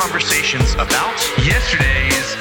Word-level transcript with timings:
conversations 0.00 0.72
about 0.74 1.20
yesterday's 1.44 2.39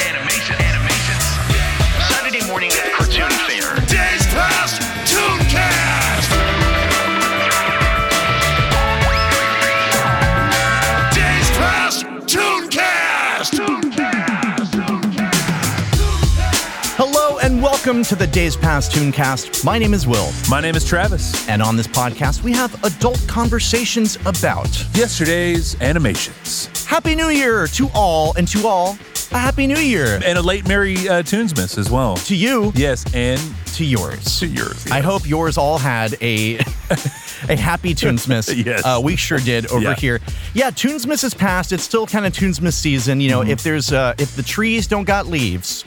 welcome 17.89 18.03
to 18.03 18.15
the 18.15 18.27
Days 18.27 18.55
Past 18.55 18.91
Tooncast. 18.91 19.65
My 19.65 19.79
name 19.79 19.95
is 19.95 20.05
Will, 20.05 20.29
My 20.47 20.61
name 20.61 20.75
is 20.75 20.85
Travis. 20.85 21.49
and 21.49 21.59
on 21.59 21.75
this 21.75 21.87
podcast 21.87 22.43
we 22.43 22.51
have 22.51 22.71
adult 22.83 23.19
conversations 23.27 24.15
about 24.27 24.69
Yesterday's 24.93 25.75
animations. 25.81 26.67
Happy 26.85 27.15
New 27.15 27.29
Year 27.29 27.65
to 27.65 27.89
all, 27.95 28.35
and 28.37 28.47
to 28.49 28.67
all, 28.67 28.95
a 29.31 29.37
Happy 29.39 29.65
New 29.65 29.79
Year 29.79 30.19
And 30.23 30.37
a 30.37 30.41
late 30.43 30.67
Merry 30.67 30.97
uh, 31.09 31.23
Tunesmas 31.23 31.79
as 31.79 31.89
well. 31.89 32.15
to 32.17 32.35
you, 32.35 32.71
Yes, 32.75 33.11
and 33.15 33.41
to 33.73 33.83
yours. 33.83 34.37
to 34.37 34.45
yours. 34.45 34.85
I 34.91 34.99
hope 34.99 35.27
yours 35.27 35.57
all 35.57 35.79
had 35.79 36.15
a 36.21 36.57
a 37.49 37.55
happy 37.55 37.95
Tunesmas. 37.95 38.53
Yes. 38.65 38.85
uh, 38.85 38.99
we 39.03 39.15
sure 39.15 39.39
did 39.39 39.65
over 39.71 39.81
Yeah. 39.81 39.95
here. 39.95 40.19
Yeah, 40.53 40.69
Tunesmas 40.69 41.23
is 41.23 41.33
past. 41.33 41.71
It's 41.71 41.83
still 41.85 42.05
kind 42.05 42.27
of 42.27 42.33
Tunesmas 42.33 42.73
season. 42.73 43.19
You 43.19 43.29
know, 43.31 43.39
Mm-hmm. 43.41 43.49
if 43.49 43.63
there's 43.63 43.91
uh, 43.91 44.13
if 44.19 44.35
the 44.35 44.43
trees 44.43 44.85
don't 44.85 45.05
got 45.05 45.25
leaves, 45.25 45.83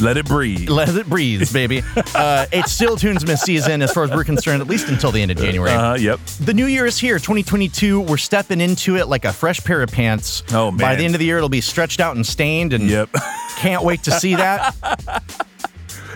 Let 0.00 0.16
it 0.16 0.26
breathe. 0.26 0.68
let 0.68 0.88
it 0.94 1.08
breathe, 1.08 1.52
baby. 1.52 1.82
Uh, 2.14 2.46
it's 2.52 2.72
still 2.72 2.96
Tunesmas 2.96 3.38
season 3.38 3.82
as 3.82 3.92
far 3.92 4.04
as 4.04 4.10
we're 4.10 4.24
concerned, 4.24 4.62
at 4.62 4.68
least 4.68 4.88
until 4.88 5.10
the 5.12 5.20
end 5.20 5.30
of 5.30 5.36
January. 5.36 5.70
Uh, 5.70 5.94
yep. 5.96 6.18
The 6.40 6.54
new 6.54 6.64
year 6.66 6.86
is 6.86 6.98
here, 6.98 7.18
2022. 7.18 8.00
We're 8.00 8.16
stepping 8.16 8.60
into 8.60 8.96
it 8.96 9.06
like 9.08 9.24
a 9.26 9.32
fresh 9.32 9.62
pair 9.62 9.82
of 9.82 9.90
pants. 9.90 10.42
Oh, 10.52 10.70
man. 10.70 10.78
By 10.78 10.94
the 10.96 11.04
end 11.04 11.14
of 11.14 11.18
the 11.18 11.26
year, 11.26 11.36
it'll 11.36 11.48
be 11.50 11.60
stretched 11.60 12.00
out 12.00 12.16
and 12.16 12.26
stained, 12.26 12.72
and 12.72 12.88
Yep. 12.88 13.10
can't 13.56 13.84
wait 13.84 14.02
to 14.04 14.10
see 14.12 14.34
that. 14.34 14.74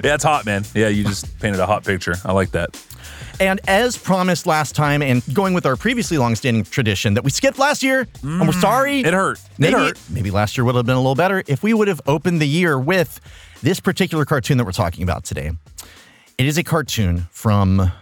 Yeah, 0.03 0.15
it's 0.15 0.25
hot, 0.25 0.47
man. 0.47 0.65
Yeah, 0.75 0.89
you 0.89 1.05
just 1.05 1.39
painted 1.41 1.61
a 1.61 1.67
hot 1.67 1.85
picture. 1.85 2.15
I 2.25 2.33
like 2.33 2.53
that. 2.53 2.83
and 3.39 3.61
as 3.69 3.99
promised 3.99 4.47
last 4.47 4.75
time, 4.75 5.03
and 5.03 5.23
going 5.35 5.53
with 5.53 5.67
our 5.67 5.77
previously 5.77 6.17
long-standing 6.17 6.65
tradition 6.65 7.13
that 7.15 7.25
we 7.25 7.29
skipped 7.31 7.59
last 7.59 7.83
year, 7.83 8.09
and 8.23 8.47
we're 8.47 8.53
sorry. 8.53 9.03
Mm. 9.03 9.07
It 9.09 9.13
hurt. 9.13 9.41
Maybe, 9.59 9.75
it 9.75 9.79
hurt. 9.79 10.01
maybe 10.09 10.31
last 10.31 10.57
year 10.57 10.65
would 10.65 10.75
have 10.75 10.87
been 10.87 10.95
a 10.97 11.01
little 11.01 11.15
better 11.15 11.43
if 11.47 11.63
we 11.63 11.75
would 11.75 11.89
have 11.89 12.01
opened 12.07 12.41
the 12.41 12.49
year 12.49 12.79
with 12.79 13.21
this 13.63 13.81
particular 13.81 14.25
cartoon 14.25 14.59
that 14.59 14.65
we're 14.65 14.73
talking 14.73 15.03
about 15.03 15.25
today. 15.25 15.53
It 16.39 16.47
is 16.47 16.57
a 16.59 16.65
cartoon 16.65 17.27
from 17.31 17.93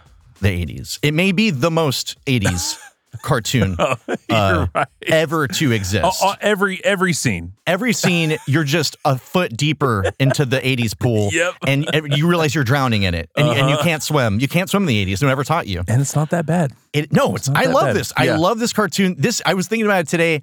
the 0.41 0.65
80s. 0.65 0.99
It 1.01 1.13
may 1.13 1.31
be 1.31 1.49
the 1.49 1.69
most 1.69 2.17
80s 2.25 2.79
cartoon 3.21 3.75
uh, 4.29 4.67
right. 4.73 4.87
ever 5.07 5.47
to 5.47 5.71
exist. 5.71 6.23
Uh, 6.23 6.29
uh, 6.29 6.35
every 6.39 6.83
every 6.85 7.13
scene. 7.13 7.53
Every 7.67 7.91
scene, 7.93 8.37
you're 8.47 8.63
just 8.63 8.95
a 9.03 9.17
foot 9.17 9.57
deeper 9.57 10.11
into 10.19 10.45
the 10.45 10.59
80s 10.59 10.97
pool. 10.97 11.29
Yep. 11.31 11.55
And 11.67 11.93
and 11.93 12.17
you 12.17 12.27
realize 12.27 12.55
you're 12.55 12.63
drowning 12.63 13.03
in 13.03 13.13
it. 13.13 13.29
And, 13.35 13.47
and 13.49 13.69
you 13.69 13.77
can't 13.77 14.01
swim. 14.03 14.39
You 14.39 14.47
can't 14.47 14.69
swim 14.69 14.83
in 14.83 14.87
the 14.87 15.05
80s. 15.05 15.21
No 15.21 15.27
one 15.27 15.31
ever 15.33 15.43
taught 15.43 15.67
you. 15.67 15.83
And 15.87 16.01
it's 16.01 16.15
not 16.15 16.29
that 16.29 16.45
bad. 16.45 16.71
It, 16.93 17.11
no, 17.11 17.35
it's, 17.35 17.49
not 17.49 17.57
I 17.57 17.69
love 17.69 17.87
bad. 17.87 17.95
this. 17.95 18.13
I 18.15 18.35
love 18.35 18.59
this 18.59 18.73
cartoon. 18.73 19.15
This 19.17 19.41
I 19.45 19.53
was 19.53 19.67
thinking 19.67 19.85
about 19.85 20.01
it 20.01 20.07
today. 20.07 20.41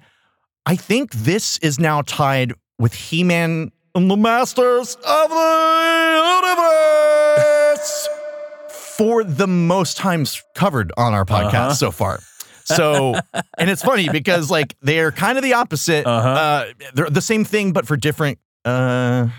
I 0.65 0.75
think 0.75 1.13
this 1.13 1.57
is 1.59 1.79
now 1.79 2.01
tied 2.01 2.53
with 2.77 2.93
He-Man 2.93 3.71
and 3.97 4.09
the 4.11 4.15
Masters 4.15 4.95
of 4.95 5.29
the 5.29 6.39
Universe 7.67 8.09
for 8.99 9.23
the 9.23 9.47
most 9.47 9.97
times 9.97 10.43
covered 10.55 10.91
on 10.97 11.13
our 11.13 11.25
podcast 11.25 11.53
Uh-huh. 11.53 11.73
so 11.73 11.91
far. 11.91 12.19
So, 12.65 13.15
and 13.57 13.69
it's 13.69 13.81
funny 13.81 14.07
because 14.09 14.51
like 14.51 14.75
they're 14.81 15.11
kind 15.11 15.37
of 15.37 15.43
the 15.43 15.53
opposite. 15.53 16.05
Uh-huh. 16.05 16.29
Uh, 16.29 16.65
they're 16.93 17.09
the 17.09 17.21
same 17.21 17.43
thing, 17.43 17.71
but 17.73 17.87
for 17.87 17.97
different 17.97 18.37
uh, 18.65 19.29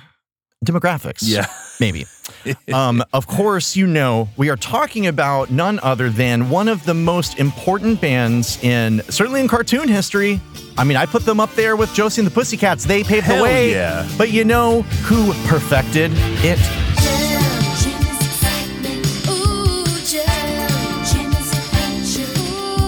demographics. 0.65 1.21
Yeah. 1.23 1.47
maybe. 1.81 2.07
um, 2.73 3.03
of 3.13 3.27
course, 3.27 3.77
you 3.77 3.87
know 3.87 4.29
we 4.37 4.51
are 4.51 4.57
talking 4.57 5.07
about 5.07 5.51
none 5.51 5.81
other 5.83 6.11
than 6.11 6.51
one 6.51 6.69
of 6.69 6.85
the 6.85 6.95
most 6.95 7.39
important 7.39 8.01
bands 8.01 8.63
in 8.63 9.03
certainly 9.09 9.41
in 9.41 9.49
cartoon 9.49 9.89
history. 9.89 10.41
I 10.77 10.85
mean, 10.85 10.97
I 10.97 11.07
put 11.07 11.25
them 11.25 11.41
up 11.41 11.53
there 11.55 11.75
with 11.75 11.93
Josie 11.93 12.21
and 12.21 12.27
the 12.27 12.35
Pussycats. 12.35 12.85
They 12.85 13.03
paved 13.03 13.29
the 13.29 13.43
way. 13.43 13.73
yeah. 13.73 14.09
But 14.17 14.31
you 14.31 14.45
know 14.45 14.83
who 14.83 15.33
perfected 15.49 16.13
it? 16.15 16.59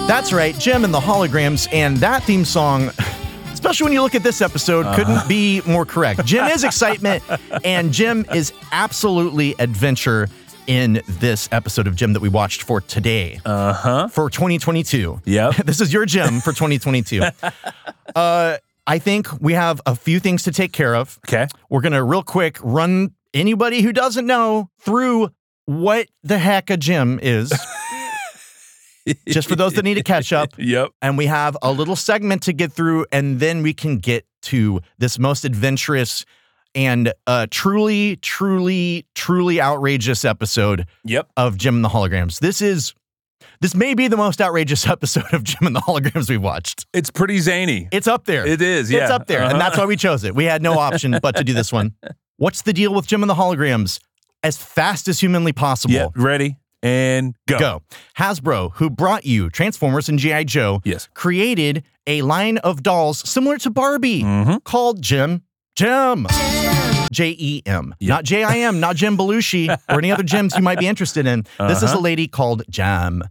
That's 0.07 0.33
right, 0.33 0.57
Jem 0.59 0.83
and 0.83 0.93
the 0.93 0.99
Holograms, 0.99 1.69
and 1.71 1.95
that 1.97 2.23
theme 2.23 2.43
song. 2.43 2.91
Especially 3.61 3.83
when 3.83 3.93
you 3.93 4.01
look 4.01 4.15
at 4.15 4.23
this 4.23 4.41
episode, 4.41 4.87
Uh-huh. 4.87 4.95
couldn't 4.95 5.27
be 5.29 5.61
more 5.67 5.85
correct. 5.85 6.25
Jem 6.25 6.49
is 6.49 6.63
excitement, 6.63 7.23
and 7.63 7.93
Jem 7.93 8.25
is 8.33 8.51
absolutely 8.71 9.53
adventure 9.59 10.27
in 10.65 10.99
this 11.07 11.47
episode 11.51 11.85
of 11.85 11.95
Jem 11.95 12.13
that 12.13 12.21
we 12.21 12.27
watched 12.29 12.63
for 12.63 12.81
today. 12.81 13.39
Uh 13.45 13.73
huh. 13.73 14.07
for 14.07 14.31
2022. 14.31 15.21
Yep. 15.25 15.55
this 15.65 15.79
is 15.79 15.93
your 15.93 16.07
Jem 16.07 16.39
for 16.39 16.53
2022. 16.53 17.21
uh, 18.15 18.57
I 18.87 18.97
think 18.97 19.27
we 19.39 19.53
have 19.53 19.79
a 19.85 19.93
few 19.95 20.19
things 20.19 20.41
to 20.43 20.51
take 20.51 20.73
care 20.73 20.95
of. 20.95 21.19
Okay. 21.27 21.45
We're 21.69 21.81
going 21.81 21.93
to 21.93 22.03
real 22.03 22.23
quick 22.23 22.57
run 22.63 23.13
anybody 23.31 23.83
who 23.83 23.93
doesn't 23.93 24.25
know 24.25 24.71
through 24.79 25.29
what 25.65 26.07
the 26.23 26.39
heck 26.39 26.71
a 26.71 26.77
Jem 26.77 27.19
is, 27.21 27.53
just 29.27 29.47
for 29.47 29.55
those 29.55 29.73
that 29.73 29.83
need 29.83 29.95
to 29.95 30.03
catch 30.03 30.31
up. 30.33 30.49
Yep. 30.57 30.91
And 31.01 31.17
we 31.17 31.25
have 31.25 31.57
a 31.61 31.71
little 31.71 31.95
segment 31.95 32.43
to 32.43 32.53
get 32.53 32.71
through, 32.71 33.05
and 33.11 33.39
then 33.39 33.63
we 33.63 33.73
can 33.73 33.97
get 33.97 34.25
to 34.43 34.81
this 34.99 35.17
most 35.19 35.43
adventurous 35.45 36.25
and 36.73 37.11
uh, 37.27 37.47
truly, 37.51 38.15
truly, 38.17 39.05
truly 39.15 39.59
outrageous 39.61 40.23
episode 40.23 40.85
Yep. 41.03 41.29
of 41.35 41.57
Jem 41.57 41.75
and 41.75 41.83
the 41.85 41.89
Holograms. 41.89 42.39
This 42.39 42.61
is 42.61 42.93
this 43.59 43.75
may 43.75 43.93
be 43.93 44.07
the 44.07 44.17
most 44.17 44.39
outrageous 44.41 44.87
episode 44.95 45.33
of 45.33 45.43
Jem 45.43 45.67
and 45.67 45.75
the 45.75 45.81
Holograms 45.81 46.29
we've 46.29 46.41
watched. 46.41 46.85
It's 46.93 47.09
pretty 47.11 47.39
zany. 47.39 47.89
It's 47.91 48.07
up 48.07 48.25
there. 48.25 48.45
It 48.47 48.61
is, 48.61 48.89
yeah. 48.91 49.01
It's 49.03 49.11
up 49.11 49.27
there. 49.27 49.39
And 49.41 49.49
Uh-huh. 49.53 49.59
that's 49.59 49.77
why 49.77 49.85
we 49.85 49.95
chose 49.97 50.23
it. 50.23 50.33
We 50.35 50.45
had 50.45 50.61
no 50.61 50.79
option 50.79 51.17
but 51.21 51.35
to 51.35 51.43
do 51.43 51.53
this 51.53 51.71
one. 51.73 51.93
What's 52.37 52.61
the 52.63 52.73
deal 52.73 52.93
with 52.93 53.05
Jem 53.07 53.21
and 53.23 53.29
the 53.29 53.35
Holograms? 53.35 53.99
As 54.43 54.57
fast 54.57 55.07
as 55.07 55.19
humanly 55.19 55.53
possible. 55.53 55.93
Yep. 55.93 56.11
Ready 56.15 56.55
and 56.83 57.35
go. 57.47 57.59
Go. 57.59 57.81
Hasbro, 58.17 58.71
who 58.75 58.89
brought 58.89 59.25
you 59.25 59.49
Transformers 59.49 60.09
and 60.09 60.17
G.I. 60.19 60.43
Joe, 60.45 60.81
Yes. 60.83 61.07
created 61.13 61.83
a 62.07 62.21
line 62.23 62.57
of 62.59 62.81
dolls 62.83 63.27
similar 63.29 63.57
to 63.59 63.69
Barbie 63.69 64.23
Mhm. 64.23 64.63
called 64.63 65.01
Jem. 65.01 65.43
Jem. 65.75 66.27
J 67.11 67.35
E 67.37 67.61
M. 67.65 67.93
Not 68.01 68.23
J 68.23 68.43
I 68.43 68.57
M, 68.59 68.79
not 68.79 68.95
Jim 68.95 69.17
Belushi 69.17 69.69
or 69.89 69.97
any 69.99 70.11
other 70.11 70.23
Jims 70.23 70.55
you 70.55 70.61
might 70.63 70.79
be 70.79 70.87
interested 70.87 71.25
in. 71.25 71.45
This 71.59 71.83
is 71.83 71.91
a 71.91 71.99
lady 71.99 72.27
called 72.27 72.63
Jem. 72.69 73.23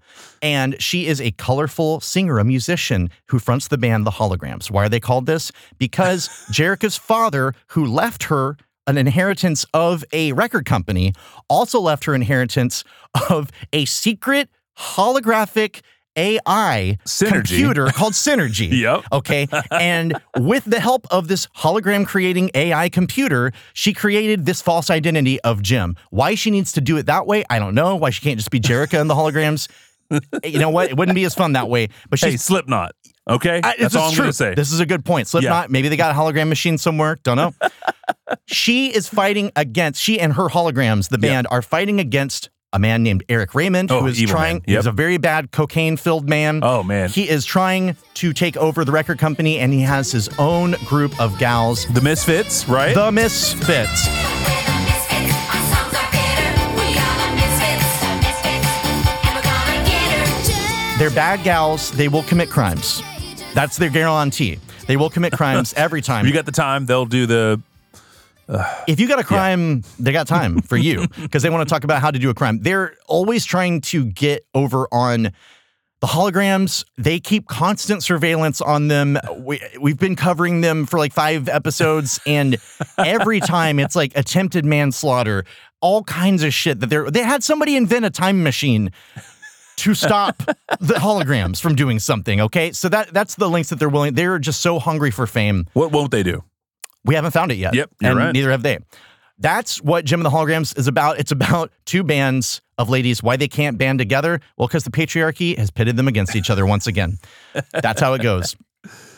And 0.42 0.80
she 0.80 1.06
is 1.06 1.20
a 1.20 1.30
colorful 1.32 2.00
singer, 2.00 2.38
a 2.38 2.44
musician 2.44 3.10
who 3.28 3.38
fronts 3.38 3.68
the 3.68 3.78
band 3.78 4.06
The 4.06 4.10
Holograms. 4.12 4.70
Why 4.70 4.84
are 4.84 4.88
they 4.88 5.00
called 5.00 5.26
this? 5.26 5.50
Because 5.78 6.28
Jerrica's 6.52 6.96
father, 6.96 7.54
who 7.68 7.84
left 7.86 8.24
her 8.24 8.56
an 8.86 8.98
inheritance 8.98 9.64
of 9.74 10.04
a 10.12 10.32
record 10.32 10.64
company, 10.64 11.12
also 11.48 11.80
left 11.80 12.04
her 12.04 12.14
inheritance 12.14 12.84
of 13.28 13.50
a 13.72 13.84
secret 13.84 14.48
holographic 14.78 15.80
AI 16.16 16.98
Synergy. 17.06 17.30
computer 17.30 17.86
called 17.88 18.14
Synergy. 18.14 18.70
Yep. 18.80 19.04
Okay. 19.12 19.46
And 19.70 20.20
with 20.38 20.64
the 20.64 20.80
help 20.80 21.06
of 21.10 21.28
this 21.28 21.46
hologram 21.56 22.06
creating 22.06 22.50
AI 22.54 22.88
computer, 22.88 23.52
she 23.74 23.92
created 23.92 24.46
this 24.46 24.60
false 24.60 24.90
identity 24.90 25.40
of 25.42 25.62
Jem. 25.62 25.96
Why 26.10 26.34
she 26.34 26.50
needs 26.50 26.72
to 26.72 26.80
do 26.80 26.96
it 26.96 27.06
that 27.06 27.26
way, 27.26 27.44
I 27.48 27.58
don't 27.58 27.74
know. 27.74 27.96
Why 27.96 28.10
she 28.10 28.20
can't 28.22 28.38
just 28.38 28.50
be 28.50 28.60
Jerrica 28.60 29.00
in 29.00 29.06
the 29.06 29.14
holograms. 29.14 29.68
you 30.44 30.58
know 30.58 30.70
what? 30.70 30.90
It 30.90 30.96
wouldn't 30.96 31.14
be 31.14 31.24
as 31.24 31.34
fun 31.34 31.52
that 31.52 31.68
way. 31.68 31.88
But 32.08 32.18
she's 32.18 32.32
Hey, 32.32 32.36
Slipknot. 32.36 32.92
Okay. 33.30 33.60
I- 33.62 33.74
That's 33.78 33.94
all 33.96 34.08
I'm 34.08 34.14
true. 34.14 34.24
gonna 34.24 34.32
say. 34.32 34.54
This 34.54 34.72
is 34.72 34.80
a 34.80 34.86
good 34.86 35.04
point. 35.04 35.28
Slipknot, 35.28 35.70
maybe 35.70 35.88
they 35.88 35.96
got 35.96 36.10
a 36.14 36.18
hologram 36.18 36.48
machine 36.48 36.78
somewhere. 36.78 37.16
Don't 37.22 37.36
know. 37.36 37.54
she 38.46 38.88
is 38.94 39.08
fighting 39.08 39.50
against, 39.56 40.00
she 40.02 40.18
and 40.20 40.32
her 40.34 40.48
holograms, 40.48 41.08
the 41.08 41.18
band, 41.18 41.46
are 41.50 41.62
fighting 41.62 42.00
against 42.00 42.50
a 42.72 42.78
man 42.78 43.02
named 43.02 43.24
Eric 43.28 43.54
Raymond, 43.56 43.90
Oh, 43.90 44.00
who 44.00 44.06
is 44.06 44.20
trying. 44.22 44.62
Yep. 44.66 44.78
he's 44.78 44.86
a 44.86 44.92
very 44.92 45.16
bad 45.16 45.50
cocaine 45.50 45.96
filled 45.96 46.28
man. 46.28 46.60
Oh, 46.62 46.84
man. 46.84 47.08
He 47.08 47.28
is 47.28 47.44
trying 47.44 47.96
to 48.14 48.32
take 48.32 48.56
over 48.56 48.84
the 48.84 48.92
record 48.92 49.18
company 49.18 49.58
and 49.58 49.72
he 49.72 49.80
has 49.80 50.12
his 50.12 50.28
own 50.38 50.76
group 50.86 51.18
of 51.20 51.36
gals, 51.38 51.84
the 51.86 52.00
Misfits, 52.00 52.68
right? 52.68 52.94
the 52.94 53.10
Misfits. 53.10 54.08
They're 60.98 61.08
bad 61.10 61.42
gals. 61.44 61.90
They 61.92 62.08
will 62.08 62.22
commit 62.24 62.50
crimes. 62.50 63.02
That's 63.54 63.76
their 63.76 63.90
guarantee. 63.90 64.58
They 64.86 64.96
will 64.96 65.10
commit 65.10 65.32
crimes 65.32 65.74
every 65.76 66.02
time. 66.02 66.26
you 66.26 66.32
got 66.32 66.46
the 66.46 66.52
time. 66.52 66.86
They'll 66.86 67.06
do 67.06 67.26
the 67.26 67.60
if 68.86 68.98
you 68.98 69.06
got 69.06 69.20
a 69.20 69.24
crime, 69.24 69.84
they 69.98 70.12
got 70.12 70.26
time 70.26 70.60
for 70.60 70.76
you 70.76 71.06
because 71.22 71.42
they 71.42 71.50
want 71.50 71.68
to 71.68 71.72
talk 71.72 71.84
about 71.84 72.00
how 72.00 72.10
to 72.10 72.18
do 72.18 72.30
a 72.30 72.34
crime. 72.34 72.60
They're 72.60 72.96
always 73.06 73.44
trying 73.44 73.80
to 73.82 74.04
get 74.04 74.44
over 74.54 74.88
on 74.92 75.32
The 76.00 76.06
holograms, 76.06 76.84
they 76.96 77.20
keep 77.20 77.46
constant 77.46 78.02
surveillance 78.02 78.60
on 78.60 78.88
them. 78.88 79.18
We, 79.36 79.60
we've 79.80 79.98
been 79.98 80.16
covering 80.16 80.62
them 80.62 80.86
for 80.86 80.98
like 80.98 81.12
five 81.12 81.48
episodes, 81.48 82.18
and 82.26 82.56
every 82.98 83.40
time 83.54 83.78
it's 83.78 83.94
like 83.94 84.16
attempted 84.16 84.64
manslaughter, 84.64 85.44
all 85.80 86.02
kinds 86.04 86.42
of 86.42 86.52
shit 86.52 86.80
that 86.80 86.88
they're 86.88 87.10
they 87.10 87.22
had 87.22 87.42
somebody 87.44 87.76
invent 87.76 88.04
a 88.04 88.10
time 88.10 88.42
machine 88.42 88.90
to 89.80 89.94
stop 89.94 90.36
the 90.80 90.94
holograms 90.94 91.60
from 91.60 91.74
doing 91.74 91.98
something. 91.98 92.40
Okay. 92.40 92.72
So 92.72 92.88
that 92.88 93.12
that's 93.12 93.34
the 93.34 93.48
links 93.48 93.70
that 93.70 93.78
they're 93.78 93.88
willing. 93.88 94.14
They're 94.14 94.38
just 94.38 94.60
so 94.60 94.78
hungry 94.78 95.10
for 95.10 95.26
fame. 95.26 95.66
What 95.72 95.92
won't 95.92 96.10
they 96.10 96.22
do? 96.22 96.44
We 97.04 97.14
haven't 97.14 97.30
found 97.30 97.50
it 97.50 97.56
yet. 97.56 97.74
Yep, 97.74 97.90
you're 98.00 98.10
and 98.10 98.18
right. 98.18 98.32
neither 98.32 98.50
have 98.50 98.62
they. 98.62 98.78
That's 99.38 99.80
what 99.80 100.04
Jem 100.04 100.20
and 100.20 100.26
the 100.26 100.30
Holograms 100.30 100.76
is 100.78 100.86
about. 100.86 101.18
It's 101.18 101.32
about 101.32 101.72
two 101.86 102.04
bands 102.04 102.60
of 102.76 102.90
ladies. 102.90 103.22
Why 103.22 103.36
they 103.36 103.48
can't 103.48 103.78
band 103.78 103.98
together? 103.98 104.40
Well, 104.58 104.68
because 104.68 104.84
the 104.84 104.90
patriarchy 104.90 105.56
has 105.56 105.70
pitted 105.70 105.96
them 105.96 106.08
against 106.08 106.36
each 106.36 106.50
other 106.50 106.66
once 106.66 106.86
again. 106.86 107.18
That's 107.72 108.02
how 108.02 108.12
it 108.12 108.22
goes. 108.22 108.54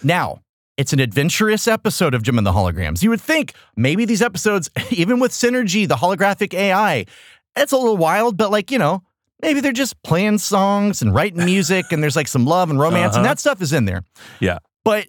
Now, 0.04 0.42
it's 0.76 0.92
an 0.92 1.00
adventurous 1.00 1.66
episode 1.66 2.14
of 2.14 2.22
Jem 2.22 2.38
and 2.38 2.46
the 2.46 2.52
Holograms. 2.52 3.02
You 3.02 3.10
would 3.10 3.20
think 3.20 3.54
maybe 3.76 4.04
these 4.04 4.22
episodes, 4.22 4.70
even 4.90 5.18
with 5.18 5.32
Synergy, 5.32 5.88
the 5.88 5.96
holographic 5.96 6.54
AI, 6.54 7.06
it's 7.56 7.72
a 7.72 7.76
little 7.76 7.96
wild, 7.96 8.36
but 8.36 8.50
like, 8.50 8.70
you 8.70 8.78
know, 8.78 9.02
maybe 9.42 9.60
they're 9.60 9.72
just 9.72 10.00
playing 10.02 10.38
songs 10.38 11.02
and 11.02 11.14
writing 11.14 11.44
music 11.44 11.86
and 11.92 12.02
there's 12.02 12.16
like 12.16 12.28
some 12.28 12.46
love 12.46 12.70
and 12.70 12.78
romance 12.78 13.14
and 13.16 13.24
Uh-huh. 13.24 13.34
that 13.34 13.38
stuff 13.40 13.60
is 13.60 13.72
in 13.72 13.84
there. 13.84 14.02
Yeah. 14.40 14.58
But 14.84 15.06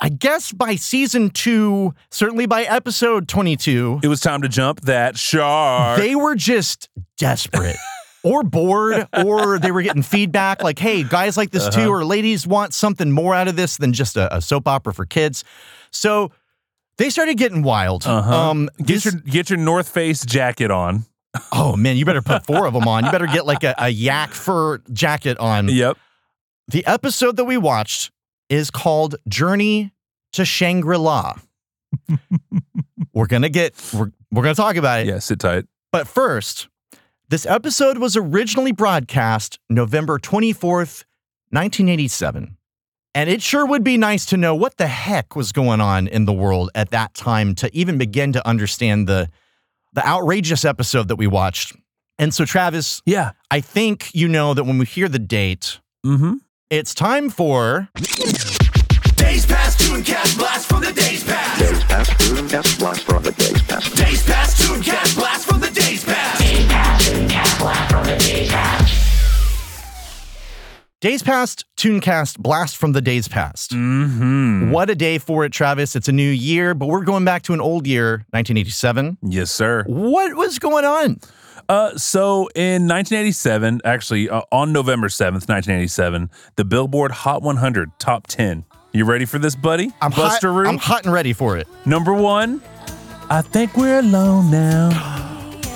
I 0.00 0.08
guess 0.10 0.52
by 0.52 0.76
season 0.76 1.30
two, 1.30 1.94
certainly 2.10 2.46
by 2.46 2.64
episode 2.64 3.28
22, 3.28 4.00
It 4.02 4.08
was 4.08 4.20
time 4.20 4.42
to 4.42 4.48
jump 4.48 4.82
that 4.82 5.16
shark. 5.16 5.98
they 5.98 6.14
were 6.14 6.34
just 6.34 6.88
desperate 7.16 7.76
or 8.22 8.42
bored 8.42 9.06
or 9.24 9.58
they 9.58 9.70
were 9.70 9.82
getting 9.82 10.02
feedback 10.02 10.62
like, 10.62 10.78
hey, 10.78 11.02
guys 11.02 11.36
like 11.36 11.50
this 11.50 11.68
Uh-huh. 11.68 11.84
too, 11.84 11.90
or 11.90 12.04
ladies 12.04 12.46
want 12.46 12.74
something 12.74 13.10
more 13.10 13.34
out 13.34 13.48
of 13.48 13.56
this 13.56 13.76
than 13.78 13.92
just 13.92 14.16
a, 14.16 14.34
a 14.36 14.40
soap 14.42 14.68
opera 14.68 14.92
for 14.92 15.06
kids. 15.06 15.44
So 15.92 16.30
they 16.98 17.08
started 17.10 17.36
getting 17.38 17.62
wild. 17.62 18.06
Uh-huh. 18.06 18.34
Um, 18.50 18.68
get 18.78 18.86
this- 18.86 19.04
your 19.06 19.14
get 19.14 19.48
your 19.50 19.58
North 19.58 19.88
Face 19.88 20.24
jacket 20.26 20.70
on. 20.70 21.04
Oh 21.52 21.76
man, 21.76 21.96
you 21.96 22.04
better 22.04 22.22
put 22.22 22.46
four 22.46 22.66
of 22.66 22.74
them 22.74 22.88
on. 22.88 23.04
You 23.04 23.10
better 23.10 23.26
get 23.26 23.46
like 23.46 23.64
a, 23.64 23.74
a 23.78 23.88
yak 23.88 24.30
fur 24.30 24.78
jacket 24.92 25.38
on. 25.38 25.68
Yep. 25.68 25.98
The 26.68 26.86
episode 26.86 27.36
that 27.36 27.44
we 27.44 27.56
watched 27.56 28.10
is 28.48 28.70
called 28.70 29.16
Journey 29.28 29.92
to 30.32 30.44
Shangri-La. 30.44 31.38
we're 33.14 33.26
gonna 33.26 33.48
get 33.48 33.74
we're, 33.94 34.10
we're 34.30 34.42
gonna 34.42 34.54
talk 34.54 34.76
about 34.76 35.00
it. 35.00 35.06
Yeah. 35.06 35.18
Sit 35.18 35.40
tight. 35.40 35.66
But 35.92 36.08
first, 36.08 36.68
this 37.28 37.46
episode 37.46 37.98
was 37.98 38.16
originally 38.16 38.72
broadcast 38.72 39.58
November 39.68 40.18
24th, 40.18 41.04
1987. 41.50 42.56
And 43.14 43.30
it 43.30 43.40
sure 43.40 43.64
would 43.64 43.82
be 43.82 43.96
nice 43.96 44.26
to 44.26 44.36
know 44.36 44.54
what 44.54 44.76
the 44.76 44.86
heck 44.86 45.34
was 45.34 45.50
going 45.50 45.80
on 45.80 46.06
in 46.06 46.26
the 46.26 46.32
world 46.32 46.70
at 46.74 46.90
that 46.90 47.14
time 47.14 47.54
to 47.56 47.74
even 47.74 47.96
begin 47.96 48.32
to 48.34 48.46
understand 48.46 49.08
the 49.08 49.30
the 49.96 50.06
outrageous 50.06 50.64
episode 50.64 51.08
that 51.08 51.16
we 51.16 51.26
watched. 51.26 51.74
And 52.18 52.32
so 52.32 52.44
Travis, 52.44 53.02
Yeah. 53.04 53.32
I 53.50 53.60
think 53.60 54.14
you 54.14 54.28
know 54.28 54.54
that 54.54 54.64
when 54.64 54.78
we 54.78 54.86
hear 54.86 55.08
the 55.08 55.18
date, 55.18 55.80
Mm-hmm. 56.06 56.34
it's 56.70 56.94
time 56.94 57.30
for 57.30 57.88
Days 59.16 59.44
past, 59.46 59.80
Tooncast 59.80 60.38
blast 60.38 60.68
from 60.68 60.82
the 60.82 60.92
days 60.92 61.24
past. 61.24 61.58
Days 61.60 61.82
past, 61.84 62.10
Tooncast 62.20 62.78
blast 62.78 63.00
from 63.02 63.22
the 63.24 63.32
days 63.32 63.62
past. 63.62 63.96
Days 63.96 64.22
past, 64.24 64.62
Tooncast 64.62 65.16
blast 65.16 65.48
from 65.48 65.60
the 65.60 65.70
days 65.70 66.04
past. 66.04 66.40
Days 66.40 66.66
Past 68.50 68.85
Tooncast 71.06 72.38
Blast 72.40 72.76
from 72.76 72.90
the 72.90 73.00
Days 73.00 73.28
Past. 73.28 73.70
Mm-hmm. 73.70 74.72
What 74.72 74.90
a 74.90 74.96
day 74.96 75.18
for 75.18 75.44
it, 75.44 75.52
Travis. 75.52 75.94
It's 75.94 76.08
a 76.08 76.12
new 76.12 76.28
year, 76.28 76.74
but 76.74 76.86
we're 76.86 77.04
going 77.04 77.24
back 77.24 77.42
to 77.42 77.52
an 77.52 77.60
old 77.60 77.86
year, 77.86 78.24
1987. 78.30 79.18
Yes, 79.22 79.52
sir. 79.52 79.84
What 79.86 80.34
was 80.34 80.58
going 80.58 80.84
on? 80.84 81.20
Uh, 81.68 81.96
so 81.96 82.48
in 82.56 82.88
1987, 82.88 83.82
actually 83.84 84.28
uh, 84.28 84.42
on 84.50 84.72
November 84.72 85.06
7th, 85.06 85.48
1987, 85.48 86.28
the 86.56 86.64
Billboard 86.64 87.12
Hot 87.12 87.40
100 87.40 87.96
Top 88.00 88.26
10. 88.26 88.64
You 88.92 89.04
ready 89.04 89.26
for 89.26 89.38
this, 89.38 89.54
buddy? 89.54 89.92
I'm 90.00 90.10
Buster 90.10 90.52
hot, 90.52 90.58
Roo? 90.58 90.68
I'm 90.68 90.78
hot 90.78 91.04
and 91.04 91.12
ready 91.12 91.32
for 91.32 91.56
it. 91.56 91.68
Number 91.84 92.14
one, 92.14 92.60
I 93.30 93.42
think 93.42 93.76
we're 93.76 94.00
alone 94.00 94.50
now. 94.50 94.90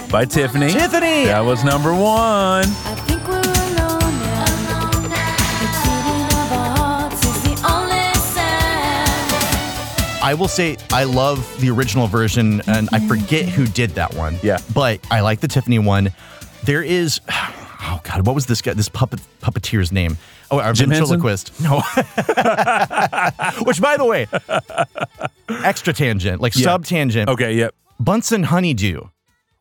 By 0.11 0.25
Tiffany. 0.25 0.73
Tiffany! 0.73 1.27
That 1.27 1.45
was 1.45 1.63
number 1.63 1.95
one. 1.95 2.67
I 10.23 10.35
will 10.35 10.49
say 10.49 10.77
I 10.91 11.05
love 11.05 11.61
the 11.61 11.71
original 11.71 12.07
version, 12.07 12.61
and 12.67 12.89
I 12.93 12.99
mm-hmm. 12.99 13.09
forget 13.09 13.49
who 13.49 13.67
did 13.67 13.91
that 13.91 14.15
one. 14.15 14.39
Yeah. 14.43 14.59
but 14.75 15.01
I 15.11 15.21
like 15.21 15.41
the 15.41 15.49
Tiffany 15.49 15.79
one. 15.79 16.13
There 16.65 16.83
is, 16.83 17.21
oh 17.31 18.01
god, 18.05 18.27
what 18.27 18.35
was 18.35 18.47
this 18.47 18.61
guy? 18.61 18.75
This 18.75 18.89
puppet 18.89 19.21
puppeteer's 19.41 19.93
name? 19.93 20.19
Oh, 20.51 20.61
our 20.61 20.73
Jim 20.73 20.91
ventriloquist. 20.91 21.61
No. 21.61 21.77
Which, 23.65 23.81
by 23.81 23.97
the 23.97 24.05
way, 24.05 24.27
extra 25.49 25.93
tangent, 25.93 26.41
like 26.41 26.55
Yeah. 26.57 26.65
sub 26.65 26.85
tangent. 26.85 27.31
Okay, 27.31 27.55
yep. 27.55 27.75
Bunsen 27.99 28.45
Honeydew. 28.45 29.03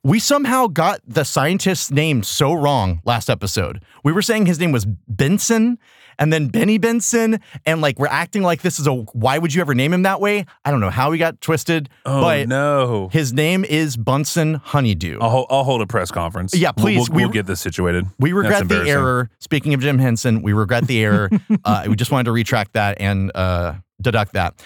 We 0.03 0.19
somehow 0.19 0.67
got 0.67 1.01
the 1.05 1.25
scientist's 1.25 1.91
name 1.91 2.23
so 2.23 2.53
wrong 2.53 3.01
last 3.05 3.29
episode. 3.29 3.81
We 4.03 4.13
were 4.13 4.21
saying 4.21 4.45
his 4.45 4.59
name 4.59 4.71
was 4.71 4.85
Benson 4.85 5.77
and 6.19 6.31
then 6.31 6.49
Benny 6.49 6.77
Benson, 6.77 7.39
and 7.65 7.81
like 7.81 7.97
we're 7.97 8.07
acting 8.07 8.43
like 8.43 8.61
this 8.61 8.79
is 8.79 8.85
a 8.85 8.93
why 8.93 9.37
would 9.39 9.53
you 9.53 9.61
ever 9.61 9.73
name 9.73 9.91
him 9.93 10.03
that 10.03 10.21
way? 10.21 10.45
I 10.63 10.69
don't 10.71 10.79
know 10.81 10.91
how 10.91 11.11
he 11.11 11.17
got 11.17 11.41
twisted, 11.41 11.89
Oh, 12.05 12.21
but 12.21 12.47
no. 12.47 13.09
his 13.11 13.33
name 13.33 13.65
is 13.65 13.97
Bunsen 13.97 14.55
Honeydew. 14.55 15.17
I'll, 15.21 15.47
I'll 15.49 15.63
hold 15.63 15.81
a 15.81 15.87
press 15.87 16.11
conference. 16.11 16.53
Yeah, 16.55 16.71
We'll- 16.77 16.85
please, 16.85 17.09
We'll, 17.09 17.15
we- 17.15 17.23
we'll 17.23 17.33
get 17.33 17.47
this 17.47 17.59
situated. 17.61 18.05
We 18.19 18.33
regret 18.33 18.67
the 18.67 18.87
error. 18.87 19.29
Speaking 19.39 19.73
of 19.73 19.79
Jim 19.81 19.97
Henson, 19.97 20.41
we 20.41 20.53
regret 20.53 20.85
the 20.85 21.01
error. 21.03 21.29
uh, 21.65 21.85
we 21.87 21.95
just 21.95 22.11
wanted 22.11 22.25
to 22.25 22.31
retract 22.31 22.73
that 22.73 22.99
and 23.01 23.31
uh, 23.35 23.73
deduct 24.01 24.33
that. 24.33 24.61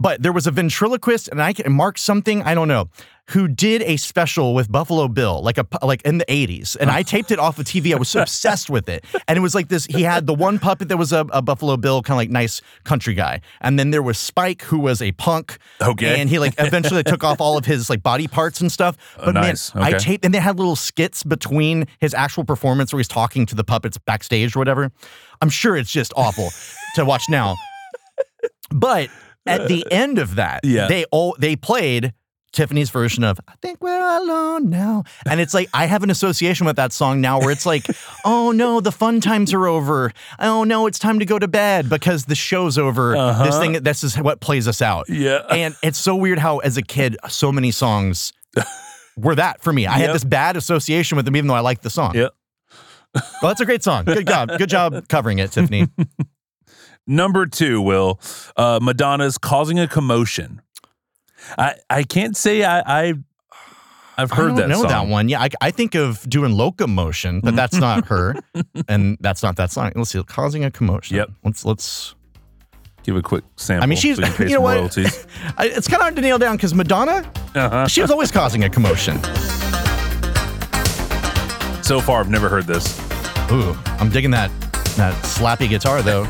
But 0.00 0.22
there 0.22 0.32
was 0.32 0.46
a 0.46 0.50
ventriloquist, 0.50 1.28
and 1.28 1.40
I 1.40 1.52
can 1.52 1.72
Mark 1.72 1.96
something 1.96 2.42
I 2.42 2.54
don't 2.54 2.66
know, 2.66 2.88
who 3.28 3.46
did 3.46 3.82
a 3.82 3.96
special 3.98 4.52
with 4.52 4.70
Buffalo 4.72 5.06
Bill, 5.06 5.40
like 5.42 5.58
a 5.58 5.66
like 5.80 6.02
in 6.02 6.18
the 6.18 6.24
'80s, 6.24 6.76
and 6.80 6.90
I 6.90 7.02
taped 7.04 7.30
it 7.30 7.38
off 7.38 7.56
of 7.60 7.66
TV. 7.66 7.92
I 7.94 7.98
was 7.98 8.08
so 8.08 8.22
obsessed 8.22 8.68
with 8.68 8.88
it, 8.88 9.04
and 9.28 9.38
it 9.38 9.40
was 9.40 9.54
like 9.54 9.68
this. 9.68 9.84
He 9.86 10.02
had 10.02 10.26
the 10.26 10.34
one 10.34 10.58
puppet 10.58 10.88
that 10.88 10.96
was 10.96 11.12
a, 11.12 11.20
a 11.32 11.40
Buffalo 11.40 11.76
Bill, 11.76 12.02
kind 12.02 12.14
of 12.14 12.16
like 12.16 12.30
nice 12.30 12.60
country 12.82 13.14
guy, 13.14 13.42
and 13.60 13.78
then 13.78 13.90
there 13.90 14.02
was 14.02 14.18
Spike, 14.18 14.62
who 14.62 14.80
was 14.80 15.00
a 15.00 15.12
punk. 15.12 15.58
Okay. 15.80 16.20
and 16.20 16.28
he 16.28 16.40
like 16.40 16.54
eventually 16.58 17.04
took 17.04 17.22
off 17.22 17.40
all 17.40 17.56
of 17.56 17.64
his 17.64 17.88
like 17.88 18.02
body 18.02 18.26
parts 18.26 18.60
and 18.60 18.72
stuff. 18.72 18.96
Oh, 19.20 19.26
but 19.26 19.34
nice. 19.34 19.72
man, 19.72 19.84
I 19.84 19.88
Okay. 19.90 19.98
taped, 19.98 20.24
and 20.24 20.34
they 20.34 20.40
had 20.40 20.58
little 20.58 20.74
skits 20.74 21.22
between 21.22 21.86
his 22.00 22.12
actual 22.12 22.42
performance 22.44 22.92
where 22.92 22.98
he's 22.98 23.06
talking 23.08 23.46
to 23.46 23.54
the 23.54 23.62
puppets 23.62 23.98
backstage 23.98 24.56
or 24.56 24.58
whatever. 24.58 24.90
I'm 25.40 25.50
sure 25.50 25.76
it's 25.76 25.92
just 25.92 26.12
awful 26.16 26.48
to 26.96 27.04
watch 27.04 27.22
now. 27.28 27.54
But 28.70 29.10
at 29.46 29.68
the 29.68 29.84
end 29.90 30.18
of 30.18 30.36
that, 30.36 30.60
Yeah. 30.64 30.86
they 30.88 31.04
all 31.10 31.34
they 31.38 31.56
played 31.56 32.12
Tiffany's 32.52 32.90
version 32.90 33.24
of 33.24 33.40
I 33.48 33.54
think 33.62 33.82
we're 33.82 33.98
alone 33.98 34.68
now. 34.68 35.04
And 35.26 35.40
it's 35.40 35.54
like 35.54 35.68
I 35.72 35.86
have 35.86 36.02
an 36.02 36.10
association 36.10 36.66
with 36.66 36.76
that 36.76 36.92
song 36.92 37.20
now 37.22 37.40
where 37.40 37.50
it's 37.50 37.64
like, 37.64 37.86
oh 38.26 38.52
no, 38.52 38.80
the 38.80 38.92
fun 38.92 39.20
times 39.22 39.54
are 39.54 39.66
over. 39.66 40.12
Oh 40.38 40.62
no, 40.64 40.86
it's 40.86 40.98
time 40.98 41.18
to 41.20 41.24
go 41.24 41.38
to 41.38 41.48
bed 41.48 41.88
because 41.88 42.26
the 42.26 42.34
show's 42.34 42.76
over. 42.76 43.14
This 43.42 43.58
thing 43.58 43.72
this 43.82 44.04
is 44.04 44.18
what 44.18 44.40
plays 44.40 44.68
us 44.68 44.82
out. 44.82 45.08
Uh-huh. 45.08 45.18
Yeah. 45.18 45.38
And 45.50 45.74
it's 45.82 45.98
so 45.98 46.14
weird 46.14 46.38
how 46.38 46.58
as 46.58 46.76
a 46.76 46.82
kid, 46.82 47.16
so 47.28 47.50
many 47.52 47.70
songs 47.70 48.32
were 49.16 49.34
that 49.34 49.62
for 49.62 49.72
me. 49.72 49.86
I 49.86 49.98
had 49.98 50.14
this 50.14 50.24
bad 50.24 50.56
association 50.56 51.16
with 51.16 51.24
them 51.24 51.36
even 51.36 51.48
though 51.48 51.54
I 51.54 51.60
liked 51.60 51.82
the 51.82 51.90
song. 51.90 52.14
Yep. 52.14 52.32
Well, 53.14 53.24
that's 53.50 53.60
a 53.60 53.66
great 53.66 53.82
song. 53.82 54.04
Good 54.04 54.26
job. 54.26 54.48
Good 54.56 54.70
job 54.70 55.06
covering 55.08 55.38
it, 55.38 55.52
Tiffany. 55.52 55.86
Number 57.06 57.46
two, 57.46 57.80
Will, 57.82 58.20
uh, 58.56 58.78
Madonna's 58.82 59.36
causing 59.38 59.78
a 59.78 59.88
commotion. 59.88 60.62
I 61.58 61.74
I 61.90 62.02
can't 62.04 62.36
say 62.36 62.62
I, 62.64 62.80
I 62.80 63.14
I've 64.16 64.30
I 64.32 64.36
heard 64.36 64.46
don't 64.48 64.56
that 64.56 64.68
know 64.68 64.80
song. 64.82 64.88
that 64.88 65.06
one. 65.08 65.28
Yeah, 65.28 65.40
I, 65.42 65.48
I 65.60 65.70
think 65.72 65.94
of 65.96 66.22
doing 66.28 66.52
locomotion, 66.54 67.40
but 67.40 67.56
that's 67.56 67.74
not 67.76 68.06
her, 68.08 68.36
and 68.88 69.16
that's 69.20 69.42
not 69.42 69.56
that 69.56 69.72
song. 69.72 69.90
Let's 69.96 70.10
see, 70.10 70.22
causing 70.22 70.64
a 70.64 70.70
commotion. 70.70 71.16
Yep. 71.16 71.30
Let's 71.44 71.64
let's. 71.64 72.14
Give 73.04 73.16
a 73.16 73.22
quick 73.22 73.42
sample. 73.56 73.82
I 73.82 73.86
mean, 73.86 73.98
she's 73.98 74.16
so 74.18 74.24
you, 74.24 74.32
you 74.50 74.54
know 74.54 74.60
what? 74.60 74.96
it's 75.58 75.88
kind 75.88 75.94
of 75.96 76.02
hard 76.02 76.14
to 76.14 76.22
nail 76.22 76.38
down 76.38 76.54
because 76.54 76.72
Madonna, 76.72 77.28
Uh-huh. 77.56 77.88
she 77.88 78.00
was 78.00 78.12
always 78.12 78.30
causing 78.30 78.62
a 78.62 78.70
commotion. 78.70 79.20
So 81.82 82.00
far, 82.00 82.20
I've 82.20 82.30
never 82.30 82.48
heard 82.48 82.64
this. 82.68 82.96
Ooh, 83.50 83.76
I'm 83.98 84.08
digging 84.08 84.30
that 84.30 84.52
that 84.96 85.14
slappy 85.24 85.68
guitar 85.68 86.00
though. 86.00 86.28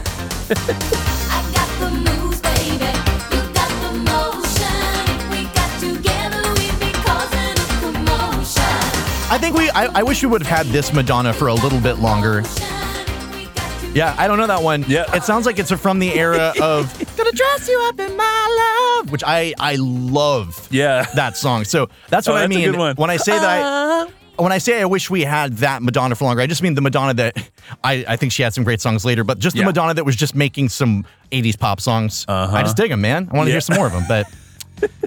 I 0.57 1.51
got 1.55 1.69
the 1.81 1.91
moves, 1.91 2.41
baby. 2.41 2.91
You 3.33 3.41
got 3.53 3.71
the 3.83 3.93
motion. 4.11 4.79
If 5.09 5.31
we 5.31 5.45
got 5.55 5.81
together, 5.81 6.43
we'd 6.59 6.79
be 6.81 6.93
causing 7.03 7.57
a 7.57 7.81
commotion. 7.81 9.31
I 9.31 9.39
think 9.41 9.57
we. 9.57 9.71
I, 9.71 9.87
I 10.01 10.03
wish 10.03 10.23
we 10.23 10.29
would 10.29 10.43
have 10.43 10.65
had 10.65 10.67
this 10.73 10.93
Madonna 10.93 11.33
for 11.33 11.49
a 11.49 11.55
little 11.55 11.81
bit 11.81 11.95
longer. 11.99 12.41
If 12.41 13.35
we 13.35 13.45
got 13.55 13.95
Yeah, 13.97 14.15
I 14.19 14.27
don't 14.27 14.39
know 14.39 14.47
that 14.47 14.63
one. 14.63 14.85
Yeah. 14.89 15.05
It 15.15 15.23
sounds 15.25 15.47
like 15.47 15.59
it's 15.59 15.71
from 15.73 15.99
the 15.99 16.13
era 16.15 16.53
of 16.63 16.93
Gonna 17.17 17.33
dress 17.33 17.69
you 17.69 17.81
up 17.89 17.99
in 18.01 18.17
my 18.17 18.99
love, 19.01 19.11
which 19.11 19.23
I 19.27 19.55
I 19.59 19.77
love 19.77 20.69
Yeah. 20.71 21.05
that 21.15 21.37
song. 21.37 21.65
So 21.65 21.89
that's 22.09 22.27
what 22.29 22.35
Oh, 22.35 22.37
I 22.37 22.41
that's 22.43 22.55
a 22.55 22.59
mean 22.59 22.71
good 22.73 22.79
one. 22.79 22.97
when 22.97 23.11
I 23.11 23.17
say 23.17 23.33
that 23.33 23.49
I 23.49 24.03
uh, 24.03 24.07
when 24.37 24.51
I 24.53 24.59
say 24.59 24.81
I 24.81 24.85
wish 24.87 25.11
we 25.11 25.23
had 25.23 25.59
that 25.59 25.83
Madonna 25.83 26.15
for 26.15 26.25
longer, 26.25 26.43
I 26.43 26.47
just 26.47 26.63
mean 26.63 26.75
the 26.75 26.81
Madonna 26.81 27.15
that 27.15 27.37
I, 27.85 28.05
I 28.09 28.17
think 28.17 28.33
she 28.33 28.43
had 28.43 28.55
some 28.55 28.65
great 28.65 28.81
songs 28.81 29.05
later, 29.05 29.25
but 29.25 29.39
just 29.39 29.55
the 29.55 29.61
Yeah. 29.61 29.67
Madonna 29.67 29.95
that 29.95 30.05
was 30.05 30.17
just 30.17 30.35
making 30.35 30.69
some 30.71 31.05
80s 31.31 31.59
pop 31.59 31.81
songs. 31.81 32.25
Uh-huh. 32.29 32.57
I 32.57 32.63
just 32.63 32.77
dig 32.77 32.91
them, 32.91 33.01
man. 33.01 33.29
I 33.31 33.37
want 33.37 33.47
to 33.47 33.51
Yeah. 33.51 33.55
hear 33.55 33.61
some 33.61 33.77
more 33.77 33.87
of 33.87 33.93
them, 33.93 34.05
but 34.09 34.27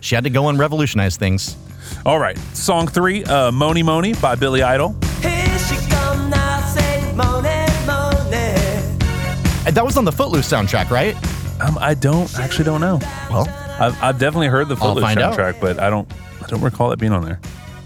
she 0.02 0.16
had 0.16 0.24
to 0.26 0.30
go 0.30 0.48
and 0.50 0.58
revolutionize 0.60 1.18
things. 1.18 1.58
All 2.06 2.20
right. 2.20 2.38
Song 2.54 2.88
three, 2.88 3.24
uh, 3.26 3.52
Mony 3.52 3.84
Mony 3.84 4.14
by 4.14 4.36
Billy 4.36 4.62
Idol. 4.64 4.96
Here 5.22 5.60
she 5.60 5.76
come 5.90 6.30
now, 6.30 6.62
say 6.68 7.02
Mony, 7.16 7.50
Mony. 7.86 9.72
That 9.72 9.84
was 9.84 9.98
on 9.98 10.06
the 10.06 10.12
Footloose 10.12 10.48
soundtrack, 10.50 10.90
right? 10.92 11.16
Um, 11.62 11.78
I 11.80 11.94
don't 11.94 12.34
actually 12.40 12.66
don't 12.66 12.82
know. 12.82 13.00
Well, 13.30 13.48
I've, 13.80 14.02
I've 14.04 14.20
definitely 14.20 14.48
heard 14.48 14.68
the 14.68 14.76
Footloose 14.76 15.04
find 15.04 15.20
out. 15.20 15.34
soundtrack, 15.38 15.60
but 15.60 15.80
I 15.80 15.90
don't 15.90 16.08
I 16.44 16.48
don't 16.48 16.62
recall 16.62 16.92
it 16.92 17.00
being 17.00 17.12
on 17.12 17.24
there. 17.26 17.40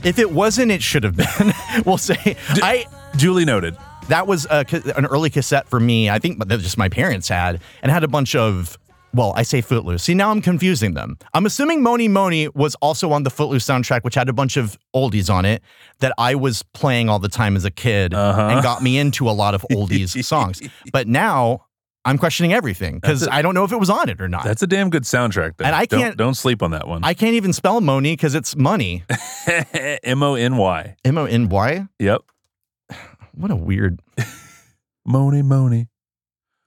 If 0.04 0.18
it 0.20 0.32
wasn't, 0.32 0.72
it 0.72 0.82
should 0.82 1.04
have 1.04 1.16
been. 1.16 1.54
we'll 1.86 1.98
say. 1.98 2.36
I 2.62 2.86
Duly 3.18 3.44
noted. 3.46 3.76
that 4.08 4.28
was 4.28 4.46
a, 4.50 4.66
an 4.96 5.06
early 5.06 5.30
cassette 5.30 5.68
for 5.68 5.80
me. 5.80 6.10
I 6.10 6.20
think 6.20 6.46
that 6.48 6.60
just 6.62 6.78
my 6.78 6.90
parents 6.90 7.28
had, 7.28 7.60
and 7.84 7.92
had 7.92 8.04
a 8.04 8.08
bunch 8.08 8.36
of. 8.36 8.78
Well, 9.12 9.34
I 9.36 9.42
say 9.42 9.62
Footloose. 9.62 10.04
See, 10.04 10.14
now 10.14 10.30
I'm 10.30 10.40
confusing 10.40 10.94
them. 10.94 11.18
I'm 11.34 11.48
assuming 11.48 11.82
Mony 11.82 12.08
Mony 12.08 12.48
was 12.50 12.76
also 12.76 13.12
on 13.12 13.24
the 13.24 13.32
Footloose 13.32 13.66
soundtrack, 13.66 14.04
which 14.04 14.14
had 14.14 14.30
a 14.30 14.34
bunch 14.34 14.56
of 14.56 14.78
oldies 14.96 15.34
on 15.34 15.46
it 15.46 15.64
that 16.00 16.14
I 16.20 16.36
was 16.36 16.62
playing 16.74 17.10
all 17.10 17.18
the 17.18 17.28
time 17.28 17.56
as 17.56 17.66
a 17.66 17.72
kid 17.72 18.14
Uh-huh. 18.14 18.40
and 18.40 18.62
got 18.62 18.84
me 18.84 19.00
into 19.00 19.28
a 19.28 19.32
lot 19.34 19.56
of 19.56 19.66
oldies 19.72 20.24
songs. 20.24 20.62
But 20.94 21.08
now 21.08 21.66
I'm 22.10 22.18
questioning 22.18 22.54
everything 22.54 22.96
because 23.00 23.28
I 23.28 23.42
don't 23.42 23.54
know 23.54 23.64
if 23.64 23.72
it 23.72 23.80
was 23.80 23.90
on 23.90 24.10
it 24.10 24.20
or 24.20 24.28
not. 24.28 24.44
That's 24.44 24.62
a 24.64 24.68
damn 24.68 24.90
good 24.90 25.04
soundtrack. 25.04 25.58
Though. 25.58 25.66
And 25.66 25.76
I 25.76 25.86
Don't- 25.86 26.00
can't- 26.00 26.18
don't, 26.18 26.34
sleep 26.34 26.62
on 26.64 26.72
that 26.72 26.88
one. 26.88 27.04
I 27.04 27.14
can't 27.14 27.36
even 27.36 27.54
spell 27.54 27.82
Mony 27.82 28.14
because 28.14 28.36
it's 28.36 28.56
money. 28.56 29.04
M 30.04 30.24
O 30.24 30.36
N 30.36 30.58
Y. 30.58 30.96
M 31.06 31.18
O 31.18 31.26
N 31.26 31.50
Y. 31.50 31.88
Yep. 32.00 32.22
What 33.34 33.52
a 33.52 33.56
weird. 33.56 34.00
Mony 35.06 35.42
Mony. 35.42 35.88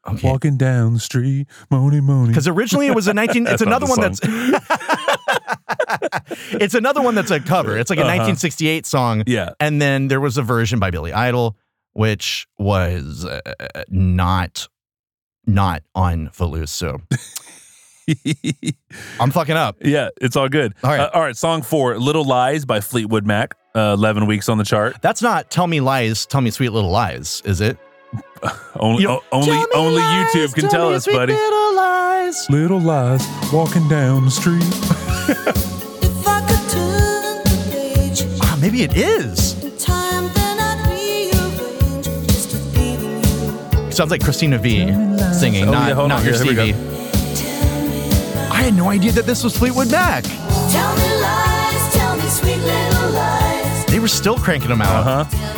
Okay. 0.08 0.28
Walking 0.28 0.56
down 0.56 0.94
the 0.94 1.00
street. 1.00 1.46
Mony 1.70 2.00
Mony. 2.00 2.28
Because 2.28 2.48
originally 2.48 2.86
it 2.88 2.94
was 2.94 3.06
a 3.06 3.14
19. 3.14 3.46
it's 3.48 3.62
another 3.62 3.86
one 3.86 4.00
that's. 4.00 4.20
it's 6.52 6.74
another 6.74 7.02
one 7.02 7.14
that's 7.14 7.30
a 7.30 7.40
cover. 7.40 7.76
It's 7.78 7.90
like 7.90 7.98
a 7.98 8.02
Uh-huh. 8.02 8.08
1968 8.28 8.86
song. 8.86 9.22
Yeah. 9.26 9.50
And 9.60 9.80
then 9.80 10.08
there 10.08 10.20
was 10.20 10.38
a 10.38 10.42
version 10.42 10.78
by 10.78 10.90
Billy 10.90 11.12
Idol, 11.12 11.56
which 11.92 12.46
was 12.58 13.24
uh, 13.24 13.40
not 13.88 14.68
not 15.46 15.82
on 15.94 16.28
Footloose. 16.30 16.70
So 16.70 17.00
I'm 19.20 19.30
fucking 19.30 19.56
up. 19.56 19.76
yeah, 19.82 20.08
it's 20.20 20.36
all 20.36 20.48
good. 20.48 20.74
All 20.82 20.90
right. 20.90 21.00
Uh, 21.00 21.10
all 21.14 21.20
right. 21.22 21.36
Song 21.36 21.62
four, 21.62 21.98
Little 21.98 22.24
Lies 22.24 22.64
by 22.64 22.80
Fleetwood 22.80 23.26
Mac. 23.26 23.54
Uh, 23.74 23.94
11 23.96 24.26
weeks 24.26 24.50
on 24.50 24.58
the 24.58 24.64
chart. 24.64 24.96
That's 25.00 25.22
not 25.22 25.50
"Tell 25.50 25.66
Me 25.66 25.80
Lies, 25.80 26.26
Tell 26.26 26.42
Me 26.42 26.50
Sweet 26.50 26.68
Little 26.70 26.90
Lies," 26.90 27.40
is 27.46 27.60
it? 27.62 27.78
Only, 28.76 29.02
You 29.02 29.08
know, 29.08 29.14
o- 29.16 29.24
only, 29.32 29.46
"Tell 29.46 29.68
only 29.76 30.02
lies, 30.02 30.26
YouTube 30.34 30.54
can 30.54 30.68
tell 30.68 30.90
me 30.90 30.96
us, 30.96 31.04
sweet 31.04 31.14
buddy. 31.14 31.32
Little 31.32 31.74
lies. 31.76 32.50
Little 32.50 32.80
Lies, 32.80 33.26
walking 33.52 33.88
down 33.88 34.24
the 34.26 34.30
street. 34.30 34.62
If 36.02 36.26
I 36.26 36.40
could 36.40 36.70
turn 36.70 37.44
the 37.44 37.70
page 37.70 38.24
Ah, 38.42 38.58
maybe 38.60 38.82
it 38.82 38.94
is. 38.96 39.51
Sounds 43.92 44.10
like 44.10 44.22
Christina 44.24 44.58
V 44.58 44.86
singing, 45.34 45.68
Oh, 45.68 45.72
not, 45.72 45.88
yeah, 45.88 45.94
not 45.94 46.10
on. 46.10 46.24
your 46.24 46.34
Yeah, 46.34 46.42
here 46.42 46.64
we 46.64 46.72
Stevie. 46.72 46.72
I 48.50 48.62
had 48.62 48.74
no 48.74 48.88
idea 48.88 49.12
that 49.12 49.26
this 49.26 49.44
was 49.44 49.56
Fleetwood 49.56 49.90
Mac. 49.90 50.24
Tell 50.24 50.96
me 50.96 51.20
lies, 51.20 51.94
tell 51.94 52.16
me 52.16 52.22
sweet 52.28 52.56
little 52.56 53.10
lies. 53.10 53.86
They 53.86 53.98
were 53.98 54.08
still 54.08 54.36
cranking 54.36 54.68
them 54.70 54.80
out. 54.82 55.06
Uh 55.06 55.24
huh. 55.24 55.48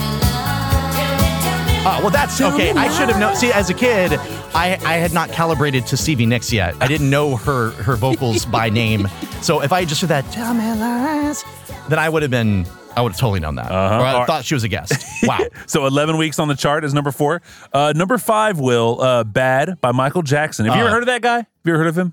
Oh, 1.86 2.00
well, 2.00 2.10
that's 2.10 2.40
okay. 2.40 2.70
I 2.70 2.88
should 2.96 3.10
have 3.10 3.20
known. 3.20 3.36
See, 3.36 3.52
as 3.52 3.68
a 3.68 3.74
kid, 3.74 4.12
I, 4.54 4.78
I 4.84 4.94
had 4.94 5.12
not 5.12 5.30
calibrated 5.30 5.86
to 5.88 5.96
Stevie 5.98 6.24
Nicks 6.24 6.50
yet. 6.50 6.74
I 6.80 6.86
didn't 6.88 7.10
know 7.10 7.36
her 7.36 7.70
her 7.72 7.94
vocals 7.96 8.46
by 8.46 8.70
name. 8.70 9.06
So 9.42 9.60
if 9.60 9.70
I 9.70 9.80
had 9.80 9.88
just 9.90 10.00
heard 10.00 10.08
that, 10.08 10.24
tell 10.32 10.54
me 10.54 10.64
lies, 10.80 11.44
then 11.90 11.98
I 11.98 12.08
would 12.08 12.22
have 12.22 12.30
been, 12.30 12.64
I 12.96 13.02
would 13.02 13.12
have 13.12 13.18
totally 13.20 13.40
known 13.40 13.56
that. 13.56 13.70
Uh-huh. 13.70 13.94
Or 13.96 14.06
I 14.22 14.26
thought 14.26 14.44
she 14.44 14.54
was 14.54 14.64
a 14.64 14.68
guest. 14.68 14.92
Wow. 15.24 15.38
So 15.66 15.86
11 15.86 16.18
weeks 16.18 16.38
on 16.38 16.48
the 16.48 16.54
chart 16.54 16.84
is 16.84 16.92
number 16.92 17.10
four. 17.10 17.40
Uh, 17.72 17.94
number 17.96 18.18
five, 18.18 18.58
Will, 18.58 19.00
uh, 19.00 19.24
Bad 19.24 19.80
by 19.80 19.90
Michael 19.92 20.20
Jackson. 20.22 20.66
Have 20.66 20.74
you 20.76 20.82
Uh, 20.82 20.84
ever 20.84 20.90
heard 20.94 21.02
of 21.02 21.06
that 21.06 21.22
guy? 21.22 21.36
Have 21.38 21.46
you 21.64 21.72
ever 21.72 21.78
heard 21.78 21.88
of 21.88 21.96
him? 21.96 22.12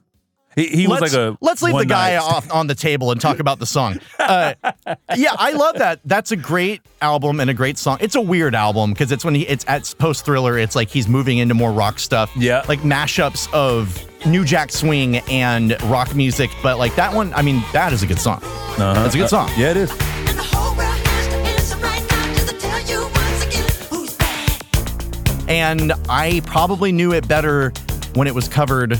He, 0.55 0.67
he 0.67 0.87
was 0.87 0.99
like 1.01 1.13
a. 1.13 1.37
let's 1.41 1.61
leave 1.61 1.77
the 1.77 1.85
guy 1.85 2.11
night- 2.15 2.21
off 2.23 2.51
on 2.53 2.67
the 2.67 2.75
table 2.75 3.11
and 3.11 3.19
talk 3.21 3.39
about 3.39 3.59
the 3.59 3.65
song. 3.65 3.99
Uh, 4.19 4.53
yeah, 5.15 5.33
I 5.37 5.51
love 5.53 5.75
that. 5.79 5.99
That's 6.05 6.31
a 6.31 6.35
great 6.37 6.81
album 7.01 7.39
and 7.39 7.49
a 7.49 7.53
great 7.53 7.77
song. 7.77 7.97
It's 8.01 8.15
a 8.15 8.21
weird 8.21 8.53
album 8.55 8.91
because 8.91 9.11
it's 9.13 9.23
when 9.25 9.33
he 9.35 9.41
it's 9.47 9.63
at 9.67 9.93
post 9.97 10.25
thriller. 10.25 10.57
It's 10.57 10.75
like 10.75 10.89
he's 10.89 11.07
moving 11.07 11.37
into 11.37 11.53
more 11.53 11.71
rock 11.71 11.99
stuff. 11.99 12.31
Yeah. 12.37 12.63
like 12.67 12.79
mashups 12.79 13.51
of 13.53 14.05
New 14.25 14.43
Jack 14.45 14.71
Swing 14.73 15.17
and 15.29 15.81
rock 15.83 16.13
music. 16.15 16.49
But 16.63 16.77
like 16.77 16.95
that 16.95 17.13
one, 17.13 17.33
I 17.33 17.41
mean, 17.41 17.63
that 17.73 17.91
is 17.93 18.03
a 18.03 18.07
good 18.07 18.19
song. 18.19 18.39
Uh-huh. 18.43 19.03
It's 19.05 19.15
a 19.15 19.19
good 19.19 19.29
song. 19.29 19.49
Yeah, 19.57 19.71
it 19.71 19.77
is. 19.77 20.20
And 25.51 25.91
I 26.07 26.41
probably 26.45 26.93
knew 26.93 27.11
it 27.11 27.27
better 27.27 27.71
when 28.13 28.25
it 28.25 28.33
was 28.33 28.47
covered, 28.47 28.97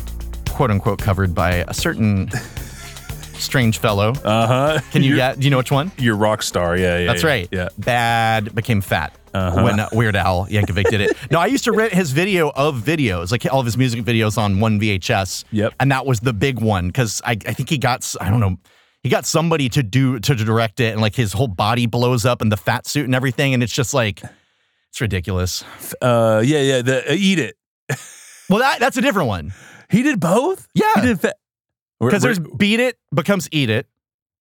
quote 0.50 0.70
unquote, 0.70 1.00
covered 1.00 1.34
by 1.34 1.64
a 1.68 1.74
certain 1.74 2.30
strange 3.36 3.78
fellow. 3.78 4.10
Uh 4.26 4.48
huh. 4.48 4.80
Can 4.92 5.02
you 5.02 5.16
get? 5.16 5.40
Do 5.40 5.46
you 5.46 5.50
know 5.50 5.58
which 5.58 5.72
one? 5.72 5.94
You're 5.98 6.18
rock 6.18 6.44
star. 6.44 6.76
Yeah, 6.76 7.00
yeah. 7.00 7.06
That's 7.08 7.24
yeah, 7.24 7.30
right. 7.30 7.48
Yeah. 7.54 7.70
Bad 7.78 8.54
became 8.54 8.82
fat 8.82 9.18
Uh-huh. 9.34 9.64
when 9.64 9.80
Weird 9.94 10.18
Al 10.18 10.46
Yankovic 10.48 10.90
did 10.90 11.00
it. 11.00 11.16
No, 11.32 11.40
I 11.40 11.46
used 11.46 11.64
to 11.64 11.72
rent 11.72 11.94
his 11.94 12.12
video 12.12 12.50
of 12.54 12.76
videos, 12.82 13.32
like 13.32 13.46
all 13.50 13.62
of 13.62 13.66
his 13.66 13.78
music 13.78 14.04
videos 14.04 14.38
on 14.38 14.60
one 14.60 14.78
VHS. 14.78 15.46
Yep. 15.52 15.74
And 15.80 15.90
that 15.94 16.06
was 16.06 16.20
the 16.20 16.34
big 16.34 16.60
one 16.60 16.88
because 16.88 17.22
I, 17.24 17.32
I 17.48 17.54
think 17.54 17.70
he 17.70 17.78
got, 17.78 18.14
I 18.20 18.30
don't 18.30 18.42
know, 18.42 18.58
he 19.04 19.08
got 19.10 19.26
somebody 19.26 19.70
to 19.70 19.84
do, 19.84 20.20
to 20.20 20.36
direct 20.36 20.82
it 20.82 20.92
and 20.92 21.00
like 21.00 21.16
his 21.16 21.32
whole 21.32 21.48
body 21.48 21.86
blows 21.86 22.26
up 22.26 22.42
and 22.42 22.52
the 22.52 22.58
fat 22.58 22.86
suit 22.88 23.06
and 23.06 23.16
everything. 23.16 23.54
And 23.54 23.64
it's 23.64 23.74
just 23.74 23.94
like, 23.94 24.22
it's 24.92 25.02
ridiculous. 25.02 25.64
Uh, 26.02 26.42
yeah, 26.46 26.60
yeah. 26.62 26.82
The 26.82 27.12
uh, 27.12 27.16
Eat 27.18 27.40
It. 27.40 27.56
Well, 28.50 28.60
that, 28.60 28.82
that's 28.82 28.98
a 28.98 29.02
different 29.02 29.30
one 29.30 29.54
He 29.90 30.04
did 30.04 30.20
both. 30.20 30.68
Yeah. 30.74 31.02
He. 31.02 31.16
Fa- 31.16 31.36
because 32.02 32.22
there's 32.22 32.40
beat 32.40 32.80
it 32.82 32.98
becomes 33.14 33.48
eat 33.52 33.70
it 33.70 33.88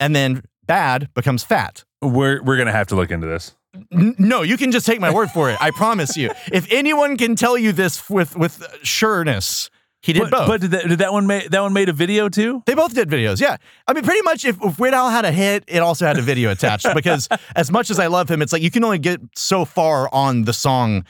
and 0.00 0.16
then 0.16 0.42
bad 0.66 1.08
becomes 1.14 1.44
fat. 1.44 1.84
we're 2.02 2.42
we're 2.42 2.56
gonna 2.56 2.72
have 2.72 2.88
to 2.88 2.96
look 2.96 3.10
into 3.12 3.26
this. 3.28 3.54
N- 3.92 4.16
No, 4.18 4.42
you 4.42 4.56
can 4.56 4.72
just 4.72 4.84
take 4.86 4.98
my 5.00 5.12
word 5.14 5.30
for 5.30 5.48
it. 5.50 5.58
I 5.60 5.70
promise 5.70 6.16
you. 6.16 6.30
If 6.52 6.66
anyone 6.72 7.16
can 7.18 7.36
tell 7.36 7.56
you 7.56 7.70
this 7.72 8.10
with 8.10 8.34
with 8.36 8.66
sureness, 8.82 9.70
he 10.02 10.12
did 10.14 10.22
But, 10.22 10.30
both. 10.30 10.48
but 10.48 10.60
did 10.62 10.70
that, 10.70 10.88
did 10.88 10.98
that 11.00 11.12
one 11.12 11.26
make 11.26 11.50
that 11.50 11.60
one 11.60 11.72
made 11.72 11.88
a 11.88 11.92
video 11.92 12.28
too? 12.28 12.62
they 12.66 12.74
both 12.74 12.94
did 12.94 13.08
videos. 13.10 13.40
Yeah, 13.40 13.56
I 13.86 13.92
mean, 13.92 14.04
pretty 14.04 14.22
much. 14.22 14.44
If, 14.44 14.56
if 14.62 14.78
Weird 14.78 14.94
Al 14.94 15.10
had 15.10 15.24
a 15.24 15.32
hit, 15.32 15.64
it 15.68 15.78
also 15.80 16.06
had 16.06 16.18
a 16.18 16.22
video 16.22 16.50
attached. 16.50 16.86
Because 16.94 17.28
as 17.54 17.70
much 17.70 17.90
as 17.90 17.98
I 17.98 18.06
love 18.06 18.30
him, 18.30 18.40
it's 18.42 18.52
like 18.52 18.62
you 18.62 18.70
can 18.70 18.82
only 18.84 18.98
get 18.98 19.20
so 19.36 19.64
far 19.64 20.08
on 20.12 20.42
the 20.44 20.52
song, 20.52 21.04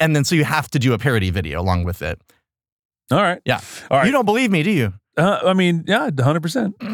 and 0.00 0.14
then 0.16 0.24
so 0.24 0.34
you 0.34 0.44
have 0.44 0.68
to 0.72 0.78
do 0.78 0.92
a 0.92 0.98
parody 0.98 1.30
video 1.30 1.60
along 1.60 1.84
with 1.84 2.02
it. 2.02 2.20
All 3.10 3.22
right. 3.22 3.40
Yeah. 3.44 3.60
All 3.90 3.98
right. 3.98 4.06
You 4.06 4.12
don't 4.12 4.24
believe 4.26 4.50
me, 4.50 4.62
do 4.62 4.70
you? 4.70 4.92
Uh, 5.16 5.40
I 5.44 5.52
mean, 5.52 5.84
yeah, 5.86 6.10
hundred 6.20 6.42
percent. 6.42 6.74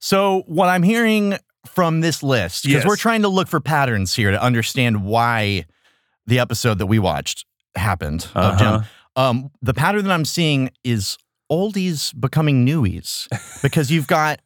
So 0.00 0.42
what 0.46 0.68
I'm 0.68 0.84
hearing 0.84 1.34
from 1.66 2.00
this 2.00 2.22
list, 2.22 2.62
because 2.64 2.82
Yes. 2.84 2.86
we're 2.86 2.96
trying 2.96 3.22
to 3.22 3.28
look 3.28 3.48
for 3.48 3.58
patterns 3.60 4.14
here 4.14 4.30
to 4.30 4.40
understand 4.40 5.04
why 5.04 5.66
the 6.26 6.38
episode 6.38 6.78
that 6.78 6.86
we 6.86 6.98
watched 7.00 7.44
happened 7.76 8.26
Uh-huh. 8.34 8.58
Jem. 8.58 8.84
Um, 9.16 9.50
the 9.62 9.74
pattern 9.74 10.04
that 10.04 10.12
I'm 10.12 10.24
seeing 10.24 10.70
is 10.84 11.18
oldies 11.50 12.18
becoming 12.18 12.64
newies 12.66 13.26
because 13.62 13.90
you've 13.90 14.06
got 14.06 14.40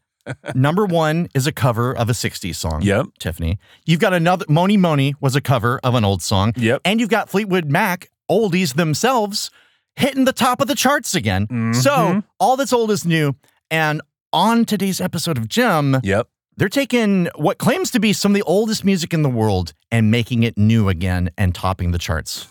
number 0.55 0.87
one 0.87 1.29
is 1.35 1.47
a 1.47 1.53
cover 1.53 1.95
of 1.95 2.09
a 2.09 2.13
60s 2.13 2.55
song. 2.55 2.81
Yep. 2.83 3.07
Tiffany. 3.19 3.59
You've 3.85 4.01
got 4.01 4.15
another 4.15 4.47
Mony 4.49 4.77
Mony 4.77 5.15
was 5.21 5.35
a 5.37 5.41
cover 5.41 5.81
of 5.83 5.95
an 5.95 6.05
old 6.05 6.23
song. 6.23 6.53
Yep. 6.57 6.81
And 6.85 7.01
you've 7.01 7.09
got 7.11 7.29
Fleetwood 7.29 7.67
Mac, 7.71 8.09
oldies 8.31 8.75
themselves, 8.75 9.51
hitting 9.97 10.25
the 10.25 10.33
top 10.33 10.61
of 10.61 10.69
the 10.69 10.75
charts 10.77 11.15
again. 11.15 11.47
Mm-hmm. 11.49 11.73
So 11.75 12.23
all 12.39 12.57
that's 12.57 12.73
old 12.73 12.91
is 12.93 13.05
new. 13.05 13.35
And 13.71 14.01
on 14.33 14.65
today's 14.65 15.01
episode 15.01 15.37
of 15.37 15.49
Jem, 15.49 16.01
Yep. 16.03 16.29
They're 16.57 16.69
taking 16.69 17.29
what 17.37 17.59
claims 17.59 17.91
to 17.93 18.01
be 18.01 18.13
some 18.13 18.33
of 18.33 18.35
the 18.35 18.43
oldest 18.43 18.85
music 18.85 19.15
in 19.15 19.23
the 19.23 19.29
world 19.29 19.73
and 19.91 20.11
making 20.11 20.43
it 20.43 20.59
new 20.59 20.89
again 20.89 21.31
and 21.39 21.55
topping 21.55 21.93
the 21.93 21.99
charts. 21.99 22.47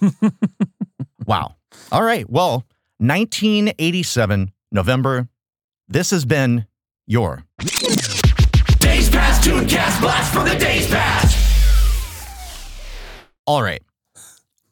wow. 1.25 1.55
All 1.91 2.03
right. 2.03 2.29
Well, 2.29 2.65
1987, 2.98 4.51
November. 4.72 5.27
This 5.88 6.12
has 6.12 6.25
been 6.25 6.65
your 7.05 7.43
Days 8.79 9.10
past, 9.10 9.43
tune 9.43 9.67
cast 9.67 10.01
blast 10.01 10.34
from 10.34 10.48
the 10.48 10.55
days 10.55 10.88
past. 10.88 11.38
All 13.46 13.62
right. 13.62 13.81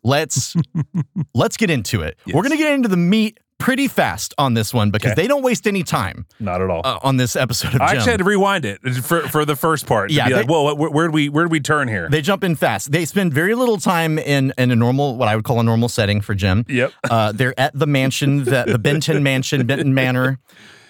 let's 0.03 0.55
let's 1.33 1.57
get 1.57 1.69
into 1.69 2.01
it. 2.01 2.17
We're 2.33 2.41
gonna 2.41 2.57
get 2.57 2.73
into 2.73 2.89
the 2.89 2.97
meat 2.97 3.39
pretty 3.59 3.87
fast 3.87 4.33
on 4.37 4.53
this 4.55 4.73
one 4.73 4.89
because 4.89 5.11
Okay. 5.11 5.21
they 5.21 5.27
don't 5.27 5.43
waste 5.43 5.67
any 5.67 5.83
time 5.83 6.25
Not 6.39 6.61
at 6.61 6.69
all. 6.69 6.81
uh, 6.83 6.97
on 7.03 7.17
this 7.17 7.35
episode 7.35 7.75
of 7.75 7.81
I 7.81 7.89
Jem. 7.89 7.97
actually 7.97 8.11
had 8.11 8.17
to 8.19 8.23
rewind 8.23 8.65
it 8.65 8.79
for, 9.03 9.21
for 9.27 9.45
the 9.45 9.55
first 9.55 9.85
part. 9.85 10.09
Yeah, 10.11 10.27
be 10.29 10.33
like, 10.33 10.47
whoa, 10.49 10.73
where, 10.73 10.89
where'd 10.89 11.13
we 11.13 11.29
where'd 11.29 11.51
we 11.51 11.59
turn 11.59 11.87
here? 11.89 12.07
They 12.09 12.21
jump 12.21 12.43
in 12.43 12.55
fast. 12.55 12.91
They 12.91 13.05
spend 13.05 13.33
very 13.33 13.53
little 13.55 13.77
time 13.77 14.17
in 14.17 14.53
in 14.57 14.71
a 14.71 14.75
normal, 14.75 15.17
what 15.17 15.27
I 15.27 15.35
would 15.35 15.45
call 15.45 15.59
a 15.59 15.63
normal 15.63 15.89
setting 15.89 16.21
for 16.21 16.33
Jem. 16.33 16.65
Yep. 16.69 16.93
Uh, 17.09 17.31
they're 17.33 17.59
at 17.59 17.77
the 17.77 17.85
mansion, 17.85 18.45
the, 18.45 18.63
the 18.65 18.79
Benton 18.79 19.21
Mansion, 19.29 19.67
Benton 19.67 19.93
Manor, 19.93 20.39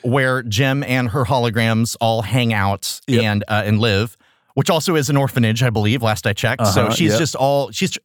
where 0.03 0.43
Jem 0.43 0.83
and 0.83 1.09
her 1.09 1.25
holograms 1.25 1.97
all 1.99 2.21
hang 2.21 2.53
out 2.53 3.01
Yep. 3.07 3.23
and 3.23 3.43
uh, 3.47 3.63
and 3.65 3.79
live, 3.79 4.15
which 4.53 4.69
also 4.69 4.95
is 4.95 5.09
an 5.09 5.17
orphanage, 5.17 5.63
I 5.63 5.71
believe. 5.71 6.03
Last 6.03 6.27
I 6.27 6.33
checked, 6.33 6.65
so 6.67 6.83
Uh-huh, 6.83 6.91
she's 6.93 7.11
yep. 7.11 7.19
just 7.19 7.35
all 7.35 7.71
she's. 7.71 7.97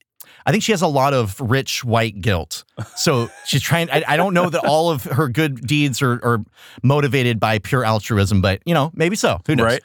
I 0.46 0.50
think 0.52 0.62
she 0.62 0.72
has 0.72 0.82
a 0.82 0.86
lot 0.86 1.14
of 1.14 1.40
rich 1.40 1.84
white 1.84 2.20
guilt. 2.20 2.64
So 2.96 3.30
she's 3.46 3.62
trying. 3.62 3.90
I, 3.90 4.04
I 4.06 4.16
don't 4.16 4.34
know 4.34 4.50
that 4.50 4.64
all 4.64 4.90
of 4.90 5.04
her 5.04 5.28
good 5.28 5.66
deeds 5.66 6.02
are, 6.02 6.20
are 6.24 6.44
motivated 6.82 7.40
by 7.40 7.58
pure 7.58 7.84
altruism, 7.84 8.40
but 8.42 8.60
you 8.66 8.74
know, 8.74 8.90
maybe 8.94 9.16
so. 9.16 9.40
Who 9.46 9.56
knows? 9.56 9.64
right? 9.64 9.82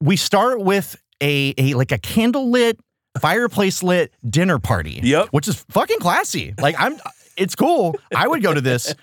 we 0.00 0.16
start 0.16 0.60
with 0.60 0.96
a, 1.22 1.54
a 1.58 1.74
like 1.74 1.90
a 1.92 1.98
candle 1.98 2.50
lit 2.50 2.78
fireplace 3.20 3.82
lit 3.82 4.12
dinner 4.28 4.58
party 4.60 5.00
Yep. 5.02 5.28
which 5.30 5.48
is 5.48 5.64
fucking 5.70 5.98
classy 5.98 6.54
like 6.60 6.76
i'm 6.78 6.96
it's 7.36 7.56
cool 7.56 7.96
i 8.14 8.28
would 8.28 8.42
go 8.44 8.54
to 8.54 8.60
this 8.60 8.94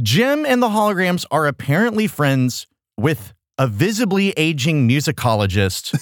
jem 0.00 0.46
and 0.46 0.62
the 0.62 0.68
holograms 0.68 1.24
are 1.32 1.46
apparently 1.48 2.06
friends 2.06 2.68
with 2.96 3.32
a 3.58 3.66
visibly 3.66 4.30
aging 4.36 4.88
musicologist 4.88 5.98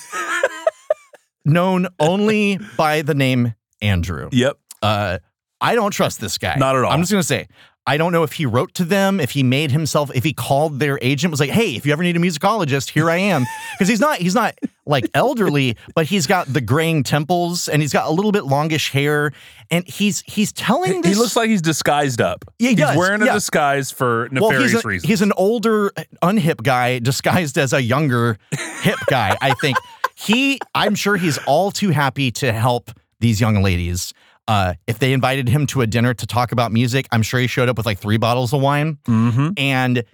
known 1.46 1.88
only 1.98 2.58
by 2.76 3.00
the 3.02 3.14
name 3.14 3.54
andrew 3.82 4.28
Yep. 4.32 4.56
uh, 4.82 5.18
I 5.60 5.74
don't 5.74 5.90
trust 5.90 6.20
this 6.20 6.38
guy. 6.38 6.54
Not 6.56 6.76
at 6.76 6.84
all. 6.84 6.92
I'm 6.92 7.00
just 7.00 7.10
gonna 7.10 7.22
say, 7.24 7.48
I 7.84 7.96
don't 7.96 8.12
know 8.12 8.22
if 8.22 8.34
he 8.34 8.46
wrote 8.46 8.74
to 8.74 8.84
them, 8.84 9.18
if 9.18 9.32
he 9.32 9.42
made 9.42 9.72
himself, 9.72 10.08
if 10.14 10.22
he 10.22 10.32
called 10.32 10.78
their 10.78 11.00
agent, 11.02 11.32
was 11.32 11.40
like, 11.40 11.50
"Hey, 11.50 11.74
if 11.74 11.84
you 11.84 11.92
ever 11.92 12.02
need 12.04 12.16
a 12.16 12.20
musicologist, 12.20 12.90
here 12.90 13.10
I 13.10 13.16
am." 13.16 13.44
Because 13.78 13.88
he's 13.88 13.98
not, 14.00 14.18
he's 14.18 14.34
not 14.36 14.54
like 14.86 15.08
elderly, 15.14 15.76
but 15.96 16.06
he's 16.06 16.26
got 16.28 16.46
the 16.52 16.60
graying 16.60 17.02
temples 17.04 17.68
and 17.68 17.80
he's 17.82 17.92
got 17.92 18.06
a 18.08 18.10
little 18.12 18.30
bit 18.32 18.44
longish 18.44 18.90
hair, 18.90 19.32
and 19.70 19.84
he's 19.88 20.22
he's 20.26 20.52
telling 20.52 21.02
He 21.02 21.14
looks 21.16 21.34
like 21.34 21.48
he's 21.48 21.62
disguised 21.62 22.20
up. 22.20 22.44
Yeah, 22.60 22.68
he 22.70 22.74
he's 22.76 22.84
does, 22.84 22.96
wearing 22.96 23.22
a 23.22 23.26
yeah. 23.26 23.32
disguise 23.34 23.90
for 23.90 24.28
well, 24.32 24.50
nefarious 24.50 24.72
he's, 24.72 24.84
a- 24.84 24.88
reasons. 24.88 25.08
he's 25.08 25.22
an 25.22 25.32
older, 25.36 25.90
unhip 26.22 26.62
guy 26.62 26.98
disguised 27.00 27.56
as 27.58 27.72
a 27.72 27.82
younger, 27.82 28.38
hip 28.82 28.98
guy. 29.06 29.36
I 29.40 29.54
think 29.54 29.76
he. 30.14 30.60
I'm 30.74 30.94
sure 30.94 31.16
he's 31.16 31.38
all 31.46 31.70
too 31.72 31.90
happy 31.90 32.30
to 32.32 32.52
help 32.52 32.92
these 33.20 33.40
young 33.40 33.62
ladies. 33.62 34.12
Uh, 34.46 34.74
if 34.86 34.98
they 34.98 35.12
invited 35.12 35.48
him 35.48 35.66
to 35.66 35.82
a 35.82 35.86
dinner 35.86 36.14
to 36.14 36.26
talk 36.26 36.52
about 36.52 36.72
music, 36.72 37.06
I'm 37.12 37.22
sure 37.22 37.38
he 37.40 37.46
showed 37.46 37.68
up 37.68 37.76
with 37.76 37.84
like 37.86 37.98
three 37.98 38.16
bottles 38.16 38.52
of 38.54 38.60
wine. 38.62 38.98
mm-hmm. 39.06 39.50
And 39.58 40.04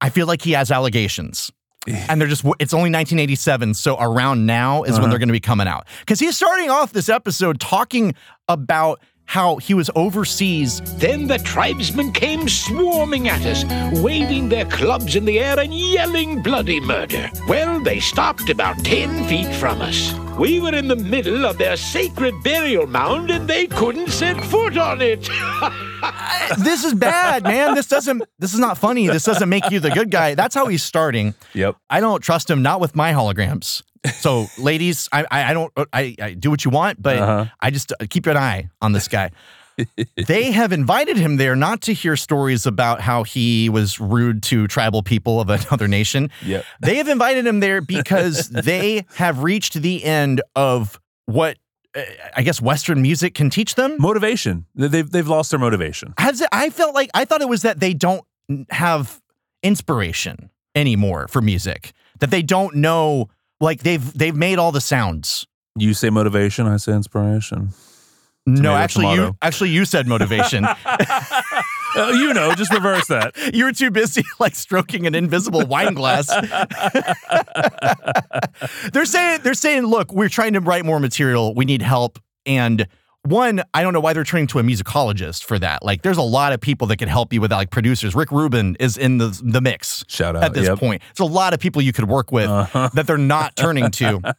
I 0.00 0.08
feel 0.08 0.26
like 0.26 0.40
he 0.42 0.52
has 0.52 0.70
allegations. 0.70 1.50
And 1.86 2.18
they're 2.18 2.28
just, 2.28 2.44
it's 2.60 2.72
only 2.72 2.88
1987. 2.90 3.74
So 3.74 3.98
around 4.00 4.46
now 4.46 4.84
is 4.84 4.92
when 4.92 5.00
Uh-huh. 5.02 5.10
they're 5.10 5.18
going 5.18 5.28
to 5.28 5.32
be 5.34 5.40
coming 5.40 5.66
out. 5.68 5.86
Because 6.00 6.18
he's 6.18 6.34
starting 6.34 6.70
off 6.70 6.94
this 6.94 7.10
episode 7.10 7.60
talking 7.60 8.14
about 8.48 9.00
how 9.26 9.56
he 9.56 9.72
was 9.74 9.90
overseas 9.94 10.80
Then 10.98 11.26
the 11.26 11.38
tribesmen 11.38 12.12
came 12.12 12.48
swarming 12.48 13.28
at 13.28 13.44
us, 13.44 13.64
waving 14.02 14.48
their 14.48 14.64
clubs 14.66 15.14
in 15.16 15.26
the 15.26 15.38
air 15.40 15.58
and 15.60 15.74
yelling 15.74 16.42
bloody 16.42 16.80
murder. 16.80 17.30
Well, 17.48 17.80
they 17.80 18.00
stopped 18.00 18.48
about 18.48 18.82
ten 18.84 19.24
feet 19.28 19.54
from 19.56 19.82
us. 19.82 20.14
We 20.38 20.60
were 20.60 20.74
in 20.74 20.88
the 20.88 20.96
middle 20.96 21.46
of 21.46 21.58
their 21.58 21.76
sacred 21.76 22.34
burial 22.42 22.86
mound 22.86 23.30
and 23.30 23.48
they 23.48 23.66
couldn't 23.66 24.08
set 24.10 24.42
foot 24.44 24.76
on 24.76 25.00
it. 25.00 25.22
this 26.58 26.84
is 26.84 26.92
bad, 26.92 27.44
man. 27.44 27.74
This 27.74 27.86
doesn't. 27.86 28.22
This 28.40 28.52
is 28.52 28.58
not 28.58 28.76
funny. 28.76 29.06
This 29.06 29.24
doesn't 29.24 29.48
make 29.48 29.70
you 29.70 29.78
the 29.80 29.90
good 29.90 30.10
guy. 30.10 30.34
That's 30.34 30.54
how 30.54 30.66
he's 30.66 30.82
starting. 30.82 31.34
Yep. 31.54 31.76
I 31.88 32.00
don't 32.00 32.20
trust 32.20 32.50
him. 32.50 32.62
Not 32.62 32.80
with 32.80 32.96
my 32.96 33.12
holograms. 33.12 33.82
So, 34.12 34.46
ladies, 34.58 35.08
I 35.12 35.24
I, 35.30 35.44
I 35.50 35.52
don't. 35.54 35.72
I, 35.92 36.16
I 36.20 36.34
do 36.34 36.50
what 36.50 36.64
you 36.64 36.70
want, 36.72 37.00
but 37.00 37.16
Uh-huh. 37.18 37.44
I 37.60 37.70
just 37.70 37.92
uh, 37.92 38.04
keep 38.10 38.26
an 38.26 38.36
eye 38.36 38.68
on 38.82 38.92
this 38.92 39.06
guy. 39.08 39.30
They 40.26 40.50
have 40.52 40.72
invited 40.72 41.16
him 41.16 41.36
there 41.36 41.56
not 41.56 41.80
to 41.82 41.92
hear 41.92 42.16
stories 42.16 42.66
about 42.66 43.00
how 43.00 43.22
he 43.24 43.68
was 43.68 44.00
rude 44.00 44.42
to 44.44 44.66
tribal 44.66 45.02
people 45.02 45.40
of 45.40 45.48
another 45.66 45.88
nation. 45.88 46.30
Yep. 46.44 46.64
They 46.80 46.96
have 46.96 47.08
invited 47.08 47.46
him 47.46 47.60
there 47.60 47.80
because 47.80 48.48
they 48.50 49.06
have 49.14 49.42
reached 49.42 49.74
the 49.74 50.04
end 50.04 50.42
of 50.54 51.00
what 51.26 51.58
uh, 51.96 52.02
I 52.36 52.42
guess 52.42 52.60
Western 52.60 53.02
music 53.02 53.34
can 53.34 53.50
teach 53.50 53.74
them. 53.74 53.96
Motivation. 53.98 54.66
They've 54.74 55.08
they've 55.08 55.28
lost 55.28 55.50
their 55.50 55.60
motivation. 55.60 56.14
Has 56.18 56.40
it, 56.40 56.48
I 56.52 56.70
felt 56.70 56.94
like 56.94 57.10
I 57.14 57.24
thought 57.24 57.42
it 57.42 57.48
was 57.48 57.62
that 57.62 57.80
they 57.80 57.94
don't 57.94 58.24
have 58.70 59.20
inspiration 59.62 60.50
anymore 60.74 61.28
for 61.28 61.40
music. 61.40 61.92
That 62.20 62.30
they 62.30 62.42
don't 62.42 62.76
know 62.76 63.28
like 63.60 63.82
they've 63.82 64.12
they've 64.16 64.36
made 64.36 64.58
all 64.58 64.72
the 64.72 64.80
sounds. 64.80 65.46
You 65.76 65.94
say 65.94 66.10
motivation, 66.10 66.66
I 66.66 66.76
say 66.76 66.92
inspiration. 66.92 67.70
No, 68.46 68.56
Tomato, 68.56 68.74
actually 68.74 69.14
you 69.14 69.36
actually 69.42 69.70
you 69.70 69.84
said 69.84 70.06
motivation. 70.06 70.66
Uh, 71.96 72.08
you 72.08 72.34
know, 72.34 72.52
just 72.54 72.72
reverse 72.74 73.06
that. 73.06 73.36
you 73.54 73.64
were 73.64 73.70
too 73.72 73.88
busy 73.88 74.24
like 74.40 74.56
stroking 74.56 75.06
an 75.06 75.14
invisible 75.14 75.64
wine 75.64 75.94
glass. 75.94 76.26
they're 78.92 79.04
saying 79.04 79.40
they're 79.42 79.54
saying, 79.54 79.84
look, 79.84 80.12
we're 80.12 80.28
trying 80.28 80.54
to 80.54 80.60
write 80.60 80.84
more 80.84 80.98
material. 80.98 81.54
We 81.54 81.64
need 81.64 81.82
help. 81.82 82.18
And 82.46 82.88
one, 83.22 83.62
I 83.72 83.82
don't 83.82 83.92
know 83.92 84.00
why 84.00 84.12
they're 84.12 84.24
turning 84.24 84.48
to 84.48 84.58
a 84.58 84.62
musicologist 84.62 85.44
for 85.44 85.58
that. 85.58 85.82
Like, 85.82 86.02
there's 86.02 86.18
a 86.18 86.22
lot 86.22 86.52
of 86.52 86.60
people 86.60 86.86
that 86.88 86.96
could 86.98 87.08
help 87.08 87.32
you 87.32 87.40
with 87.40 87.50
that, 87.50 87.56
like 87.56 87.70
producers. 87.70 88.14
Rick 88.14 88.32
Rubin 88.32 88.76
is 88.80 88.98
in 88.98 89.18
the 89.18 89.40
the 89.42 89.60
mix. 89.60 90.04
Shout 90.08 90.36
out, 90.36 90.42
at 90.44 90.52
this 90.52 90.66
yep. 90.66 90.78
point. 90.78 91.00
There's 91.16 91.28
a 91.28 91.32
lot 91.32 91.54
of 91.54 91.60
people 91.60 91.80
you 91.80 91.92
could 91.92 92.08
work 92.08 92.32
with 92.32 92.50
Uh-huh. 92.50 92.90
that 92.94 93.06
they're 93.06 93.16
not 93.16 93.56
turning 93.56 93.90
to. 93.92 94.34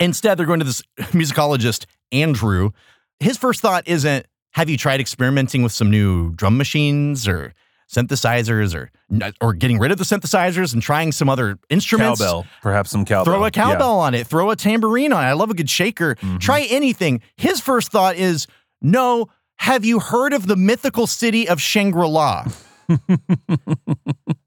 Instead, 0.00 0.36
they're 0.36 0.46
going 0.46 0.60
to 0.60 0.66
this 0.66 0.82
musicologist, 1.12 1.86
Andrew. 2.12 2.70
His 3.20 3.36
first 3.36 3.60
thought 3.60 3.86
isn't, 3.88 4.26
have 4.52 4.68
you 4.70 4.76
tried 4.76 5.00
experimenting 5.00 5.62
with 5.62 5.72
some 5.72 5.90
new 5.90 6.32
drum 6.34 6.56
machines 6.56 7.26
or 7.28 7.52
synthesizers 7.92 8.74
or 8.74 8.90
or 9.40 9.54
getting 9.54 9.78
rid 9.78 9.90
of 9.90 9.96
the 9.98 10.04
synthesizers 10.04 10.72
and 10.74 10.82
trying 10.82 11.10
some 11.12 11.28
other 11.28 11.58
instruments? 11.70 12.20
Cowbell. 12.20 12.46
Perhaps 12.62 12.90
some 12.90 13.04
cowbell. 13.04 13.24
Throw 13.24 13.42
a 13.42 13.46
Yeah. 13.46 13.50
cowbell 13.50 13.98
on 14.00 14.14
it, 14.14 14.26
throw 14.26 14.50
a 14.50 14.56
tambourine 14.56 15.12
on 15.12 15.24
it. 15.24 15.28
I 15.28 15.32
love 15.32 15.50
a 15.50 15.54
good 15.54 15.70
shaker. 15.70 16.14
Mm-hmm. 16.16 16.38
Try 16.38 16.62
anything. 16.70 17.22
His 17.36 17.60
first 17.60 17.90
thought 17.90 18.16
is, 18.16 18.46
no, 18.82 19.26
have 19.56 19.84
you 19.84 20.00
heard 20.00 20.32
of 20.32 20.46
the 20.46 20.56
mythical 20.56 21.06
city 21.06 21.48
of 21.48 21.60
Shangri-La? 21.60 22.46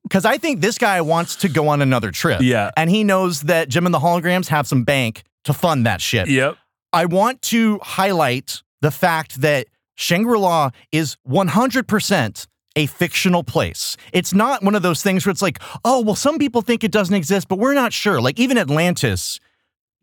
Because 0.03 0.25
I 0.25 0.37
think 0.37 0.59
this 0.59 0.77
guy 0.77 0.99
wants 0.99 1.37
to 1.37 1.47
go 1.47 1.69
on 1.69 1.81
another 1.81 2.11
trip. 2.11 2.41
Yeah. 2.41 2.71
And 2.75 2.89
he 2.89 3.05
knows 3.05 3.43
that 3.43 3.69
Jem 3.69 3.85
and 3.85 3.93
the 3.95 3.99
Holograms 3.99 4.49
have 4.49 4.67
some 4.67 4.83
bank 4.83 5.23
to 5.45 5.53
fund 5.53 5.85
that 5.85 6.01
shit. 6.01 6.27
Yep. 6.27 6.57
I 6.93 7.05
want 7.05 7.41
to 7.43 7.79
highlight 7.81 8.61
the 8.81 8.91
fact 8.91 9.41
that 9.41 9.67
Shangri 9.95 10.37
La 10.39 10.71
is 10.91 11.17
100% 11.27 12.47
a 12.77 12.85
fictional 12.85 13.43
place. 13.43 13.97
It's 14.13 14.33
not 14.33 14.63
one 14.63 14.75
of 14.75 14.81
those 14.81 15.03
things 15.03 15.25
where 15.25 15.31
it's 15.31 15.41
like, 15.41 15.59
oh, 15.83 16.01
well, 16.01 16.15
some 16.15 16.37
people 16.37 16.61
think 16.61 16.83
it 16.83 16.91
doesn't 16.91 17.13
exist, 17.15 17.47
but 17.47 17.59
we're 17.59 17.73
not 17.73 17.91
sure. 17.93 18.21
Like 18.21 18.39
even 18.39 18.57
Atlantis, 18.57 19.39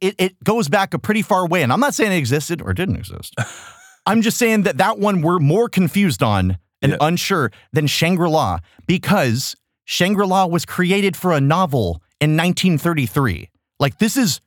it, 0.01 0.15
it 0.19 0.45
goes 0.45 0.69
back 0.69 0.93
a 0.95 0.99
pretty 0.99 1.23
far 1.23 1.47
way. 1.49 1.63
And 1.63 1.73
I'm 1.73 1.81
not 1.81 1.95
saying 1.95 2.13
it 2.13 2.17
existed 2.17 2.61
or 2.63 2.73
didn't 2.75 2.97
exist. 2.97 3.35
I'm 4.07 4.23
just 4.23 4.39
saying 4.39 4.63
that 4.63 4.79
that 4.79 4.99
one 4.99 5.23
we're 5.23 5.39
more 5.39 5.69
confused 5.69 6.23
on 6.23 6.59
and 6.81 6.93
Yeah. 6.93 6.99
unsure 7.01 7.51
than 7.73 7.87
Shangri 7.87 8.29
La 8.29 8.59
because 8.87 9.57
Shangri 9.85 10.27
La 10.27 10.47
was 10.47 10.65
created 10.65 11.17
for 11.17 11.33
a 11.33 11.41
novel 11.41 12.03
in 12.21 12.37
1933. 12.37 13.51
Like 13.81 13.99
this 13.99 14.17
is 14.17 14.41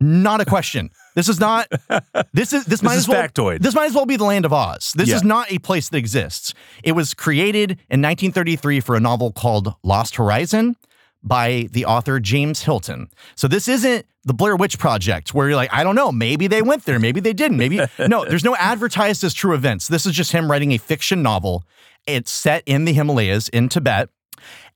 not 0.00 0.40
a 0.40 0.44
question. 0.44 0.90
This 1.14 1.28
is 1.28 1.38
not. 1.40 1.68
This 2.32 2.52
is 2.52 2.64
this, 2.64 2.82
might 2.82 2.94
is 2.94 3.00
as 3.00 3.08
well. 3.08 3.22
factoid. 3.22 3.60
This 3.60 3.74
might 3.74 3.86
as 3.86 3.94
well 3.94 4.06
be 4.06 4.16
the 4.16 4.24
land 4.24 4.44
of 4.44 4.52
Oz. 4.52 4.92
This 4.96 5.08
Yeah. 5.08 5.16
is 5.16 5.24
not 5.24 5.50
a 5.50 5.58
place 5.58 5.88
that 5.88 5.98
exists. 5.98 6.54
It 6.84 6.92
was 6.92 7.12
created 7.14 7.72
in 7.90 8.00
1933 8.00 8.80
for 8.80 8.94
a 8.96 9.00
novel 9.00 9.32
called 9.32 9.74
Lost 9.82 10.16
Horizon 10.16 10.76
by 11.22 11.68
the 11.72 11.84
author 11.84 12.20
James 12.20 12.62
Hilton. 12.62 13.08
So 13.34 13.48
this 13.48 13.68
isn't 13.68 14.06
the 14.24 14.32
Blair 14.34 14.54
Witch 14.56 14.78
Project 14.78 15.34
where 15.34 15.48
you're 15.48 15.56
like, 15.56 15.72
I 15.72 15.82
don't 15.82 15.96
know, 15.96 16.12
maybe 16.12 16.46
they 16.46 16.62
went 16.62 16.84
there, 16.84 16.98
maybe 16.98 17.20
they 17.20 17.32
didn't, 17.32 17.58
maybe 17.58 17.80
no. 17.98 18.24
There's 18.24 18.44
no 18.44 18.54
advertised 18.56 19.24
as 19.24 19.34
true 19.34 19.54
events. 19.54 19.88
This 19.88 20.06
is 20.06 20.12
just 20.14 20.32
him 20.32 20.50
writing 20.50 20.72
a 20.72 20.78
fiction 20.78 21.22
novel. 21.22 21.64
It's 22.06 22.30
set 22.30 22.62
in 22.66 22.84
the 22.84 22.92
Himalayas 22.92 23.48
in 23.48 23.68
Tibet. 23.68 24.08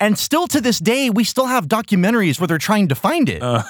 And 0.00 0.18
still 0.18 0.46
to 0.48 0.60
this 0.60 0.78
day, 0.78 1.08
we 1.08 1.24
still 1.24 1.46
have 1.46 1.66
documentaries 1.68 2.38
where 2.40 2.46
they're 2.48 2.58
trying 2.58 2.88
to 2.88 2.94
find 2.94 3.28
it. 3.28 3.42
Uh. 3.42 3.62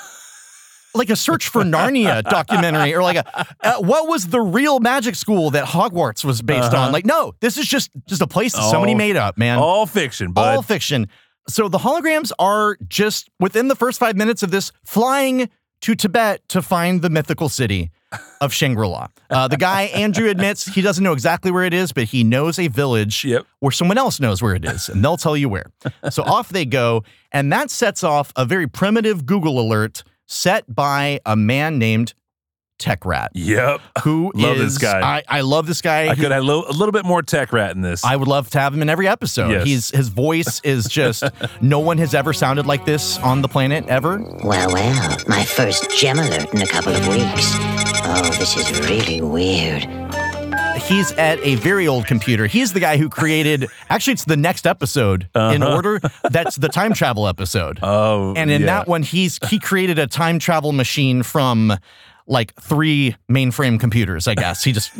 Like 0.94 1.11
a 1.11 1.16
search 1.16 1.48
for 1.48 1.62
Narnia 1.62 2.22
documentary, 2.30 2.94
or 2.94 3.02
like 3.02 3.16
a 3.16 3.46
uh, 3.62 3.80
what 3.80 4.09
was 4.09 4.28
the 4.28 4.40
real 4.40 4.80
magic 4.80 5.14
school 5.14 5.50
that 5.50 5.64
Hogwarts 5.66 6.24
was 6.24 6.40
based 6.42 6.72
on? 6.74 6.92
Like, 6.92 7.04
no, 7.07 7.35
this 7.40 7.57
is 7.59 7.66
just 7.66 7.90
just 8.07 8.22
a 8.22 8.26
place 8.26 8.52
that 8.54 8.70
somebody 8.70 8.92
All- 8.92 8.98
made 8.98 9.16
up, 9.16 9.37
man. 9.38 9.59
All 9.59 9.87
fiction, 9.87 10.33
bud. 10.33 10.57
All 10.57 10.62
fiction. 10.62 11.09
So 11.48 11.68
the 11.68 11.78
holograms 11.78 12.33
are 12.38 12.78
just 12.88 13.28
within 13.38 13.68
the 13.68 13.76
first 13.76 13.98
five 13.98 14.16
minutes 14.16 14.42
of 14.42 14.50
this 14.50 14.72
flying 14.87 15.50
to 15.83 15.94
Tibet 15.94 16.40
to 16.48 16.62
find 16.62 17.02
the 17.02 17.11
mythical 17.11 17.48
city. 17.50 17.90
of 18.40 18.52
Shangri 18.54 18.87
La. 18.87 19.09
Uh, 19.28 19.48
the 19.48 19.57
guy, 19.57 19.83
Andrew, 19.94 20.28
admits 20.30 20.64
he 20.66 20.80
doesn't 20.83 21.02
know 21.02 21.12
exactly 21.12 21.50
where 21.50 21.64
it 21.64 21.74
is, 21.74 21.92
but 21.92 22.04
he 22.04 22.22
knows 22.22 22.61
a 22.61 22.68
village 22.68 23.24
Yep. 23.24 23.44
where 23.59 23.72
someone 23.72 23.98
else 23.98 24.20
knows 24.20 24.40
where 24.40 24.54
it 24.54 24.64
is, 24.64 24.88
and 24.88 25.04
they'll 25.04 25.16
tell 25.16 25.37
you 25.37 25.48
where. 25.48 25.66
So 26.11 26.22
off 26.37 26.48
they 26.50 26.64
go, 26.64 27.02
and 27.33 27.52
that 27.52 27.70
sets 27.72 28.04
off 28.04 28.33
a 28.37 28.44
very 28.46 28.68
primitive 28.68 29.26
Google 29.26 29.59
alert 29.61 30.04
set 30.27 30.73
by 30.73 31.21
a 31.27 31.37
man 31.37 31.79
named 31.79 32.15
Techrat, 32.81 33.29
Yep. 33.35 33.81
who 34.03 34.33
Love 34.35 34.59
this 34.59 34.79
guy. 34.79 35.01
I, 35.01 35.23
I 35.29 35.41
love 35.43 35.67
this 35.67 35.81
guy. 35.81 36.09
I 36.09 36.17
could 36.17 36.33
have 36.33 36.43
a 36.43 36.47
little, 36.47 36.67
a 36.69 36.73
little 36.73 36.91
bit 36.93 37.05
more 37.05 37.23
Techrat 37.23 37.71
in 37.73 37.83
this. 37.83 38.05
I 38.05 38.17
would 38.17 38.27
love 38.27 38.51
to 38.51 38.59
have 38.61 38.75
him 38.75 38.83
in 38.83 38.91
every 38.91 39.07
episode. 39.07 39.51
Yes. 39.51 39.65
He's 39.65 39.91
his 39.91 40.09
voice 40.09 40.61
is 40.65 40.87
just 40.87 41.23
no 41.63 41.79
one 41.79 41.99
has 41.99 42.15
ever 42.15 42.33
sounded 42.33 42.67
like 42.67 42.85
this 42.85 43.17
on 43.21 43.43
the 43.43 43.49
planet 43.49 43.87
ever. 43.87 44.19
Well, 44.43 44.73
well, 44.73 45.17
my 45.29 45.45
first 45.45 45.89
Jem 45.97 46.19
alert 46.19 46.53
in 46.53 46.63
a 46.63 46.67
couple 46.67 46.93
of 46.95 47.07
weeks. 47.07 47.53
Oh, 48.07 48.31
this 48.39 48.57
is 48.57 48.81
really 48.91 49.21
weird. 49.21 49.85
He's 50.77 51.13
at 51.13 51.39
a 51.43 51.55
very 51.57 51.89
old 51.89 52.07
computer. 52.07 52.47
He's 52.47 52.73
the 52.73 52.81
guy 52.81 52.97
who 52.99 53.09
created 53.09 53.69
actually 53.89 54.15
it's 54.15 54.25
the 54.25 54.37
next 54.37 54.67
episode 54.67 55.29
in 55.35 55.63
order. 55.63 56.01
That's 56.31 56.57
the 56.57 56.69
time 56.69 56.93
travel 56.93 57.27
episode. 57.27 57.79
Uh-huh. 57.83 57.93
oh, 57.93 58.35
and 58.37 58.51
in 58.51 58.63
yeah. 58.63 58.67
that 58.67 58.89
one 58.89 59.03
he's 59.03 59.39
he 59.49 59.59
created 59.59 59.99
a 59.99 60.07
time 60.07 60.39
travel 60.39 60.73
machine 60.73 61.23
from 61.23 61.73
like 62.27 62.55
three 62.61 63.17
mainframe 63.31 63.79
computers, 63.81 64.29
I 64.29 64.35
guess. 64.35 64.63
He 64.65 64.73
just 64.73 64.93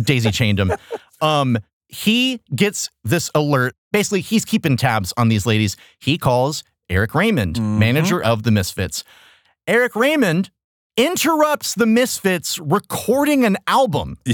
daisy 0.00 0.30
chained 0.30 0.58
them. 0.58 0.72
Um 1.20 1.58
he 1.88 2.40
gets 2.54 2.90
this 3.04 3.30
alert. 3.34 3.74
Basically, 3.92 4.20
he's 4.20 4.44
keeping 4.44 4.76
tabs 4.76 5.12
on 5.16 5.28
these 5.28 5.46
ladies. 5.46 5.76
He 5.98 6.18
calls 6.18 6.62
Eric 6.88 7.14
Raymond, 7.14 7.56
Mm-hmm. 7.56 7.78
manager 7.78 8.22
of 8.22 8.42
the 8.42 8.50
Misfits. 8.50 9.02
Eric 9.66 9.96
Raymond 9.96 10.50
interrupts 10.96 11.74
the 11.74 11.86
Misfits 11.86 12.58
recording 12.58 13.44
an 13.44 13.56
album 13.66 14.18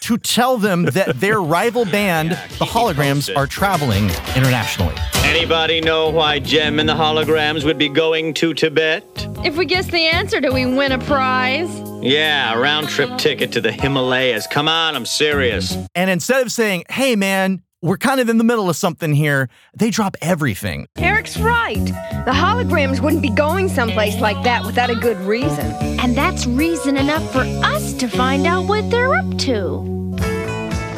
to 0.00 0.18
tell 0.18 0.58
them 0.58 0.84
that 0.86 1.20
their 1.20 1.40
rival 1.56 1.84
band, 1.84 2.30
the 2.30 2.64
Holograms, 2.64 3.34
are 3.36 3.46
traveling 3.46 4.04
internationally. 4.36 4.94
Anybody 5.24 5.80
know 5.80 6.10
why 6.10 6.40
Jem 6.40 6.80
and 6.80 6.88
the 6.88 6.94
holograms 6.94 7.64
would 7.64 7.78
be 7.78 7.88
going 7.88 8.34
to 8.34 8.52
Tibet? 8.52 9.04
If 9.44 9.56
we 9.56 9.64
guess 9.64 9.86
the 9.86 10.06
answer, 10.06 10.40
do 10.40 10.52
we 10.52 10.66
win 10.66 10.90
a 10.92 10.98
prize? 10.98 11.70
Yeah, 12.02 12.52
a 12.52 12.58
round 12.58 12.88
trip 12.88 13.16
ticket 13.18 13.52
to 13.52 13.60
the 13.60 13.70
Himalayas. 13.70 14.46
Come 14.48 14.66
on, 14.68 14.96
I'm 14.96 15.06
serious. 15.06 15.76
And 15.94 16.10
instead 16.10 16.42
of 16.42 16.50
saying, 16.50 16.84
hey, 16.88 17.14
man, 17.14 17.62
we're 17.82 17.96
kind 17.96 18.20
of 18.20 18.28
in 18.28 18.38
the 18.38 18.44
middle 18.44 18.68
of 18.68 18.76
something 18.76 19.14
here, 19.14 19.48
they 19.74 19.90
drop 19.90 20.16
everything. 20.20 20.86
Eric's 20.98 21.38
right. 21.38 21.84
The 22.26 22.32
holograms 22.32 23.00
wouldn't 23.00 23.22
be 23.22 23.30
going 23.30 23.68
someplace 23.68 24.20
like 24.20 24.42
that 24.44 24.64
without 24.66 24.90
a 24.90 24.94
good 24.94 25.16
reason. 25.18 25.66
And 26.00 26.14
that's 26.16 26.46
reason 26.46 26.96
enough 26.96 27.32
for 27.32 27.40
us 27.40 27.94
to 27.94 28.08
find 28.08 28.46
out 28.46 28.66
what 28.66 28.90
they're 28.90 29.14
up 29.14 29.38
to. 29.38 29.78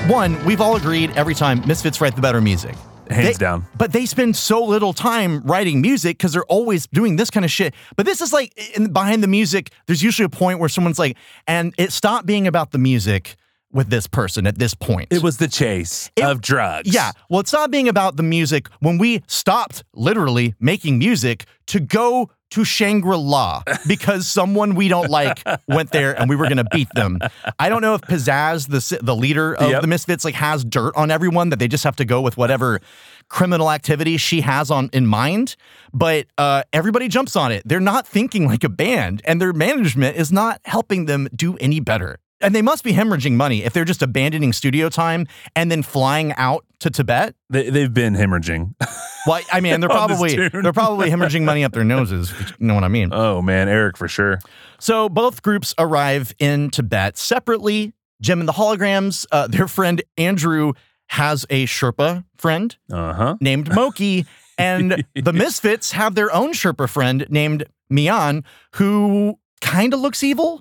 One, 0.08 0.44
we've 0.44 0.60
all 0.60 0.74
agreed 0.74 1.10
every 1.12 1.34
time 1.34 1.62
Misfits 1.66 2.00
write 2.00 2.16
the 2.16 2.22
better 2.22 2.40
music. 2.40 2.74
Hands 3.08 3.26
They- 3.28 3.32
down. 3.34 3.66
But 3.76 3.92
they 3.92 4.06
spend 4.06 4.36
so 4.36 4.64
little 4.64 4.92
time 4.92 5.42
writing 5.44 5.80
music 5.80 6.18
because 6.18 6.32
they're 6.32 6.44
always 6.46 6.86
doing 6.88 7.16
this 7.16 7.30
kind 7.30 7.44
of 7.44 7.50
shit. 7.50 7.74
But 7.96 8.06
this 8.06 8.20
is 8.20 8.32
like 8.32 8.52
in, 8.76 8.92
behind 8.92 9.22
the 9.22 9.28
music, 9.28 9.70
there's 9.86 10.02
usually 10.02 10.24
a 10.24 10.30
point 10.30 10.58
where 10.58 10.68
someone's 10.68 10.98
like, 10.98 11.16
and 11.46 11.74
it 11.78 11.92
stopped 11.92 12.26
being 12.26 12.46
about 12.48 12.72
the 12.72 12.78
music 12.78 13.36
with 13.72 13.88
this 13.90 14.06
person 14.06 14.46
at 14.46 14.58
this 14.58 14.74
point. 14.74 15.08
It 15.10 15.22
was 15.22 15.38
the 15.38 15.48
chase 15.48 16.10
It- 16.16 16.24
of 16.24 16.40
drugs. 16.40 16.92
Yeah. 16.92 17.12
Well, 17.28 17.40
it's 17.40 17.52
not 17.52 17.70
being 17.70 17.88
about 17.88 18.16
the 18.16 18.22
music 18.22 18.68
when 18.80 18.98
we 18.98 19.22
stopped 19.26 19.82
literally 19.94 20.54
making 20.60 20.98
music 20.98 21.44
to 21.68 21.80
go 21.80 22.30
to 22.50 22.64
Shangri 22.64 23.16
La 23.16 23.62
because 23.88 24.26
someone 24.28 24.74
we 24.74 24.88
don't 24.88 25.08
like 25.08 25.42
went 25.68 25.90
there 25.90 26.12
and 26.20 26.28
we 26.28 26.36
were 26.36 26.44
going 26.44 26.58
to 26.58 26.66
beat 26.70 26.88
them. 26.94 27.18
I 27.58 27.70
don't 27.70 27.80
know 27.80 27.94
if 27.94 28.02
Pizzazz, 28.02 28.68
the 28.68 28.98
the 29.02 29.16
leader 29.16 29.54
of 29.54 29.70
Yep. 29.70 29.80
the 29.80 29.86
Misfits, 29.86 30.22
like 30.22 30.34
has 30.34 30.62
dirt 30.62 30.92
on 30.94 31.10
everyone 31.10 31.48
that 31.48 31.58
they 31.58 31.66
just 31.68 31.82
have 31.84 31.96
to 31.96 32.04
go 32.04 32.20
with 32.20 32.36
whatever 32.36 32.80
criminal 33.28 33.70
activity 33.70 34.18
she 34.18 34.42
has 34.42 34.70
on 34.70 34.90
in 34.92 35.06
mind. 35.06 35.56
But 35.94 36.26
uh, 36.36 36.64
everybody 36.74 37.08
jumps 37.08 37.36
on 37.36 37.52
it. 37.52 37.62
They're 37.64 37.80
not 37.80 38.06
thinking 38.06 38.46
like 38.46 38.64
a 38.64 38.68
band, 38.68 39.22
and 39.24 39.40
their 39.40 39.54
management 39.54 40.18
is 40.18 40.30
not 40.30 40.60
helping 40.66 41.06
them 41.06 41.28
do 41.34 41.56
any 41.56 41.80
better. 41.80 42.18
And 42.42 42.54
they 42.54 42.62
must 42.62 42.82
be 42.84 42.92
hemorrhaging 42.92 43.32
money 43.34 43.62
if 43.64 43.72
they're 43.72 43.84
just 43.84 44.02
abandoning 44.02 44.52
studio 44.52 44.88
time 44.88 45.26
and 45.56 45.70
then 45.70 45.82
flying 45.82 46.32
out 46.34 46.64
to 46.80 46.90
Tibet. 46.90 47.34
They, 47.48 47.70
they've 47.70 47.92
been 47.92 48.14
hemorrhaging. 48.14 48.74
Well, 49.24 49.40
I 49.52 49.60
mean, 49.60 49.78
they're 49.80 49.88
probably 49.88 50.34
they're 50.48 50.72
probably 50.72 51.08
hemorrhaging 51.08 51.44
money 51.44 51.62
up 51.62 51.70
their 51.72 51.84
noses. 51.84 52.32
You 52.58 52.66
know 52.66 52.74
what 52.74 52.82
I 52.82 52.88
mean? 52.88 53.10
oh, 53.12 53.40
man. 53.40 53.68
Eric, 53.68 53.96
for 53.96 54.08
sure. 54.08 54.40
So 54.80 55.08
both 55.08 55.42
groups 55.42 55.76
arrive 55.78 56.34
in 56.40 56.70
Tibet 56.70 57.16
separately. 57.16 57.92
Jem 58.20 58.40
and 58.40 58.48
the 58.48 58.52
holograms. 58.54 59.24
Uh, 59.30 59.46
their 59.48 59.68
friend 59.68 60.02
Andrew 60.18 60.72
has 61.06 61.46
a 61.50 61.66
Sherpa 61.66 62.24
friend 62.36 62.76
Uh 62.90 63.12
huh. 63.14 63.36
named 63.40 63.72
Moki, 63.72 64.26
and 64.58 65.04
the 65.14 65.32
Misfits 65.32 65.92
have 65.92 66.16
their 66.16 66.34
own 66.34 66.52
Sherpa 66.52 66.88
friend 66.88 67.24
named 67.30 67.62
Mian, 67.88 68.42
who 68.74 69.38
kind 69.60 69.94
of 69.94 70.00
looks 70.00 70.24
evil. 70.24 70.60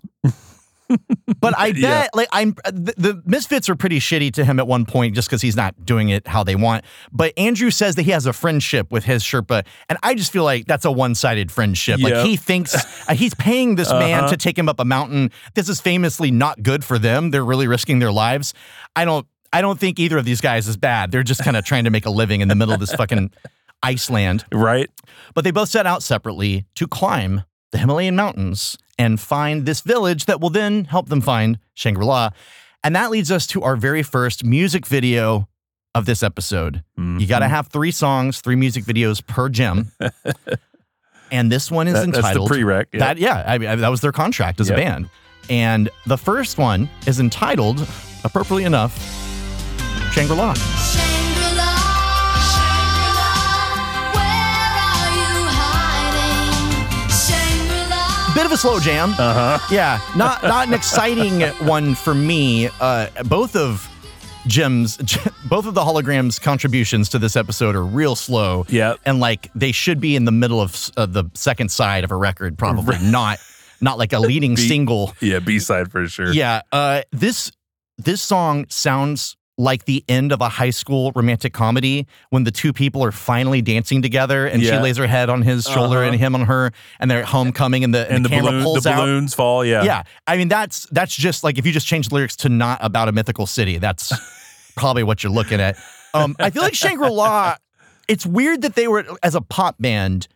But 1.39 1.58
I 1.58 1.71
bet, 1.73 1.82
Yeah. 1.82 2.08
like, 2.13 2.27
I'm 2.32 2.56
the, 2.65 2.93
the 2.97 3.21
Misfits 3.25 3.69
are 3.69 3.75
pretty 3.75 3.99
shitty 3.99 4.34
to 4.34 4.45
him 4.45 4.60
at 4.60 4.67
one 4.67 4.86
point 4.86 5.15
just 5.15 5.27
because 5.30 5.41
he's 5.41 5.56
not 5.56 5.86
doing 5.86 6.10
it 6.10 6.27
how 6.27 6.43
they 6.43 6.56
want. 6.56 6.86
But 7.12 7.34
Andrew 7.38 7.71
says 7.71 7.95
that 7.95 8.04
he 8.04 8.12
has 8.12 8.25
a 8.25 8.34
friendship 8.34 8.91
with 8.91 9.04
his 9.04 9.23
Sherpa, 9.23 9.65
and 9.89 9.97
I 10.04 10.13
just 10.15 10.32
feel 10.32 10.43
like 10.43 10.65
that's 10.65 10.86
a 10.86 10.91
one 10.91 11.15
sided 11.15 11.51
friendship. 11.51 11.99
Yep. 11.99 12.12
Like 12.12 12.25
he 12.25 12.36
thinks 12.36 12.75
uh, 13.10 13.13
he's 13.15 13.34
paying 13.36 13.75
this 13.75 13.89
man 13.91 14.19
Uh-huh. 14.25 14.30
to 14.32 14.38
take 14.38 14.58
him 14.58 14.67
up 14.69 14.80
a 14.80 14.86
mountain. 14.86 15.32
This 15.56 15.69
is 15.69 15.80
famously 15.82 16.32
not 16.32 16.62
good 16.63 16.84
for 16.84 16.99
them. 16.99 17.32
They're 17.32 17.45
really 17.45 17.67
risking 17.67 17.99
their 17.99 18.12
lives. 18.12 18.54
I 18.95 19.06
don't. 19.06 19.25
I 19.54 19.60
don't 19.60 19.77
think 19.77 19.99
either 19.99 20.17
of 20.17 20.23
these 20.23 20.39
guys 20.39 20.67
is 20.69 20.77
bad. 20.77 21.12
They're 21.12 21.23
just 21.23 21.43
kind 21.43 21.58
of 21.58 21.65
trying 21.65 21.84
to 21.84 21.89
make 21.89 22.06
a 22.06 22.10
living 22.10 22.39
in 22.39 22.47
the 22.47 22.56
middle 22.56 22.73
of 22.73 22.80
this 22.80 22.93
fucking 22.93 23.32
Iceland. 23.84 24.45
Right? 24.51 24.89
But 25.34 25.43
they 25.43 25.51
both 25.51 25.69
set 25.69 25.86
out 25.86 26.04
separately 26.04 26.65
to 26.75 26.88
climb 26.88 27.43
the 27.71 27.77
Himalayan 27.77 28.15
mountains 28.15 28.77
and 29.02 29.20
find 29.20 29.66
this 29.66 29.82
village 29.82 30.26
that 30.26 30.40
will 30.40 30.50
then 30.52 30.86
help 30.86 31.10
them 31.10 31.22
find 31.22 31.58
Shangri 31.74 32.06
La. 32.06 32.30
And 32.84 32.96
that 32.96 33.10
leads 33.12 33.32
us 33.32 33.48
to 33.48 33.64
our 33.64 33.76
very 33.76 34.04
first 34.04 34.44
music 34.44 34.86
video 34.86 35.48
of 35.96 36.06
this 36.06 36.24
episode. 36.24 36.84
You 36.98 37.26
got 37.28 37.40
to 37.40 37.46
Mm-hmm. 37.46 37.54
have 37.56 37.68
three 37.68 37.92
songs, 37.92 38.42
three 38.42 38.56
music 38.56 38.84
videos 38.86 39.26
per 39.26 39.50
Jem. 39.50 39.92
and 41.32 41.52
this 41.52 41.70
one 41.72 41.88
is 41.88 41.94
That- 41.94 42.06
that's 42.08 42.12
the 42.12 42.18
entitled 42.18 42.52
prereq, 42.52 42.86
yeah. 42.94 43.00
That 43.00 43.18
yeah, 43.18 43.44
I, 43.46 43.54
I- 43.56 43.76
that 43.76 43.90
was 43.90 44.02
their 44.02 44.12
contract 44.12 44.60
as 44.60 44.70
Yep. 44.70 44.78
a 44.78 44.82
band. 44.82 45.10
And 45.50 45.90
the 46.06 46.18
first 46.18 46.58
one 46.58 46.90
is 47.08 47.20
entitled, 47.20 47.86
appropriately 48.24 48.64
enough, 48.66 48.94
Shangri 50.14 50.36
La. 50.36 50.54
Bit 58.34 58.46
of 58.46 58.52
a 58.54 58.58
slow 58.58 58.80
jam. 58.80 59.10
Uh 59.17 59.58
huh. 59.58 59.67
Yeah, 59.70 60.00
not 60.15 60.41
not 60.44 60.65
an 60.67 60.74
exciting 60.74 61.41
one 61.67 61.96
for 61.96 62.13
me. 62.13 62.70
Uh, 62.80 63.08
both 63.26 63.58
of 63.58 63.86
Jem's, 64.48 64.96
both 65.50 65.65
of 65.65 65.74
the 65.74 65.82
holograms' 65.82 66.39
contributions 66.41 67.10
to 67.10 67.20
this 67.20 67.36
episode 67.36 67.76
are 67.76 67.84
real 67.84 68.15
slow. 68.15 68.65
Yeah, 68.70 68.96
and 69.06 69.20
like 69.20 69.52
they 69.54 69.74
should 69.74 70.00
be 70.00 70.15
in 70.15 70.24
the 70.24 70.32
middle 70.32 70.62
of 70.62 70.89
uh, 70.96 71.08
the 71.08 71.26
second 71.34 71.72
side 71.72 72.06
of 72.06 72.12
a 72.12 72.15
record, 72.15 72.58
probably 72.58 72.98
not 73.00 73.38
not 73.82 73.98
like 73.98 74.13
a 74.13 74.20
leading 74.20 74.56
Be- 74.56 74.67
single. 74.67 75.13
Yeah, 75.20 75.39
B 75.39 75.60
side 75.60 75.91
for 75.91 76.08
sure. 76.08 76.32
Yeah, 76.32 76.62
uh, 76.72 77.02
this 77.12 77.52
this 77.98 78.22
song 78.22 78.65
sounds 78.70 79.36
like 79.62 79.86
the 79.86 80.04
end 80.08 80.32
of 80.32 80.41
a 80.41 80.50
high 80.50 80.69
school 80.71 81.12
romantic 81.15 81.54
comedy 81.54 82.08
when 82.32 82.43
the 82.45 82.52
two 82.52 82.74
people 82.74 83.04
are 83.04 83.12
finally 83.12 83.62
dancing 83.62 84.02
together 84.02 84.47
and 84.47 84.63
she 84.63 84.71
lays 84.76 84.97
her 84.97 85.06
head 85.06 85.30
on 85.30 85.41
his 85.43 85.65
shoulder 85.65 86.00
Uh-huh. 86.00 86.12
and 86.12 86.19
him 86.19 86.34
on 86.36 86.41
her 86.45 86.71
and 87.00 87.12
they're 87.12 87.19
at 87.19 87.26
homecoming 87.26 87.84
and 87.84 87.93
the, 87.93 88.06
and 88.08 88.15
And 88.17 88.26
the, 88.26 88.30
the, 88.30 88.36
camera 88.36 88.52
balloon, 88.52 88.63
pulls 88.63 88.84
the 88.86 88.89
out. 88.91 88.97
balloons 89.02 89.34
fall. 89.36 89.63
Yeah. 89.63 89.84
Yeah, 89.84 90.04
I 90.26 90.38
mean 90.38 90.47
that's 90.47 90.88
that's 90.91 91.15
just 91.15 91.43
like 91.43 91.58
if 91.60 91.65
you 91.65 91.71
just 91.71 91.86
change 91.88 92.10
the 92.10 92.15
lyrics 92.15 92.36
to 92.38 92.50
not 92.50 92.80
about 92.82 93.08
a 93.08 93.12
mythical 93.12 93.45
city, 93.45 93.78
that's 93.78 94.12
probably 94.76 95.04
what 95.04 95.24
you're 95.24 95.32
looking 95.32 95.60
at. 95.62 95.78
Um, 96.13 96.36
I 96.39 96.50
feel 96.50 96.63
like 96.63 96.74
Shangri 96.76 97.10
La. 97.10 97.56
It's 98.08 98.26
weird 98.26 98.63
that 98.63 98.76
they 98.76 98.88
were 98.88 99.06
as 99.24 99.36
a 99.36 99.41
pop 99.41 99.76
band. 99.80 100.28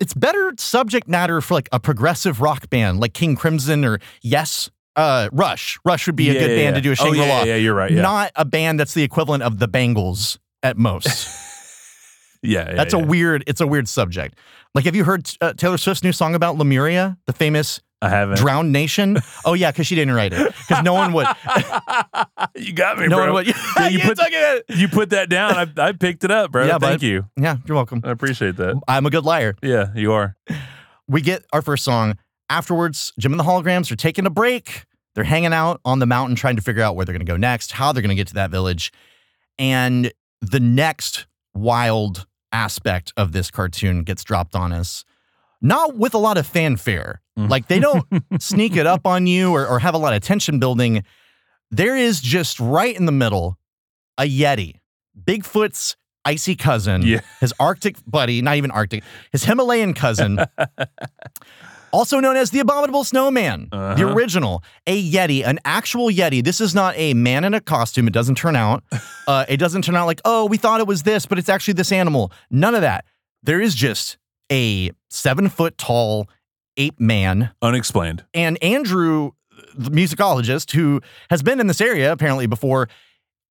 It's 0.00 0.14
better 0.14 0.52
subject 0.56 1.06
matter 1.06 1.40
for 1.42 1.54
like 1.54 1.68
a 1.70 1.78
progressive 1.78 2.40
rock 2.40 2.70
band 2.70 2.98
like 3.00 3.12
King 3.12 3.36
Crimson 3.36 3.84
or 3.84 4.00
Yes, 4.22 4.70
uh, 5.00 5.28
Rush. 5.32 5.78
Rush 5.84 6.06
would 6.06 6.16
be 6.16 6.30
a 6.30 6.34
Yeah, 6.34 6.40
good 6.40 6.50
yeah, 6.50 6.56
band 6.56 6.76
yeah. 6.76 6.80
to 6.80 6.80
do 6.80 6.88
a 6.90 6.92
Oh, 6.92 6.94
Shangri 6.94 7.18
La. 7.20 7.26
yeah, 7.26 7.44
yeah, 7.44 7.54
you're 7.56 7.74
right. 7.74 7.92
Not 7.92 8.32
a 8.36 8.44
band 8.44 8.78
that's 8.78 8.94
the 8.94 9.02
equivalent 9.02 9.42
of 9.42 9.58
the 9.58 9.68
Bangles 9.68 10.38
at 10.62 10.76
most. 10.76 11.08
Yeah. 12.42 12.70
yeah, 12.70 12.74
that's 12.74 12.94
yeah. 12.94 13.00
a 13.00 13.04
weird. 13.06 13.44
It's 13.46 13.60
a 13.60 13.66
weird 13.66 13.86
subject. 13.86 14.38
Like, 14.74 14.86
have 14.86 14.96
you 14.96 15.04
heard 15.04 15.28
uh, 15.42 15.52
Taylor 15.52 15.76
Swift's 15.76 16.02
new 16.02 16.12
song 16.12 16.34
about 16.34 16.56
Lemuria, 16.56 17.18
the 17.26 17.34
famous 17.34 17.82
I 18.00 18.08
haven't. 18.08 18.38
Drowned 18.38 18.72
Nation? 18.72 19.18
Oh 19.44 19.52
yeah, 19.52 19.70
because 19.70 19.86
she 19.86 19.94
didn't 19.94 20.14
write 20.14 20.32
it. 20.32 20.46
Because 20.66 20.82
no 20.82 20.94
one 20.94 21.12
would. 21.12 21.26
you 22.56 22.72
got 22.72 22.98
me, 22.98 23.08
No 23.08 23.16
bro. 23.16 23.26
one 23.26 23.34
would. 23.34 23.46
Yeah, 23.48 23.88
you, 23.88 23.98
You 23.98 24.04
put, 24.04 24.18
you 24.70 24.88
put 24.88 25.10
that 25.10 25.28
down. 25.28 25.52
I, 25.54 25.88
I 25.88 25.92
picked 25.92 26.24
it 26.24 26.30
up, 26.30 26.50
bro. 26.52 26.64
Yeah, 26.64 26.78
Thank 26.78 27.00
bud. 27.00 27.02
you. 27.02 27.26
Yeah, 27.36 27.56
you're 27.66 27.74
welcome. 27.76 28.00
I 28.04 28.10
appreciate 28.10 28.56
that. 28.56 28.80
I'm 28.88 29.04
a 29.04 29.10
good 29.10 29.24
liar. 29.24 29.54
Yeah, 29.62 29.88
you 29.94 30.12
are. 30.14 30.34
We 31.08 31.20
get 31.20 31.44
our 31.52 31.60
first 31.60 31.84
song. 31.84 32.16
Afterwards, 32.48 33.12
Jem 33.18 33.32
and 33.34 33.38
the 33.40 33.44
Holograms 33.44 33.92
are 33.92 33.96
taking 33.96 34.24
a 34.24 34.30
break. 34.30 34.86
They're 35.14 35.24
hanging 35.24 35.52
out 35.52 35.80
on 35.84 35.98
the 35.98 36.06
mountain 36.06 36.36
trying 36.36 36.56
to 36.56 36.62
figure 36.62 36.82
out 36.82 36.94
where 36.96 37.04
they're 37.04 37.12
going 37.14 37.26
to 37.26 37.30
go 37.30 37.36
next, 37.36 37.72
how 37.72 37.92
they're 37.92 38.02
going 38.02 38.10
to 38.10 38.14
get 38.16 38.28
to 38.28 38.34
that 38.34 38.50
village. 38.50 38.92
And 39.58 40.12
the 40.40 40.60
next 40.60 41.26
wild 41.54 42.26
aspect 42.52 43.12
of 43.16 43.32
this 43.32 43.50
cartoon 43.50 44.02
gets 44.04 44.22
dropped 44.24 44.54
on 44.54 44.72
us, 44.72 45.04
not 45.60 45.96
with 45.96 46.14
a 46.14 46.18
lot 46.18 46.38
of 46.38 46.46
fanfare. 46.46 47.20
Mm. 47.38 47.48
Like 47.50 47.66
they 47.68 47.80
don't 47.80 48.06
sneak 48.40 48.76
it 48.76 48.86
up 48.86 49.06
on 49.06 49.26
you 49.26 49.52
or, 49.52 49.66
or 49.66 49.78
have 49.80 49.94
a 49.94 49.98
lot 49.98 50.14
of 50.14 50.22
tension 50.22 50.58
building. 50.58 51.02
There 51.70 51.96
is 51.96 52.20
just 52.20 52.58
right 52.60 52.96
in 52.96 53.04
the 53.06 53.12
middle 53.12 53.56
a 54.18 54.22
Yeti, 54.24 54.76
Bigfoot's 55.22 55.96
icy 56.24 56.54
cousin, 56.54 57.02
Yeah. 57.02 57.20
his 57.40 57.52
Arctic 57.58 57.96
buddy, 58.06 58.42
not 58.42 58.56
even 58.56 58.70
Arctic, 58.70 59.02
his 59.32 59.44
Himalayan 59.44 59.94
cousin, 59.94 60.38
also 61.92 62.20
known 62.20 62.36
as 62.36 62.50
the 62.50 62.60
Abominable 62.60 63.04
Snowman, 63.04 63.68
the 63.70 63.76
Uh-huh. 63.76 64.08
original, 64.14 64.62
a 64.86 65.10
Yeti, 65.10 65.44
an 65.46 65.58
actual 65.64 66.08
Yeti. 66.08 66.42
This 66.44 66.60
is 66.60 66.74
not 66.74 66.94
a 66.96 67.14
man 67.14 67.44
in 67.44 67.54
a 67.54 67.60
costume. 67.60 68.06
It 68.06 68.12
doesn't 68.12 68.36
turn 68.36 68.56
out. 68.56 68.82
Uh, 69.28 69.44
it 69.48 69.58
doesn't 69.58 69.82
turn 69.82 69.94
out 69.94 70.06
like, 70.06 70.20
oh, 70.24 70.44
we 70.46 70.56
thought 70.56 70.80
it 70.80 70.88
was 70.88 71.04
this, 71.04 71.24
but 71.24 71.38
it's 71.38 71.48
actually 71.48 71.74
this 71.74 71.92
animal. 71.92 72.32
None 72.50 72.74
of 72.74 72.80
that. 72.80 73.04
There 73.44 73.60
is 73.60 73.76
just 73.76 74.18
a 74.50 74.90
seven 75.08 75.48
foot 75.48 75.78
tall 75.78 76.28
ape 76.76 76.98
man. 76.98 77.50
Unexplained. 77.62 78.24
And 78.34 78.60
Andrew, 78.60 79.30
the 79.76 79.90
musicologist 79.90 80.72
who 80.72 81.00
has 81.28 81.44
been 81.44 81.60
in 81.60 81.68
this 81.68 81.80
area 81.80 82.10
apparently 82.10 82.48
before, 82.48 82.88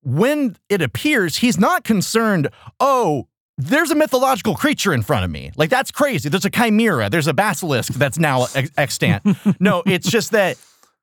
when 0.03 0.57
it 0.67 0.81
appears, 0.81 1.37
he's 1.37 1.57
not 1.57 1.85
concerned, 1.85 2.49
oh, 2.81 3.28
there's 3.59 3.91
a 3.91 3.95
mythological 3.95 4.55
creature 4.55 4.93
in 4.93 5.01
front 5.01 5.25
of 5.25 5.31
me. 5.31 5.51
Like, 5.57 5.69
that's 5.69 5.91
crazy. 5.91 6.29
There's 6.29 6.45
a 6.45 6.49
chimera, 6.49 7.09
there's 7.09 7.27
a 7.27 7.33
basilisk 7.33 7.93
that's 7.93 8.17
now 8.17 8.47
ex- 8.55 8.71
extant. 8.77 9.21
no, 9.59 9.83
it's 9.85 10.09
just 10.09 10.31
that 10.31 10.57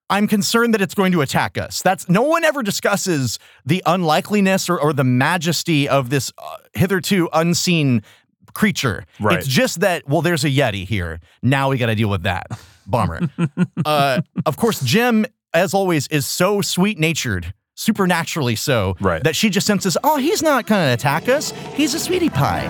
I'm 0.09 0.27
concerned 0.27 0.73
that 0.73 0.81
it's 0.81 0.95
going 0.95 1.13
to 1.13 1.21
attack 1.21 1.59
us. 1.59 1.83
That's 1.83 2.09
no 2.09 2.23
one 2.23 2.45
ever 2.45 2.63
discusses 2.63 3.39
the 3.67 3.83
unlikeliness 3.85 4.71
or, 4.71 4.81
or 4.81 4.95
the 4.95 5.05
majesty 5.05 5.87
of 5.87 6.09
this 6.09 6.33
uh, 6.39 6.57
hitherto 6.73 7.29
unseen 7.35 8.03
creature. 8.55 9.05
Right. 9.21 9.39
It's 9.39 9.47
just 9.47 9.81
that, 9.81 10.09
well, 10.09 10.23
there's 10.23 10.45
a 10.45 10.51
Yeti 10.51 10.87
here. 10.87 11.21
Now 11.43 11.69
we 11.69 11.77
got 11.77 11.87
to 11.87 11.95
deal 11.95 12.09
with 12.09 12.23
that. 12.23 12.47
Bummer. 12.87 13.29
uh, 13.85 14.23
of 14.47 14.57
course, 14.57 14.81
Jem, 14.81 15.27
as 15.53 15.75
always, 15.75 16.07
is 16.09 16.25
so 16.25 16.63
sweet 16.63 16.99
natured, 16.99 17.53
supernaturally 17.77 18.57
so, 18.57 18.97
Right. 19.01 19.23
that 19.23 19.37
she 19.37 19.49
just 19.51 19.67
senses, 19.67 19.97
oh, 20.03 20.17
he's 20.17 20.43
not 20.43 20.67
going 20.67 20.85
to 20.89 20.93
attack 20.93 21.29
us. 21.29 21.53
He's 21.75 21.95
a 21.95 22.01
sweetie 22.01 22.31
pie. 22.31 22.65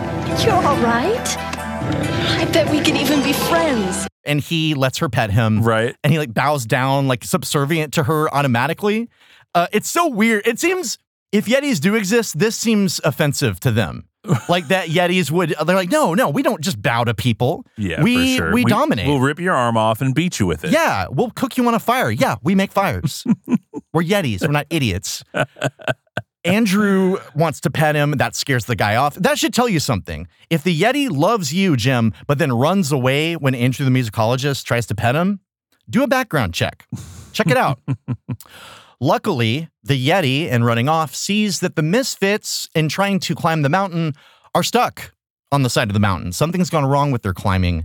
You're 0.44 0.52
all 0.54 0.76
right? 0.82 1.36
I 1.38 2.44
bet 2.52 2.70
we 2.70 2.80
could 2.80 2.96
even 2.96 3.22
be 3.22 3.32
friends. 3.32 4.06
And 4.24 4.40
he 4.40 4.74
lets 4.74 4.98
her 4.98 5.08
pet 5.08 5.30
him. 5.30 5.62
Right. 5.62 5.96
And 6.04 6.12
he 6.12 6.18
like 6.18 6.34
bows 6.34 6.66
down, 6.66 7.06
like 7.08 7.24
subservient 7.24 7.94
to 7.94 8.02
her 8.02 8.28
automatically. 8.34 9.08
Uh, 9.54 9.68
it's 9.72 9.88
so 9.88 10.08
weird. 10.08 10.46
It 10.46 10.58
seems 10.58 10.98
if 11.32 11.46
Yetis 11.46 11.80
do 11.80 11.94
exist, 11.94 12.38
this 12.38 12.56
seems 12.56 13.00
offensive 13.04 13.60
to 13.60 13.70
them. 13.70 14.08
like 14.48 14.68
that 14.68 14.88
Yetis 14.88 15.30
would, 15.30 15.54
they're 15.64 15.76
like, 15.76 15.90
no, 15.90 16.14
no, 16.14 16.28
we 16.28 16.42
don't 16.42 16.60
just 16.60 16.80
bow 16.80 17.04
to 17.04 17.14
people. 17.14 17.64
Yeah, 17.76 18.02
we, 18.02 18.36
sure. 18.36 18.52
We, 18.52 18.64
dominate. 18.64 19.06
We'll 19.06 19.20
rip 19.20 19.38
your 19.38 19.54
arm 19.54 19.76
off 19.76 20.00
and 20.00 20.14
beat 20.14 20.40
you 20.40 20.46
with 20.46 20.64
it. 20.64 20.70
Yeah, 20.70 21.06
we'll 21.10 21.30
cook 21.30 21.56
you 21.56 21.66
on 21.68 21.74
a 21.74 21.78
fire. 21.78 22.10
Yeah, 22.10 22.36
we 22.42 22.54
make 22.54 22.72
fires. 22.72 23.24
we're 23.92 24.02
Yetis. 24.02 24.42
We're 24.42 24.52
not 24.52 24.66
idiots. 24.70 25.22
Andrew 26.44 27.18
wants 27.34 27.60
to 27.62 27.70
pet 27.70 27.96
him. 27.96 28.12
That 28.12 28.36
scares 28.36 28.66
the 28.66 28.76
guy 28.76 28.94
off. 28.94 29.16
That 29.16 29.36
should 29.36 29.52
tell 29.52 29.68
you 29.68 29.80
something. 29.80 30.28
If 30.48 30.62
the 30.62 30.78
Yeti 30.78 31.10
loves 31.10 31.52
you, 31.52 31.76
Jem, 31.76 32.12
but 32.28 32.38
then 32.38 32.52
runs 32.52 32.92
away 32.92 33.34
when 33.34 33.54
Andrew 33.54 33.84
the 33.84 33.90
musicologist 33.90 34.64
tries 34.64 34.86
to 34.86 34.94
pet 34.94 35.16
him, 35.16 35.40
do 35.90 36.04
a 36.04 36.06
background 36.06 36.54
check. 36.54 36.86
Check 37.32 37.48
it 37.48 37.56
out. 37.56 37.80
Luckily, 39.00 39.68
the 39.82 39.94
Yeti, 40.08 40.48
in 40.48 40.64
running 40.64 40.88
off, 40.88 41.14
sees 41.14 41.60
that 41.60 41.76
the 41.76 41.82
misfits, 41.82 42.68
in 42.74 42.88
trying 42.88 43.20
to 43.20 43.34
climb 43.34 43.62
the 43.62 43.68
mountain, 43.68 44.14
are 44.54 44.62
stuck 44.62 45.12
on 45.52 45.62
the 45.62 45.70
side 45.70 45.88
of 45.88 45.94
the 45.94 46.00
mountain. 46.00 46.32
Something's 46.32 46.70
gone 46.70 46.84
wrong 46.86 47.10
with 47.10 47.22
their 47.22 47.34
climbing. 47.34 47.84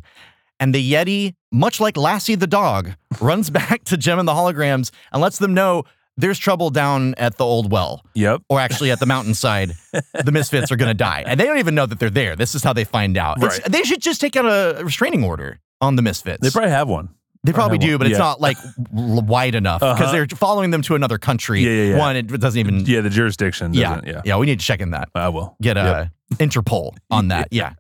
And 0.60 0.74
the 0.74 0.91
Yeti, 0.93 1.34
much 1.52 1.80
like 1.80 1.97
Lassie 1.97 2.36
the 2.36 2.47
dog, 2.47 2.91
runs 3.21 3.50
back 3.50 3.84
to 3.86 3.97
Jem 3.97 4.19
and 4.19 4.28
the 4.28 4.32
holograms 4.34 4.91
and 5.12 5.21
lets 5.21 5.38
them 5.39 5.54
know 5.54 5.84
there's 6.17 6.38
trouble 6.39 6.69
down 6.69 7.13
at 7.15 7.38
the 7.38 7.45
old 7.45 7.71
well, 7.71 8.04
Yep. 8.15 8.41
or 8.50 8.60
actually 8.60 8.91
at 8.91 9.00
the 9.00 9.06
mountainside. 9.06 9.74
the 10.24 10.32
misfits 10.32 10.71
are 10.71 10.76
going 10.76 10.89
to 10.89 10.93
die. 10.93 11.24
And 11.26 11.39
they 11.39 11.45
don't 11.45 11.58
even 11.58 11.74
know 11.76 11.86
that 11.86 12.00
they're 12.00 12.10
there. 12.10 12.36
This 12.36 12.54
is 12.56 12.63
how 12.63 12.74
they 12.74 12.84
find 12.84 13.17
out. 13.17 13.38
It's- 13.38 13.60
Right. 13.60 13.71
they 13.71 13.84
should 13.84 14.02
just 14.02 14.21
take 14.21 14.36
out 14.36 14.45
a 14.45 14.84
restraining 14.84 15.24
order 15.24 15.60
on 15.82 15.95
the 15.95 16.02
misfits. 16.02 16.41
They 16.41 16.50
probably 16.52 16.69
have 16.71 16.88
one. 16.88 17.10
They 17.43 17.54
probably 17.54 17.80
do, 17.80 17.97
but 17.97 18.06
it's 18.08 18.13
Yeah. 18.13 18.19
not 18.19 18.39
like 18.41 18.58
wide 18.91 19.56
enough 19.56 19.80
because 19.80 19.99
Uh-huh. 19.99 20.12
they're 20.12 20.27
following 20.27 20.69
them 20.69 20.82
to 20.84 20.95
another 20.95 21.17
country. 21.17 21.62
Yeah, 21.62 21.71
yeah, 21.71 21.84
yeah. 21.93 21.97
One, 21.97 22.15
it 22.15 22.27
doesn't 22.27 22.60
even. 22.60 22.86
Yeah, 22.86 23.01
the 23.01 23.10
jurisdiction. 23.10 23.73
yeah, 23.73 23.95
Doesn't, 24.01 24.25
yeah. 24.25 24.36
We 24.38 24.45
need 24.45 24.60
to 24.60 24.65
check 24.65 24.80
in 24.80 24.91
that. 24.91 25.10
I 25.15 25.30
will. 25.30 25.56
Get 25.62 25.75
a 25.77 26.12
Interpol 26.36 26.91
on 27.10 27.30
that. 27.30 27.47
yeah. 27.51 27.73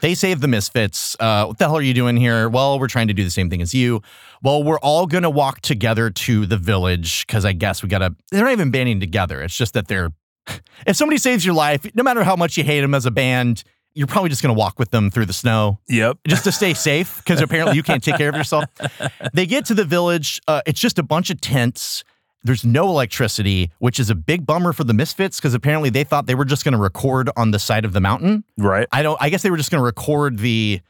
They 0.00 0.14
save 0.14 0.40
the 0.40 0.48
misfits. 0.48 1.16
Uh, 1.18 1.46
what 1.46 1.58
the 1.58 1.64
hell 1.64 1.76
are 1.78 1.82
you 1.82 1.94
doing 1.94 2.16
here? 2.16 2.48
Well, 2.48 2.78
we're 2.78 2.88
trying 2.88 3.08
to 3.08 3.14
do 3.14 3.24
the 3.24 3.30
same 3.30 3.50
thing 3.50 3.60
as 3.62 3.74
you. 3.74 4.02
Well, 4.42 4.62
we're 4.62 4.78
all 4.78 5.06
gonna 5.06 5.30
walk 5.30 5.62
together 5.62 6.10
to 6.10 6.46
the 6.46 6.56
village 6.58 7.26
because 7.26 7.44
I 7.44 7.52
guess 7.52 7.82
we 7.82 7.88
gotta. 7.88 8.14
They're 8.30 8.44
not 8.44 8.52
even 8.52 8.70
banding 8.70 9.00
together. 9.00 9.42
It's 9.42 9.56
just 9.56 9.74
that 9.74 9.88
they're. 9.88 10.12
If 10.86 10.94
somebody 10.96 11.18
saves 11.18 11.44
your 11.44 11.54
life, 11.54 11.84
no 11.96 12.02
matter 12.04 12.22
how 12.22 12.36
much 12.36 12.56
you 12.56 12.62
hate 12.62 12.82
them 12.82 12.94
as 12.94 13.04
a 13.06 13.10
band, 13.10 13.64
you're 13.96 14.06
probably 14.06 14.28
just 14.30 14.42
gonna 14.42 14.54
walk 14.54 14.78
with 14.78 14.90
them 14.92 15.10
through 15.10 15.26
the 15.26 15.32
snow 15.32 15.80
Yep. 15.88 16.18
just 16.28 16.44
to 16.44 16.52
stay 16.52 16.74
safe 16.74 17.16
because 17.18 17.40
apparently 17.40 17.74
you 17.76 17.82
can't 17.82 18.04
take 18.04 18.16
care 18.16 18.28
of 18.28 18.36
yourself. 18.36 18.64
They 19.32 19.46
get 19.46 19.64
to 19.66 19.74
the 19.74 19.84
village. 19.84 20.40
Uh, 20.46 20.62
it's 20.66 20.78
just 20.80 20.98
a 20.98 21.02
bunch 21.02 21.30
of 21.30 21.40
tents. 21.40 22.04
There's 22.44 22.64
no 22.64 22.86
electricity, 22.88 23.72
which 23.80 23.98
is 23.98 24.08
a 24.08 24.14
big 24.14 24.46
bummer 24.46 24.72
for 24.72 24.84
the 24.84 24.94
Misfits 24.94 25.38
because 25.40 25.52
apparently 25.54 25.90
they 25.90 26.04
thought 26.04 26.26
they 26.26 26.34
were 26.36 26.44
just 26.44 26.62
going 26.64 26.72
to 26.74 26.78
record 26.78 27.28
on 27.36 27.50
the 27.50 27.58
side 27.58 27.84
of 27.84 27.92
the 27.92 28.00
mountain. 28.00 28.44
Right. 28.56 28.86
I 28.92 29.02
don't. 29.02 29.18
I 29.20 29.30
guess 29.30 29.42
they 29.42 29.50
were 29.50 29.56
just 29.56 29.70
going 29.72 29.80
to 29.80 29.84
record 29.84 30.38
the 30.38 30.80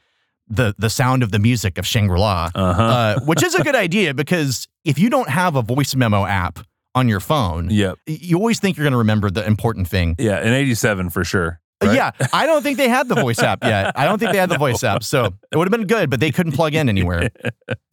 the 0.49 0.75
the 0.77 0.89
sound 0.89 1.23
of 1.23 1.31
the 1.31 1.39
music 1.39 1.77
of 1.79 1.85
Shangri 1.87 2.19
La, 2.19 2.51
Uh-huh. 2.53 2.81
uh, 2.83 3.19
which 3.25 3.41
is 3.43 3.55
a 3.55 3.63
good 3.63 3.75
idea 3.75 4.13
because 4.13 4.67
if 4.85 4.99
you 4.99 5.09
don't 5.09 5.29
have 5.29 5.55
a 5.55 5.61
voice 5.61 5.95
memo 5.95 6.25
app 6.25 6.59
on 6.95 7.09
your 7.09 7.19
phone, 7.19 7.69
Yep. 7.71 7.97
you 8.05 8.37
always 8.37 8.59
think 8.59 8.77
you're 8.77 8.85
going 8.85 8.91
to 8.91 8.97
remember 8.97 9.29
the 9.31 9.45
important 9.45 9.87
thing. 9.87 10.15
Yeah. 10.19 10.41
In 10.41 10.53
87 10.53 11.09
for 11.09 11.23
sure. 11.23 11.59
Right? 11.83 11.95
Yeah, 11.95 12.11
I 12.33 12.45
don't 12.45 12.61
think 12.63 12.77
they 12.77 12.89
had 12.89 13.07
the 13.07 13.15
voice 13.15 13.39
app 13.39 13.63
yet. 13.63 13.91
I 13.95 14.05
don't 14.05 14.19
think 14.19 14.31
they 14.31 14.37
had 14.37 14.49
the 14.49 14.57
voice 14.67 14.83
app. 14.83 15.03
So 15.03 15.33
it 15.51 15.57
would 15.57 15.67
have 15.67 15.77
been 15.77 15.87
good, 15.87 16.09
but 16.09 16.19
they 16.19 16.31
couldn't 16.31 16.53
plug 16.53 16.73
in 16.73 16.89
anywhere. 16.89 17.29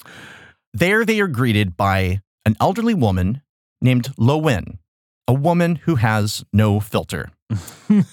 there 0.74 1.04
they 1.04 1.20
are 1.20 1.28
greeted 1.28 1.76
by 1.76 2.20
an 2.44 2.56
elderly 2.60 2.94
woman 2.94 3.42
named 3.80 4.12
Lo 4.18 4.36
Wen, 4.36 4.78
a 5.28 5.34
woman 5.34 5.76
who 5.76 5.96
has 5.96 6.44
no 6.52 6.80
filter. 6.80 7.30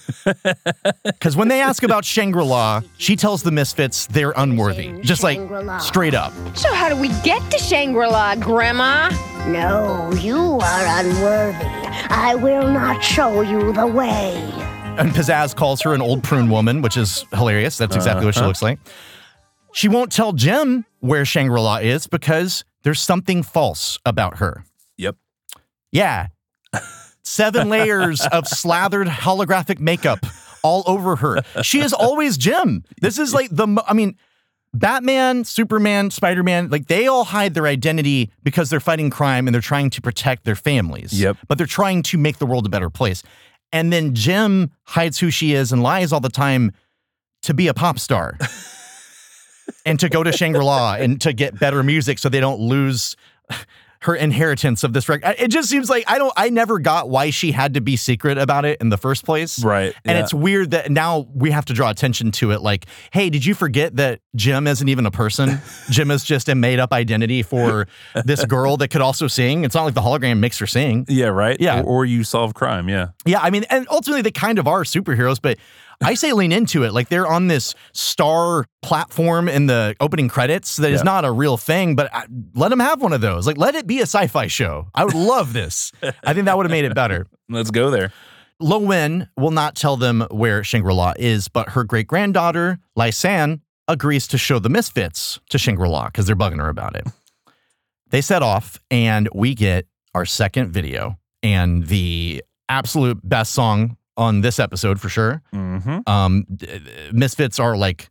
Because 1.04 1.36
when 1.36 1.48
they 1.48 1.60
ask 1.60 1.82
about 1.82 2.04
Shangri 2.04 2.44
La, 2.44 2.82
she 2.98 3.16
tells 3.16 3.42
the 3.42 3.50
misfits 3.50 4.06
they're 4.06 4.32
unworthy. 4.36 4.92
Just 5.00 5.22
like 5.22 5.38
straight 5.80 6.14
up. 6.14 6.32
So 6.56 6.72
how 6.72 6.88
do 6.88 6.96
we 6.96 7.08
get 7.22 7.40
to 7.50 7.58
Shangri-La, 7.58 8.36
Grandma? 8.36 9.08
No, 9.46 10.12
you 10.20 10.58
are 10.60 11.00
unworthy. 11.00 11.64
I 12.10 12.34
will 12.34 12.68
not 12.68 13.02
show 13.02 13.40
you 13.40 13.72
the 13.72 13.86
way. 13.86 14.34
And 14.98 15.10
Pizzazz 15.10 15.56
calls 15.56 15.80
her 15.82 15.94
an 15.94 16.02
old 16.02 16.22
prune 16.22 16.48
woman, 16.50 16.82
which 16.82 16.96
is 16.96 17.24
hilarious. 17.32 17.76
That's 17.78 17.96
exactly 17.96 18.24
what 18.26 18.34
she 18.34 18.40
Uh-huh. 18.40 18.48
looks 18.48 18.62
like. 18.62 18.78
She 19.72 19.88
won't 19.88 20.12
tell 20.12 20.32
Jem 20.32 20.84
where 21.00 21.24
Shangri 21.24 21.60
La 21.60 21.76
is 21.78 22.06
because 22.06 22.64
there's 22.82 23.00
something 23.00 23.42
false 23.42 23.98
about 24.04 24.36
her. 24.38 24.64
Yep. 24.98 25.16
Yeah. 25.90 26.28
Seven 27.24 27.68
layers 27.68 28.20
of 28.26 28.46
slathered 28.48 29.08
holographic 29.08 29.80
makeup 29.80 30.20
all 30.62 30.84
over 30.86 31.16
her. 31.16 31.38
She 31.62 31.80
is 31.80 31.92
always 31.92 32.36
Jem. 32.36 32.84
This 33.00 33.18
is 33.18 33.32
like 33.32 33.48
the, 33.50 33.66
mo- 33.66 33.84
I 33.86 33.94
mean, 33.94 34.16
Batman, 34.74 35.44
Superman, 35.44 36.10
Spider 36.10 36.42
Man, 36.42 36.68
like 36.68 36.86
they 36.86 37.06
all 37.06 37.24
hide 37.24 37.54
their 37.54 37.66
identity 37.66 38.30
because 38.42 38.70
they're 38.70 38.78
fighting 38.80 39.10
crime 39.10 39.46
and 39.48 39.54
they're 39.54 39.60
trying 39.62 39.90
to 39.90 40.00
protect 40.02 40.44
their 40.44 40.54
families. 40.56 41.18
Yep. 41.18 41.38
But 41.48 41.58
they're 41.58 41.66
trying 41.66 42.02
to 42.04 42.18
make 42.18 42.38
the 42.38 42.46
world 42.46 42.66
a 42.66 42.68
better 42.68 42.90
place. 42.90 43.22
And 43.72 43.92
then 43.92 44.14
Jem 44.14 44.70
hides 44.84 45.18
who 45.18 45.30
she 45.30 45.54
is 45.54 45.72
and 45.72 45.82
lies 45.82 46.12
all 46.12 46.20
the 46.20 46.28
time 46.28 46.72
to 47.42 47.54
be 47.54 47.68
a 47.68 47.74
pop 47.74 47.98
star 47.98 48.38
and 49.86 49.98
to 50.00 50.08
go 50.08 50.22
to 50.22 50.32
Shangri 50.32 50.62
La 50.62 50.94
and 50.94 51.20
to 51.22 51.32
get 51.32 51.58
better 51.58 51.82
music 51.82 52.18
so 52.18 52.28
they 52.28 52.40
don't 52.40 52.60
lose 52.60 53.16
her 54.02 54.16
inheritance 54.16 54.82
of 54.84 54.92
this 54.92 55.08
record. 55.08 55.36
It 55.38 55.48
just 55.48 55.68
seems 55.68 55.88
like 55.88 56.04
I 56.08 56.18
don't, 56.18 56.32
I 56.36 56.50
never 56.50 56.78
got 56.78 57.08
why 57.08 57.30
she 57.30 57.52
had 57.52 57.74
to 57.74 57.80
be 57.80 57.96
secret 57.96 58.36
about 58.36 58.64
it 58.64 58.80
in 58.80 58.88
the 58.88 58.96
first 58.96 59.24
place. 59.24 59.62
Right. 59.62 59.94
And 60.04 60.16
yeah. 60.16 60.22
it's 60.22 60.34
weird 60.34 60.72
that 60.72 60.90
now 60.90 61.28
we 61.32 61.52
have 61.52 61.64
to 61.66 61.72
draw 61.72 61.88
attention 61.88 62.32
to 62.32 62.50
it. 62.50 62.62
Like, 62.62 62.86
hey, 63.12 63.30
did 63.30 63.44
you 63.44 63.54
forget 63.54 63.96
that 63.96 64.20
Jem 64.34 64.66
isn't 64.66 64.88
even 64.88 65.06
a 65.06 65.10
person? 65.10 65.60
Jem 65.90 66.10
is 66.10 66.24
just 66.24 66.48
a 66.48 66.54
made 66.54 66.80
up 66.80 66.92
identity 66.92 67.42
for 67.42 67.86
this 68.24 68.44
girl 68.44 68.76
that 68.78 68.88
could 68.88 69.02
also 69.02 69.28
sing. 69.28 69.64
It's 69.64 69.74
not 69.74 69.84
like 69.84 69.94
the 69.94 70.00
hologram 70.00 70.38
makes 70.38 70.58
her 70.58 70.66
sing. 70.66 71.06
Yeah, 71.08 71.26
right? 71.26 71.56
Yeah. 71.60 71.80
Or, 71.80 72.02
or 72.02 72.04
you 72.04 72.24
solve 72.24 72.54
crime. 72.54 72.88
Yeah. 72.88 73.08
Yeah, 73.24 73.40
I 73.40 73.50
mean, 73.50 73.64
and 73.70 73.86
ultimately 73.88 74.22
they 74.22 74.32
kind 74.32 74.58
of 74.58 74.66
are 74.66 74.82
superheroes, 74.82 75.40
but 75.40 75.58
I 76.04 76.14
say 76.14 76.32
lean 76.32 76.52
into 76.52 76.84
it. 76.84 76.92
Like 76.92 77.08
they're 77.08 77.26
on 77.26 77.46
this 77.48 77.74
star 77.92 78.66
platform 78.82 79.48
in 79.48 79.66
the 79.66 79.94
opening 80.00 80.28
credits 80.28 80.76
that 80.76 80.90
is 80.90 81.00
Yeah. 81.00 81.04
not 81.04 81.24
a 81.24 81.32
real 81.32 81.56
thing, 81.56 81.94
but 81.96 82.12
I, 82.14 82.24
let 82.54 82.68
them 82.70 82.80
have 82.80 83.00
one 83.00 83.12
of 83.12 83.20
those. 83.20 83.46
Like 83.46 83.58
let 83.58 83.74
it 83.74 83.86
be 83.86 83.98
a 83.98 84.02
sci-fi 84.02 84.46
show. 84.48 84.88
I 84.94 85.04
would 85.04 85.14
love 85.14 85.52
this. 85.52 85.92
I 86.24 86.32
think 86.34 86.46
that 86.46 86.56
would 86.56 86.66
have 86.66 86.70
made 86.70 86.84
it 86.84 86.94
better. 86.94 87.26
Let's 87.48 87.70
go 87.70 87.90
there. 87.90 88.12
Lo 88.60 88.78
Wen 88.78 89.28
will 89.36 89.50
not 89.50 89.74
tell 89.74 89.96
them 89.96 90.24
where 90.30 90.62
Shangri-La 90.62 91.14
is, 91.18 91.48
but 91.48 91.70
her 91.70 91.82
great 91.84 92.06
granddaughter, 92.06 92.78
Lai 92.94 93.10
San, 93.10 93.60
agrees 93.88 94.28
to 94.28 94.38
show 94.38 94.58
the 94.60 94.68
misfits 94.68 95.40
to 95.50 95.58
Shangri-La 95.58 96.06
because 96.06 96.26
they're 96.26 96.36
bugging 96.36 96.60
her 96.60 96.68
about 96.68 96.94
it. 96.94 97.06
They 98.10 98.20
set 98.20 98.42
off, 98.42 98.78
and 98.90 99.28
we 99.34 99.54
get 99.54 99.86
our 100.14 100.24
second 100.24 100.70
video 100.70 101.18
and 101.42 101.86
the 101.88 102.44
absolute 102.68 103.18
best 103.28 103.52
song 103.52 103.96
on 104.22 104.40
this 104.40 104.58
episode 104.58 105.00
for 105.00 105.08
sure. 105.10 105.42
Mm-hmm. 105.54 106.08
Um, 106.10 106.46
d- 106.54 106.66
d- 106.66 106.80
Misfits 107.12 107.58
are 107.58 107.76
like, 107.76 108.08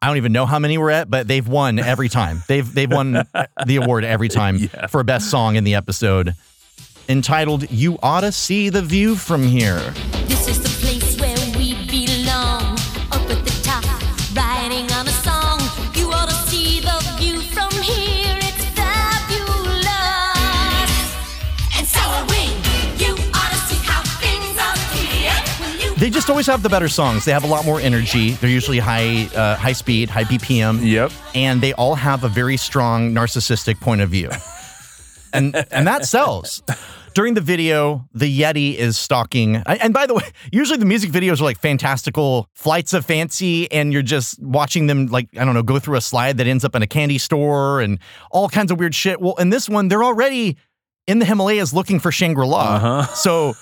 I 0.00 0.06
don't 0.06 0.16
even 0.16 0.32
know 0.32 0.46
how 0.46 0.58
many 0.58 0.78
we're 0.78 0.90
at, 0.90 1.10
but 1.10 1.28
they've 1.28 1.46
won 1.46 1.78
every 1.78 2.08
time. 2.08 2.42
They've 2.48 2.72
they've 2.72 2.90
won 2.90 3.24
the 3.66 3.76
award 3.76 4.04
every 4.04 4.28
time 4.28 4.56
Yeah. 4.72 4.86
for 4.86 5.02
best 5.02 5.28
song 5.30 5.56
in 5.56 5.64
the 5.64 5.74
episode, 5.74 6.34
entitled 7.08 7.70
"You 7.70 7.98
Oughta 8.02 8.30
See 8.32 8.68
the 8.70 8.80
View 8.82 9.16
from 9.16 9.42
Here." 9.42 9.92
They 26.08 26.14
just 26.14 26.30
always 26.30 26.46
have 26.46 26.62
the 26.62 26.70
better 26.70 26.88
songs. 26.88 27.26
They 27.26 27.32
have 27.32 27.44
a 27.44 27.46
lot 27.46 27.66
more 27.66 27.80
energy. 27.80 28.30
They're 28.30 28.48
usually 28.48 28.78
high 28.78 29.26
uh, 29.36 29.56
high 29.56 29.74
speed, 29.74 30.08
high 30.08 30.24
BPM. 30.24 30.80
Yep. 30.82 31.12
and 31.34 31.60
they 31.60 31.74
all 31.74 31.96
have 31.96 32.24
a 32.24 32.28
very 32.30 32.56
strong 32.56 33.12
narcissistic 33.12 33.78
point 33.78 34.00
of 34.00 34.08
view. 34.08 34.30
and 35.34 35.54
and 35.70 35.86
that 35.86 36.06
sells. 36.06 36.62
During 37.14 37.34
the 37.34 37.42
video, 37.42 38.08
the 38.14 38.24
Yeti 38.40 38.74
is 38.74 38.96
stalking. 38.96 39.56
And 39.56 39.92
by 39.92 40.06
the 40.06 40.14
way, 40.14 40.22
usually 40.50 40.78
the 40.78 40.86
music 40.86 41.10
videos 41.10 41.42
are 41.42 41.44
like 41.44 41.58
fantastical 41.60 42.48
flights 42.54 42.94
of 42.94 43.04
fancy, 43.04 43.70
and 43.70 43.92
you're 43.92 44.00
just 44.00 44.42
watching 44.42 44.86
them 44.86 45.08
like 45.08 45.28
I 45.38 45.44
don't 45.44 45.52
know 45.52 45.62
go 45.62 45.78
through 45.78 45.96
a 45.98 46.00
slide 46.00 46.38
that 46.38 46.46
ends 46.46 46.64
up 46.64 46.74
in 46.74 46.80
a 46.80 46.86
candy 46.86 47.18
store 47.18 47.82
and 47.82 47.98
all 48.30 48.48
kinds 48.48 48.70
of 48.72 48.78
weird 48.78 48.94
shit. 48.94 49.20
Well, 49.20 49.34
in 49.34 49.50
this 49.50 49.68
one, 49.68 49.88
they're 49.88 50.04
already 50.04 50.56
in 51.06 51.18
the 51.18 51.26
Himalayas 51.26 51.74
looking 51.74 52.00
for 52.00 52.10
Shangri 52.10 52.46
La, 52.46 52.76
Uh-huh. 52.76 53.14
so 53.14 53.54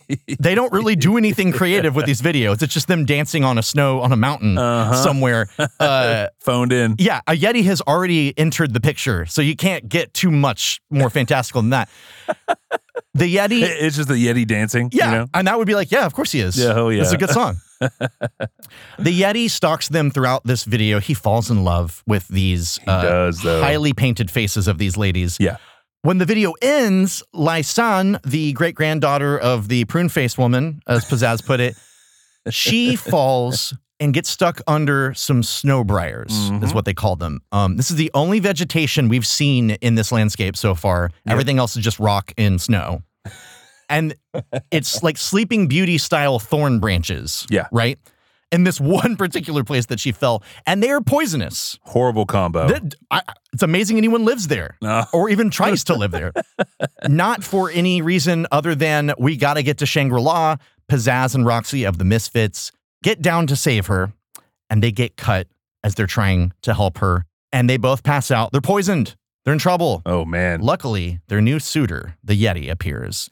they 0.38 0.54
don't 0.54 0.72
really 0.72 0.96
do 0.96 1.16
anything 1.16 1.52
creative 1.52 1.94
with 1.94 2.06
these 2.06 2.20
videos. 2.20 2.62
It's 2.62 2.72
just 2.74 2.88
them 2.88 3.04
dancing 3.04 3.44
on 3.44 3.58
a 3.58 3.62
snow 3.62 4.00
on 4.00 4.12
a 4.12 4.16
mountain 4.16 4.58
Uh-huh. 4.58 4.94
somewhere. 4.94 5.48
Uh, 5.80 6.28
Phoned 6.40 6.72
in. 6.72 6.94
yeah, 6.98 7.20
a 7.26 7.32
Yeti 7.36 7.64
has 7.64 7.80
already 7.82 8.36
entered 8.38 8.72
the 8.72 8.80
picture, 8.80 9.26
so 9.26 9.42
you 9.42 9.56
can't 9.56 9.88
get 9.88 10.14
too 10.14 10.30
much 10.30 10.80
more 10.90 11.10
fantastical 11.10 11.60
than 11.62 11.70
that. 11.70 11.88
The 13.14 13.36
Yeti, 13.36 13.60
It's 13.62 13.96
just 13.96 14.08
the 14.08 14.14
Yeti 14.14 14.46
dancing. 14.46 14.88
yeah, 14.92 15.04
You 15.12 15.18
know? 15.18 15.26
and 15.34 15.46
that 15.46 15.58
would 15.58 15.66
be 15.66 15.74
like, 15.74 15.90
yeah, 15.90 16.06
of 16.06 16.14
course 16.14 16.32
he 16.32 16.40
is. 16.40 16.56
Yeah, 16.56 16.72
oh, 16.76 16.88
yeah. 16.88 17.02
It's 17.02 17.12
a 17.12 17.18
good 17.18 17.28
song. 17.30 17.56
the 18.98 19.20
Yeti 19.20 19.50
stalks 19.50 19.88
them 19.88 20.10
throughout 20.10 20.44
this 20.44 20.64
video. 20.64 20.98
He 21.00 21.12
falls 21.14 21.50
in 21.50 21.62
love 21.64 22.02
with 22.06 22.26
these 22.28 22.78
uh, 22.86 23.02
does, 23.02 23.42
highly 23.42 23.92
painted 23.92 24.30
faces 24.30 24.66
of 24.68 24.78
these 24.78 24.96
ladies. 24.96 25.36
Yeah. 25.40 25.56
When 26.02 26.18
the 26.18 26.24
video 26.24 26.52
ends, 26.60 27.22
Lai 27.32 27.60
San, 27.60 28.18
the 28.24 28.52
great 28.54 28.74
granddaughter 28.74 29.38
of 29.38 29.68
the 29.68 29.84
prune 29.84 30.08
faced 30.08 30.36
woman, 30.36 30.82
as 30.88 31.04
Pizzazz 31.04 31.46
put 31.46 31.60
it, 31.60 31.76
she 32.50 32.96
falls 32.96 33.72
and 34.00 34.12
gets 34.12 34.28
stuck 34.28 34.60
under 34.66 35.14
some 35.14 35.44
snow 35.44 35.84
briars, 35.84 36.32
Mm-hmm. 36.32 36.64
is 36.64 36.74
what 36.74 36.86
they 36.86 36.94
call 36.94 37.14
them. 37.14 37.40
Um, 37.52 37.76
this 37.76 37.88
is 37.88 37.96
the 37.96 38.10
only 38.14 38.40
vegetation 38.40 39.08
we've 39.08 39.26
seen 39.26 39.70
in 39.80 39.94
this 39.94 40.10
landscape 40.10 40.56
so 40.56 40.74
far. 40.74 41.10
Everything 41.28 41.58
else 41.60 41.76
is 41.76 41.84
just 41.84 42.00
rock 42.00 42.32
and 42.36 42.60
snow. 42.60 43.02
And 43.88 44.14
it's 44.70 45.02
like 45.02 45.18
Sleeping 45.18 45.66
Beauty 45.66 45.98
style 45.98 46.38
thorn 46.38 46.78
branches. 46.78 47.46
Yeah. 47.50 47.66
Right? 47.70 47.98
In 48.52 48.64
this 48.64 48.78
one 48.80 49.16
particular 49.24 49.64
place 49.64 49.86
that 49.86 49.98
she 49.98 50.12
fell, 50.12 50.42
and 50.66 50.82
they 50.82 50.90
are 50.90 51.00
poisonous. 51.00 51.78
Horrible 51.82 52.26
combo. 52.26 52.68
That- 52.68 52.94
I- 53.10 53.22
it's 53.52 53.62
amazing 53.62 53.98
anyone 53.98 54.24
lives 54.24 54.48
there 54.48 54.76
No. 54.80 55.04
or 55.12 55.28
even 55.28 55.50
tries 55.50 55.84
to 55.84 55.94
live 55.94 56.10
there. 56.12 56.32
Not 57.08 57.42
for 57.44 57.70
any 57.70 58.00
reason 58.00 58.46
other 58.52 58.74
than 58.74 59.12
we 59.18 59.36
got 59.36 59.54
to 59.54 59.62
get 59.62 59.78
to 59.78 59.86
Shangri 59.86 60.20
La. 60.20 60.56
Pizzazz 60.90 61.34
and 61.34 61.44
Roxy 61.46 61.84
of 61.84 61.98
the 61.98 62.04
Misfits 62.04 62.72
get 63.02 63.20
down 63.22 63.46
to 63.48 63.56
save 63.56 63.86
her, 63.88 64.12
and 64.70 64.82
they 64.82 64.90
get 64.92 65.16
cut 65.16 65.48
as 65.84 65.94
they're 65.94 66.06
trying 66.06 66.52
to 66.62 66.72
help 66.74 66.98
her, 66.98 67.24
and 67.52 67.68
they 67.68 67.76
both 67.76 68.02
pass 68.04 68.30
out. 68.30 68.52
They're 68.52 68.60
poisoned. 68.60 69.16
They're 69.44 69.52
in 69.54 69.58
trouble. 69.58 70.02
oh 70.06 70.24
man. 70.24 70.60
Luckily, 70.60 71.20
their 71.28 71.40
new 71.40 71.58
suitor, 71.58 72.16
the 72.22 72.40
Yeti, 72.40 72.70
appears. 72.70 73.28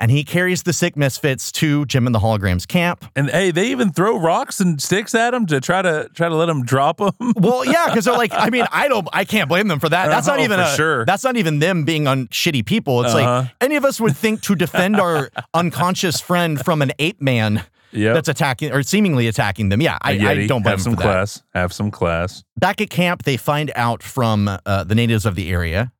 And 0.00 0.10
he 0.12 0.22
carries 0.22 0.62
the 0.62 0.72
sick 0.72 0.96
misfits 0.96 1.50
to 1.52 1.84
Jem 1.86 2.06
and 2.06 2.14
the 2.14 2.20
Holograms 2.20 2.68
camp. 2.68 3.04
And 3.16 3.28
hey, 3.30 3.50
they 3.50 3.68
even 3.72 3.90
throw 3.92 4.16
rocks 4.18 4.60
and 4.60 4.80
sticks 4.80 5.12
at 5.14 5.34
him 5.34 5.44
to 5.46 5.60
try 5.60 5.82
to 5.82 6.08
try 6.14 6.28
to 6.28 6.34
let 6.36 6.48
him 6.48 6.64
drop 6.64 6.98
them. 6.98 7.10
Well, 7.36 7.64
yeah, 7.64 7.86
because 7.86 8.04
they're 8.04 8.16
like, 8.16 8.32
I 8.32 8.50
mean, 8.50 8.64
I 8.70 8.86
don't, 8.88 9.08
I 9.12 9.24
can't 9.24 9.48
blame 9.48 9.66
them 9.68 9.80
for 9.80 9.88
that. 9.88 10.06
That's 10.08 10.26
not 10.28 10.38
Oh, 10.38 10.42
even 10.44 10.60
a, 10.60 10.68
sure. 10.76 11.04
That's 11.04 11.24
not 11.24 11.36
even 11.36 11.58
them 11.58 11.84
being 11.84 12.06
on 12.06 12.28
shitty 12.28 12.64
people. 12.64 13.02
It's 13.04 13.12
Uh-huh. 13.14 13.40
like 13.42 13.50
any 13.60 13.74
of 13.76 13.84
us 13.84 14.00
would 14.00 14.16
think 14.16 14.40
to 14.42 14.54
defend 14.54 15.00
our 15.00 15.30
unconscious 15.54 16.20
friend 16.20 16.64
from 16.64 16.80
an 16.82 16.92
ape 16.98 17.20
man 17.20 17.64
Yep. 17.90 18.14
that's 18.14 18.28
attacking 18.28 18.70
or 18.70 18.82
seemingly 18.82 19.28
attacking 19.28 19.70
them. 19.70 19.80
Yeah, 19.80 19.96
I, 20.02 20.10
I 20.12 20.46
don't 20.46 20.62
blame 20.62 20.64
have 20.64 20.78
them 20.78 20.78
some 20.80 20.92
for 20.92 20.96
that. 20.98 21.02
class. 21.04 21.42
Have 21.54 21.72
some 21.72 21.90
class. 21.90 22.44
Back 22.58 22.80
at 22.82 22.90
camp, 22.90 23.22
they 23.22 23.38
find 23.38 23.72
out 23.74 24.02
from 24.02 24.46
uh, 24.66 24.84
the 24.84 24.94
natives 24.94 25.24
of 25.26 25.34
the 25.36 25.50
area 25.50 25.90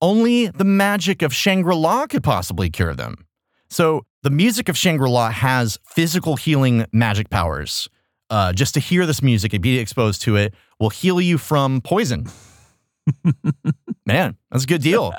only 0.00 0.46
the 0.48 0.64
magic 0.64 1.22
of 1.22 1.34
Shangri 1.34 1.74
La 1.74 2.06
could 2.06 2.22
possibly 2.22 2.70
cure 2.70 2.94
them. 2.94 3.24
So 3.70 4.04
the 4.22 4.30
music 4.30 4.68
of 4.68 4.76
Shangri 4.76 5.08
La 5.08 5.30
has 5.30 5.78
physical 5.86 6.36
healing 6.36 6.86
magic 6.92 7.30
powers. 7.30 7.88
Uh, 8.30 8.52
just 8.52 8.74
to 8.74 8.80
hear 8.80 9.06
this 9.06 9.22
music 9.22 9.54
and 9.54 9.62
be 9.62 9.78
exposed 9.78 10.20
to 10.22 10.36
it 10.36 10.52
will 10.78 10.90
heal 10.90 11.18
you 11.20 11.38
from 11.38 11.80
poison. 11.80 12.28
Man, 14.06 14.36
that's 14.50 14.64
a 14.64 14.66
good 14.66 14.82
deal. 14.82 15.14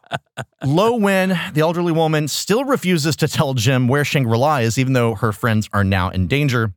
Lo 0.64 0.96
Wen, 0.96 1.38
the 1.52 1.60
elderly 1.60 1.92
woman, 1.92 2.26
still 2.28 2.64
refuses 2.64 3.16
to 3.16 3.28
tell 3.28 3.54
Jem 3.54 3.86
where 3.88 4.04
Shangri 4.04 4.36
La 4.38 4.58
is, 4.58 4.78
even 4.78 4.92
though 4.94 5.14
her 5.14 5.32
friends 5.32 5.68
are 5.72 5.84
now 5.84 6.08
in 6.10 6.26
danger. 6.26 6.72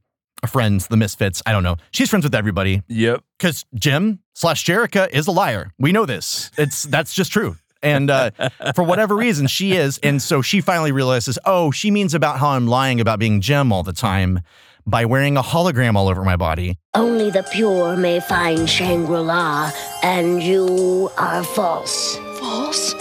Friends, 0.48 0.88
the 0.88 0.98
misfits, 0.98 1.44
I 1.46 1.52
don't 1.52 1.62
know. 1.62 1.76
She's 1.92 2.10
friends 2.10 2.24
with 2.26 2.34
everybody 2.34 2.82
Yep. 2.88 3.24
because 3.38 3.64
Jem 3.76 4.20
slash 4.34 4.66
Jerrica 4.66 5.08
is 5.12 5.28
a 5.28 5.32
liar. 5.32 5.72
We 5.78 5.92
know 5.92 6.06
this. 6.08 6.50
It's 6.58 6.84
that's 6.84 7.14
just 7.14 7.32
true. 7.32 7.58
And 7.84 8.10
uh, 8.10 8.32
for 8.76 8.84
whatever 8.84 9.16
reason, 9.16 9.48
she 9.48 9.74
is. 9.74 9.98
And 10.00 10.22
so 10.22 10.42
she 10.42 10.62
finally 10.62 10.92
realizes, 10.92 11.40
oh, 11.46 11.72
she 11.72 11.92
means 11.92 12.14
about 12.14 12.40
how 12.40 12.50
I'm 12.50 12.68
lying 12.68 13.00
about 13.00 13.20
being 13.20 13.42
Jem 13.42 13.72
all 13.72 13.84
the 13.84 13.94
time 13.94 14.42
by 14.86 15.06
wearing 15.06 15.38
a 15.38 15.44
hologram 15.44 15.96
all 15.96 16.08
over 16.08 16.24
my 16.24 16.36
body. 16.36 16.78
Only 16.96 17.30
the 17.30 17.44
pure 17.44 17.96
may 17.96 18.20
find 18.20 18.70
Shangri 18.70 19.20
La, 19.20 19.72
and 20.04 20.42
you 20.42 21.10
are 21.18 21.44
false. 21.44 22.18
False? 22.40 22.94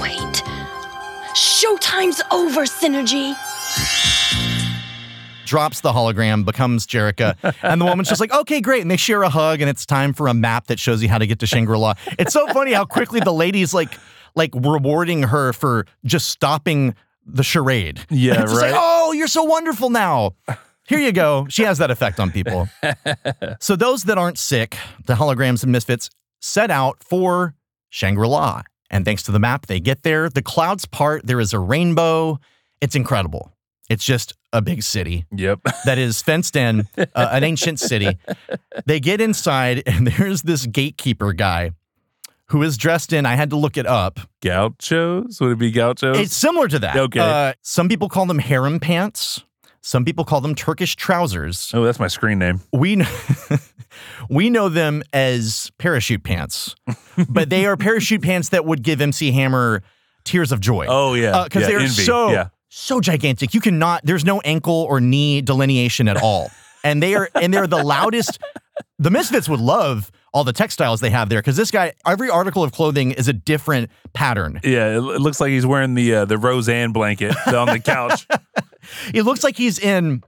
Wait. 0.00 0.42
Showtime's 1.34 2.20
over, 2.30 2.62
Synergy. 2.62 3.34
Drops 5.50 5.80
the 5.80 5.90
hologram, 5.90 6.44
becomes 6.44 6.86
Jerrica, 6.86 7.34
and 7.64 7.80
the 7.80 7.84
woman's 7.84 8.08
just 8.08 8.20
like, 8.20 8.32
okay, 8.32 8.60
great. 8.60 8.82
And 8.82 8.88
they 8.88 8.96
share 8.96 9.24
a 9.24 9.28
hug, 9.28 9.60
and 9.60 9.68
it's 9.68 9.84
time 9.84 10.12
for 10.12 10.28
a 10.28 10.32
map 10.32 10.68
that 10.68 10.78
shows 10.78 11.02
you 11.02 11.08
how 11.08 11.18
to 11.18 11.26
get 11.26 11.40
to 11.40 11.46
Shangri-La. 11.48 11.94
It's 12.20 12.32
so 12.32 12.46
funny 12.52 12.72
how 12.72 12.84
quickly 12.84 13.18
the 13.18 13.32
lady's 13.32 13.74
like, 13.74 13.92
like 14.36 14.52
rewarding 14.54 15.24
her 15.24 15.52
for 15.52 15.86
just 16.04 16.28
stopping 16.28 16.94
the 17.26 17.42
charade. 17.42 17.98
Yeah, 18.10 18.42
just 18.42 18.54
like, 18.54 18.62
right. 18.62 18.74
oh, 18.76 19.10
you're 19.10 19.26
so 19.26 19.42
wonderful 19.42 19.90
now. 19.90 20.36
Here 20.86 21.00
you 21.00 21.10
go. 21.10 21.48
She 21.48 21.64
has 21.64 21.78
that 21.78 21.90
effect 21.90 22.20
on 22.20 22.30
people. 22.30 22.68
so 23.60 23.74
those 23.74 24.04
that 24.04 24.18
aren't 24.18 24.38
sick, 24.38 24.76
the 25.06 25.14
holograms 25.14 25.64
and 25.64 25.72
misfits, 25.72 26.10
set 26.40 26.70
out 26.70 27.02
for 27.02 27.56
Shangri-La. 27.88 28.62
And 28.88 29.04
thanks 29.04 29.24
to 29.24 29.32
the 29.32 29.40
map, 29.40 29.66
they 29.66 29.80
get 29.80 30.04
there. 30.04 30.28
The 30.28 30.42
clouds 30.42 30.86
part. 30.86 31.26
There 31.26 31.40
is 31.40 31.52
a 31.52 31.58
rainbow. 31.58 32.38
It's 32.80 32.94
incredible. 32.94 33.52
It's 33.90 34.04
just 34.04 34.32
a 34.52 34.62
big 34.62 34.82
city 34.82 35.26
Yep. 35.36 35.60
that 35.84 35.98
is 35.98 36.22
fenced 36.22 36.56
in, 36.56 36.86
uh, 36.96 37.06
an 37.14 37.44
ancient 37.44 37.80
city. 37.80 38.16
They 38.86 39.00
get 39.00 39.20
inside, 39.20 39.82
and 39.84 40.06
there's 40.16 40.42
this 40.42 40.64
gatekeeper 40.64 41.32
guy 41.32 41.72
who 42.46 42.62
is 42.62 42.76
dressed 42.76 43.12
in, 43.12 43.26
I 43.26 43.34
had 43.34 43.50
to 43.50 43.56
look 43.56 43.76
it 43.76 43.86
up. 43.86 44.18
Gauchos? 44.42 45.40
Would 45.40 45.52
it 45.52 45.58
be 45.58 45.70
gauchos? 45.70 46.18
It's 46.18 46.36
similar 46.36 46.66
to 46.68 46.78
that. 46.80 46.96
Okay. 46.96 47.20
Uh, 47.20 47.52
some 47.62 47.88
people 47.88 48.08
call 48.08 48.26
them 48.26 48.38
harem 48.38 48.80
pants. 48.80 49.44
Some 49.82 50.04
people 50.04 50.24
call 50.24 50.40
them 50.40 50.54
Turkish 50.54 50.94
trousers. 50.94 51.70
oh, 51.74 51.84
that's 51.84 51.98
my 51.98 52.08
screen 52.08 52.38
name. 52.38 52.60
We 52.72 52.96
know, 52.96 53.08
we 54.30 54.50
know 54.50 54.68
them 54.68 55.02
as 55.12 55.70
parachute 55.78 56.22
pants, 56.22 56.74
but 57.28 57.50
they 57.50 57.66
are 57.66 57.76
parachute 57.76 58.22
pants 58.22 58.50
that 58.50 58.64
would 58.64 58.82
give 58.82 59.00
MC 59.00 59.32
Hammer 59.32 59.82
tears 60.24 60.52
of 60.52 60.60
joy. 60.60 60.86
Oh 60.88 61.14
yeah. 61.14 61.44
because 61.44 61.62
yeah, 61.62 61.68
they're 61.68 61.78
envy. 61.80 62.02
so 62.02 62.30
Yeah. 62.30 62.48
So 62.70 63.00
gigantic. 63.00 63.52
You 63.52 63.60
cannot, 63.60 64.00
there's 64.04 64.24
no 64.24 64.40
ankle 64.40 64.86
or 64.88 65.00
knee 65.00 65.42
delineation 65.42 66.08
at 66.08 66.16
all. 66.16 66.50
And 66.82 67.02
they 67.02 67.14
are, 67.14 67.28
and 67.34 67.52
they're 67.52 67.66
the 67.66 67.84
loudest. 67.84 68.38
The 68.98 69.10
Misfits 69.10 69.50
would 69.50 69.60
love 69.60 70.10
all 70.32 70.44
the 70.44 70.52
textiles 70.54 71.00
they 71.02 71.10
have 71.10 71.28
there 71.28 71.40
because 71.40 71.54
this 71.58 71.70
guy, 71.70 71.92
every 72.06 72.30
article 72.30 72.62
of 72.62 72.72
clothing 72.72 73.10
is 73.12 73.28
a 73.28 73.34
different 73.34 73.90
pattern. 74.14 74.60
Yeah, 74.64 74.96
it, 74.96 75.00
looks 75.00 75.42
like 75.42 75.50
he's 75.50 75.66
wearing 75.66 75.92
the 75.92 76.14
uh, 76.14 76.24
the 76.24 76.38
Roseanne 76.38 76.92
blanket 76.92 77.36
on 77.48 77.66
the 77.66 77.80
couch. 77.80 78.26
It 79.12 79.24
looks 79.24 79.44
like 79.44 79.58
he's 79.58 79.78
in 79.78 80.22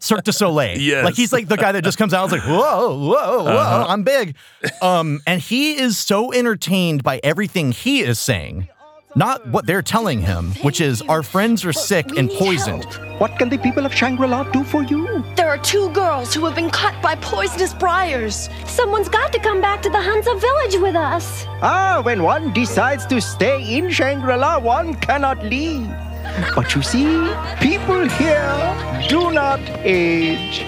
Cirque 0.00 0.22
du 0.22 0.32
Soleil. 0.32 0.78
Yes. 0.78 1.04
Like 1.04 1.16
he's 1.16 1.32
like 1.32 1.48
the 1.48 1.56
guy 1.56 1.72
that 1.72 1.82
just 1.82 1.98
comes 1.98 2.14
out 2.14 2.24
and 2.30 2.32
is 2.40 2.46
like, 2.46 2.48
whoa, 2.48 2.96
whoa, 2.96 3.42
whoa, 3.42 3.50
Uh-huh. 3.50 3.86
I'm 3.88 4.04
big. 4.04 4.36
Um, 4.80 5.20
and 5.26 5.40
he 5.40 5.76
is 5.76 5.98
so 5.98 6.32
entertained 6.32 7.02
by 7.02 7.20
everything 7.24 7.72
he 7.72 8.00
is 8.00 8.20
saying, 8.20 8.68
not 9.16 9.44
what 9.48 9.66
they're 9.66 9.82
telling 9.82 10.20
him, 10.20 10.52
which 10.62 10.80
is 10.80 11.00
our 11.02 11.22
friends 11.22 11.64
are 11.64 11.72
sick 11.72 12.16
and 12.18 12.30
poisoned. 12.30 12.84
What 13.18 13.38
can 13.38 13.48
the 13.48 13.56
people 13.56 13.86
of 13.86 13.94
Shangri-La 13.94 14.44
do 14.52 14.62
for 14.62 14.82
you? 14.82 15.24
There 15.36 15.48
are 15.48 15.56
two 15.58 15.88
girls 15.90 16.34
who 16.34 16.44
have 16.44 16.54
been 16.54 16.68
cut 16.70 17.00
by 17.02 17.16
poisonous 17.16 17.72
briars. 17.72 18.50
Someone's 18.66 19.08
got 19.08 19.32
to 19.32 19.38
come 19.38 19.62
back 19.62 19.80
to 19.82 19.90
the 19.90 20.00
Hansa 20.00 20.34
village 20.34 20.76
with 20.82 20.94
us. 20.94 21.46
Ah, 21.62 22.02
when 22.04 22.22
one 22.22 22.52
decides 22.52 23.06
to 23.06 23.20
stay 23.20 23.76
in 23.76 23.90
Shangri-La, 23.90 24.58
one 24.58 24.94
cannot 24.94 25.42
leave. 25.42 25.88
But 26.54 26.74
you 26.74 26.82
see, 26.82 27.32
people 27.60 28.06
here 28.06 29.06
do 29.08 29.30
not 29.30 29.60
age. 29.84 30.66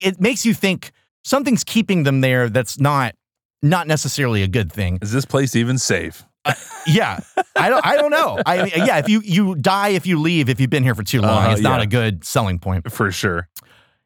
It 0.00 0.20
makes 0.20 0.46
you 0.46 0.54
think 0.54 0.92
something's 1.24 1.64
keeping 1.64 2.04
them 2.04 2.20
there 2.20 2.48
that's 2.48 2.78
not 2.78 3.14
not 3.62 3.86
necessarily 3.88 4.42
a 4.42 4.48
good 4.48 4.70
thing. 4.70 4.98
Is 5.00 5.10
this 5.10 5.24
place 5.24 5.56
even 5.56 5.78
safe? 5.78 6.24
Yeah, 6.86 7.20
I 7.56 7.70
don't. 7.70 7.84
I 7.86 7.96
don't 7.96 8.10
know. 8.10 8.38
I 8.44 8.64
mean, 8.64 8.72
yeah, 8.76 8.98
if 8.98 9.08
you 9.08 9.20
you 9.24 9.54
die 9.54 9.88
if 9.90 10.06
you 10.06 10.20
leave 10.20 10.48
if 10.50 10.60
you've 10.60 10.68
been 10.70 10.82
here 10.82 10.94
for 10.94 11.02
too 11.02 11.20
long, 11.22 11.30
Uh-huh, 11.44 11.52
it's 11.52 11.60
not 11.62 11.78
yeah. 11.78 11.84
a 11.84 11.86
good 11.86 12.24
selling 12.24 12.58
point. 12.58 12.92
For 12.92 13.10
sure. 13.10 13.48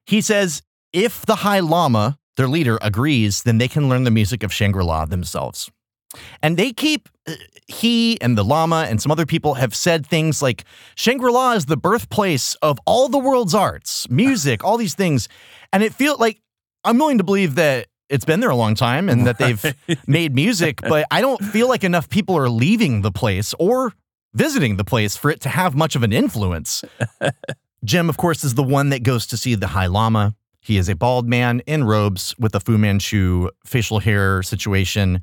He 0.07 0.20
says 0.20 0.62
if 0.93 1.26
the 1.26 1.36
High 1.36 1.61
Lama, 1.61 2.18
their 2.36 2.47
leader, 2.49 2.78
agrees, 2.80 3.43
then 3.43 3.59
they 3.59 3.68
can 3.68 3.89
learn 3.89 4.05
the 4.05 4.11
music 4.12 4.43
of 4.45 4.53
Shangri 4.53 4.84
La 4.84 5.05
themselves. 5.07 5.70
And 6.43 6.57
they 6.57 6.72
keep, 6.72 7.09
uh, 7.26 7.34
he 7.66 8.18
and 8.22 8.39
the 8.39 8.45
Lama 8.45 8.86
and 8.89 9.03
some 9.03 9.12
other 9.12 9.26
people 9.26 9.55
have 9.55 9.74
said 9.74 10.07
things 10.07 10.41
like 10.41 10.64
Shangri 10.95 11.30
La 11.30 11.53
is 11.53 11.66
the 11.66 11.76
birthplace 11.76 12.55
of 12.62 12.78
all 12.86 13.09
the 13.11 13.18
world's 13.18 13.55
arts, 13.55 14.09
music, 14.09 14.64
all 14.64 14.78
these 14.78 14.95
things. 14.95 15.28
And 15.72 15.82
it 15.82 15.93
feels 15.93 16.18
like 16.18 16.41
I'm 16.84 16.97
willing 16.97 17.18
to 17.18 17.24
believe 17.24 17.57
that 17.57 17.89
it's 18.09 18.24
been 18.24 18.40
there 18.40 18.50
a 18.50 18.56
long 18.56 18.74
time 18.74 19.09
and 19.09 19.26
that 19.26 19.38
they've 19.38 19.74
made 20.06 20.34
music, 20.34 20.80
but 20.80 21.06
I 21.11 21.20
don't 21.20 21.42
feel 21.44 21.68
like 21.68 21.84
enough 21.84 22.09
people 22.09 22.36
are 22.36 22.48
leaving 22.48 23.02
the 23.02 23.12
place 23.12 23.54
or 23.59 23.92
visiting 24.34 24.76
the 24.76 24.84
place 24.84 25.16
for 25.16 25.30
it 25.30 25.40
to 25.42 25.48
have 25.48 25.74
much 25.74 25.96
of 25.96 26.02
an 26.02 26.12
influence. 26.12 26.84
Jem, 27.84 28.09
of 28.09 28.16
course, 28.16 28.44
is 28.44 28.54
the 28.54 28.62
one 28.62 28.90
that 28.90 29.02
goes 29.02 29.26
to 29.28 29.36
see 29.36 29.54
the 29.54 29.68
High 29.68 29.86
Lama. 29.86 30.34
He 30.61 30.78
is 30.78 30.88
a 30.88 30.96
bald 30.96 31.28
man 31.28 31.61
in 31.61 31.84
robes 31.84 32.34
with 32.38 32.54
a 32.54 32.61
Fu 32.61 32.76
Manchu 32.76 33.50
facial 33.64 34.00
hair 34.00 34.42
situation. 34.42 35.22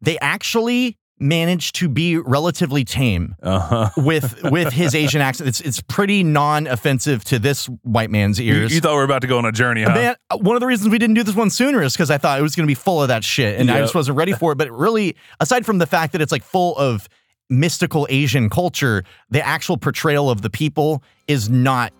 They 0.00 0.18
actually 0.20 0.96
managed 1.20 1.74
to 1.76 1.88
be 1.88 2.16
relatively 2.16 2.84
tame 2.84 3.36
Uh-huh. 3.42 3.90
with 3.96 4.42
with 4.44 4.72
his 4.72 4.94
Asian 4.94 5.20
accent. 5.20 5.48
It's 5.48 5.60
it's 5.60 5.80
pretty 5.82 6.24
non-offensive 6.24 7.22
to 7.24 7.38
this 7.38 7.66
white 7.82 8.10
man's 8.10 8.40
ears. 8.40 8.74
you 8.74 8.80
thought 8.80 8.92
we 8.92 8.96
were 8.96 9.04
about 9.04 9.20
to 9.22 9.28
go 9.28 9.38
on 9.38 9.44
a 9.44 9.52
journey, 9.52 9.82
huh? 9.82 9.94
Man, 9.94 10.16
one 10.38 10.56
of 10.56 10.60
the 10.60 10.66
reasons 10.66 10.88
we 10.90 10.98
didn't 10.98 11.14
do 11.14 11.22
this 11.22 11.34
one 11.34 11.50
sooner 11.50 11.82
is 11.82 11.92
because 11.92 12.10
I 12.10 12.18
thought 12.18 12.38
it 12.38 12.42
was 12.42 12.56
going 12.56 12.66
to 12.66 12.70
be 12.70 12.74
full 12.74 13.02
of 13.02 13.08
that 13.08 13.22
shit, 13.22 13.60
and 13.60 13.70
I 13.70 13.80
just 13.80 13.94
wasn't 13.94 14.16
ready 14.16 14.32
for 14.32 14.52
it. 14.52 14.56
But 14.56 14.70
really, 14.70 15.16
aside 15.40 15.66
from 15.66 15.78
the 15.78 15.86
fact 15.86 16.12
that 16.12 16.20
it's 16.22 16.32
like 16.32 16.42
full 16.42 16.76
of 16.76 17.08
mystical 17.50 18.06
Asian 18.10 18.48
culture, 18.48 19.04
the 19.28 19.44
actual 19.44 19.76
portrayal 19.76 20.30
of 20.30 20.40
the 20.42 20.50
people 20.50 21.02
is 21.28 21.50
not 21.50 21.92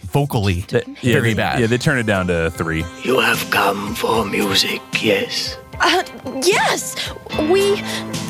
vocally 0.00 0.64
yeah, 0.70 0.80
very 1.02 1.30
they, 1.30 1.34
bad. 1.34 1.60
Yeah, 1.60 1.66
they 1.66 1.78
turned 1.78 2.00
it 2.00 2.06
down 2.06 2.26
to 2.28 2.50
three. 2.50 2.84
You 3.04 3.20
have 3.20 3.48
come 3.50 3.94
for 3.94 4.24
music, 4.24 4.80
yes. 5.00 5.56
Uh, 5.80 6.02
yes, 6.44 6.96
we 7.50 7.80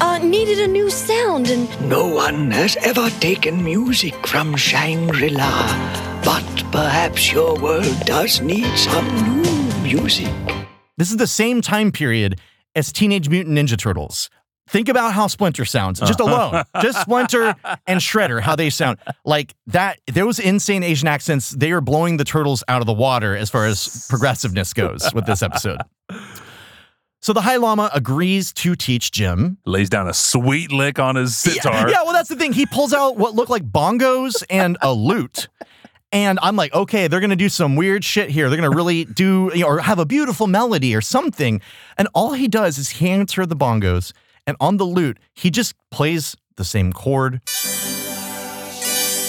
uh, 0.01 0.19
needed 0.19 0.61
a 0.61 0.67
new 0.67 0.91
sound, 0.91 1.49
and 1.51 1.69
No 1.89 2.07
one 2.07 2.51
has 2.51 2.77
ever 2.85 3.11
taken 3.21 3.63
music 3.63 4.27
from 4.27 4.57
Shangri 4.57 5.31
La, 5.31 6.21
but 6.25 6.45
perhaps 6.73 7.33
your 7.33 7.57
world 7.61 7.97
does 8.05 8.41
need 8.41 8.77
some 8.77 9.07
new 9.43 9.83
music. 9.83 10.33
This 10.97 11.11
is 11.11 11.17
the 11.17 11.27
same 11.27 11.61
time 11.61 11.93
period 11.93 12.41
as 12.75 12.93
Teenage 12.93 13.29
Mutant 13.29 13.57
Ninja 13.57 13.77
Turtles. 13.79 14.31
Think 14.67 14.89
about 14.89 15.13
how 15.13 15.27
Splinter 15.27 15.67
sounds, 15.67 16.01
just 16.01 16.21
alone. 16.21 16.65
just 16.81 17.01
Splinter 17.03 17.55
and 17.87 18.01
Shredder, 18.01 18.41
how 18.41 18.57
they 18.57 18.71
sound. 18.71 18.99
Like 19.25 19.55
that, 19.67 19.99
those 20.13 20.39
insane 20.39 20.83
Asian 20.83 21.07
accents, 21.07 21.51
they 21.51 21.71
are 21.73 21.83
blowing 21.83 22.17
the 22.17 22.25
turtles 22.25 22.65
out 22.67 22.81
of 22.81 22.87
the 22.87 22.93
water 22.95 23.37
as 23.37 23.51
far 23.51 23.67
as 23.67 24.07
progressiveness 24.09 24.73
goes 24.73 25.13
with 25.13 25.27
this 25.27 25.43
episode. 25.43 25.81
So 27.25 27.33
the 27.33 27.41
High 27.41 27.57
Lama 27.57 27.89
agrees 27.95 28.53
to 28.53 28.77
teach 28.77 29.11
Jem. 29.11 29.57
Lays 29.65 29.89
down 29.89 30.09
a 30.09 30.13
sweet 30.13 30.71
lick 30.71 30.99
on 30.99 31.17
his 31.17 31.35
sitar. 31.35 31.89
Yeah, 31.89 32.03
well, 32.03 32.13
that's 32.13 32.29
the 32.29 32.37
thing. 32.37 32.53
He 32.53 32.67
pulls 32.67 32.93
out 32.93 33.17
what 33.17 33.35
look 33.35 33.49
like 33.49 33.65
bongos 33.65 34.45
and 34.51 34.77
a 34.83 34.93
lute. 34.93 35.49
And 36.13 36.39
I'm 36.43 36.55
like, 36.55 36.75
okay, 36.75 37.09
they're 37.09 37.21
gonna 37.21 37.35
do 37.35 37.49
some 37.49 37.77
weird 37.77 38.05
shit 38.05 38.29
here. 38.29 38.51
They're 38.51 38.59
gonna 38.59 38.77
really 38.77 39.07
do, 39.07 39.51
you 39.55 39.61
know, 39.61 39.69
or 39.69 39.79
have 39.79 39.99
a 39.99 40.05
beautiful 40.05 40.47
melody 40.47 40.95
or 40.95 41.01
something. 41.01 41.63
And 41.97 42.09
all 42.13 42.35
he 42.35 42.47
does 42.47 42.77
is 42.77 42.91
he 42.91 43.07
hands 43.07 43.33
her 43.33 43.47
the 43.47 43.57
bongos, 43.57 44.13
and 44.47 44.55
on 44.61 44.77
the 44.77 44.85
lute, 44.85 45.19
he 45.33 45.49
just 45.49 45.75
plays 45.91 46.37
the 46.57 46.65
same 46.65 46.93
chord. 46.93 47.41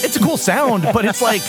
It's 0.04 0.16
a 0.16 0.20
cool 0.20 0.36
sound, 0.36 0.82
but 0.92 1.06
it's 1.06 1.22
like, 1.22 1.40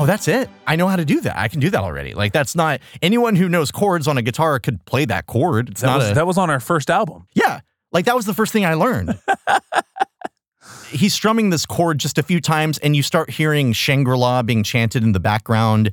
oh, 0.00 0.06
that's 0.06 0.26
it. 0.28 0.48
I 0.66 0.76
know 0.76 0.88
how 0.88 0.96
to 0.96 1.04
do 1.04 1.20
that. 1.20 1.36
I 1.38 1.48
can 1.48 1.60
do 1.60 1.70
that 1.70 1.80
already. 1.80 2.14
Like 2.14 2.32
that's 2.32 2.54
not 2.56 2.80
anyone 3.02 3.36
who 3.36 3.48
knows 3.48 3.70
chords 3.70 4.08
on 4.08 4.16
a 4.18 4.22
guitar 4.22 4.58
could 4.58 4.84
play 4.86 5.04
that 5.04 5.26
chord. 5.26 5.68
It's 5.70 5.80
That 5.82 5.86
not 5.88 5.98
was, 5.98 6.10
a, 6.10 6.14
that 6.14 6.26
was 6.26 6.38
on 6.38 6.50
our 6.50 6.60
first 6.60 6.90
album. 6.90 7.26
yeah. 7.34 7.60
Like 7.92 8.04
that 8.06 8.14
was 8.14 8.24
the 8.24 8.34
first 8.34 8.52
thing 8.52 8.64
I 8.64 8.74
learned. 8.74 9.18
He's 10.90 11.14
strumming 11.14 11.50
this 11.50 11.66
chord 11.66 11.98
just 11.98 12.18
a 12.18 12.22
few 12.22 12.40
times, 12.40 12.78
and 12.78 12.94
you 12.96 13.02
start 13.02 13.30
hearing 13.30 13.72
Shangri 13.72 14.16
La 14.16 14.42
being 14.42 14.62
chanted 14.62 15.02
in 15.04 15.12
the 15.12 15.20
background. 15.20 15.92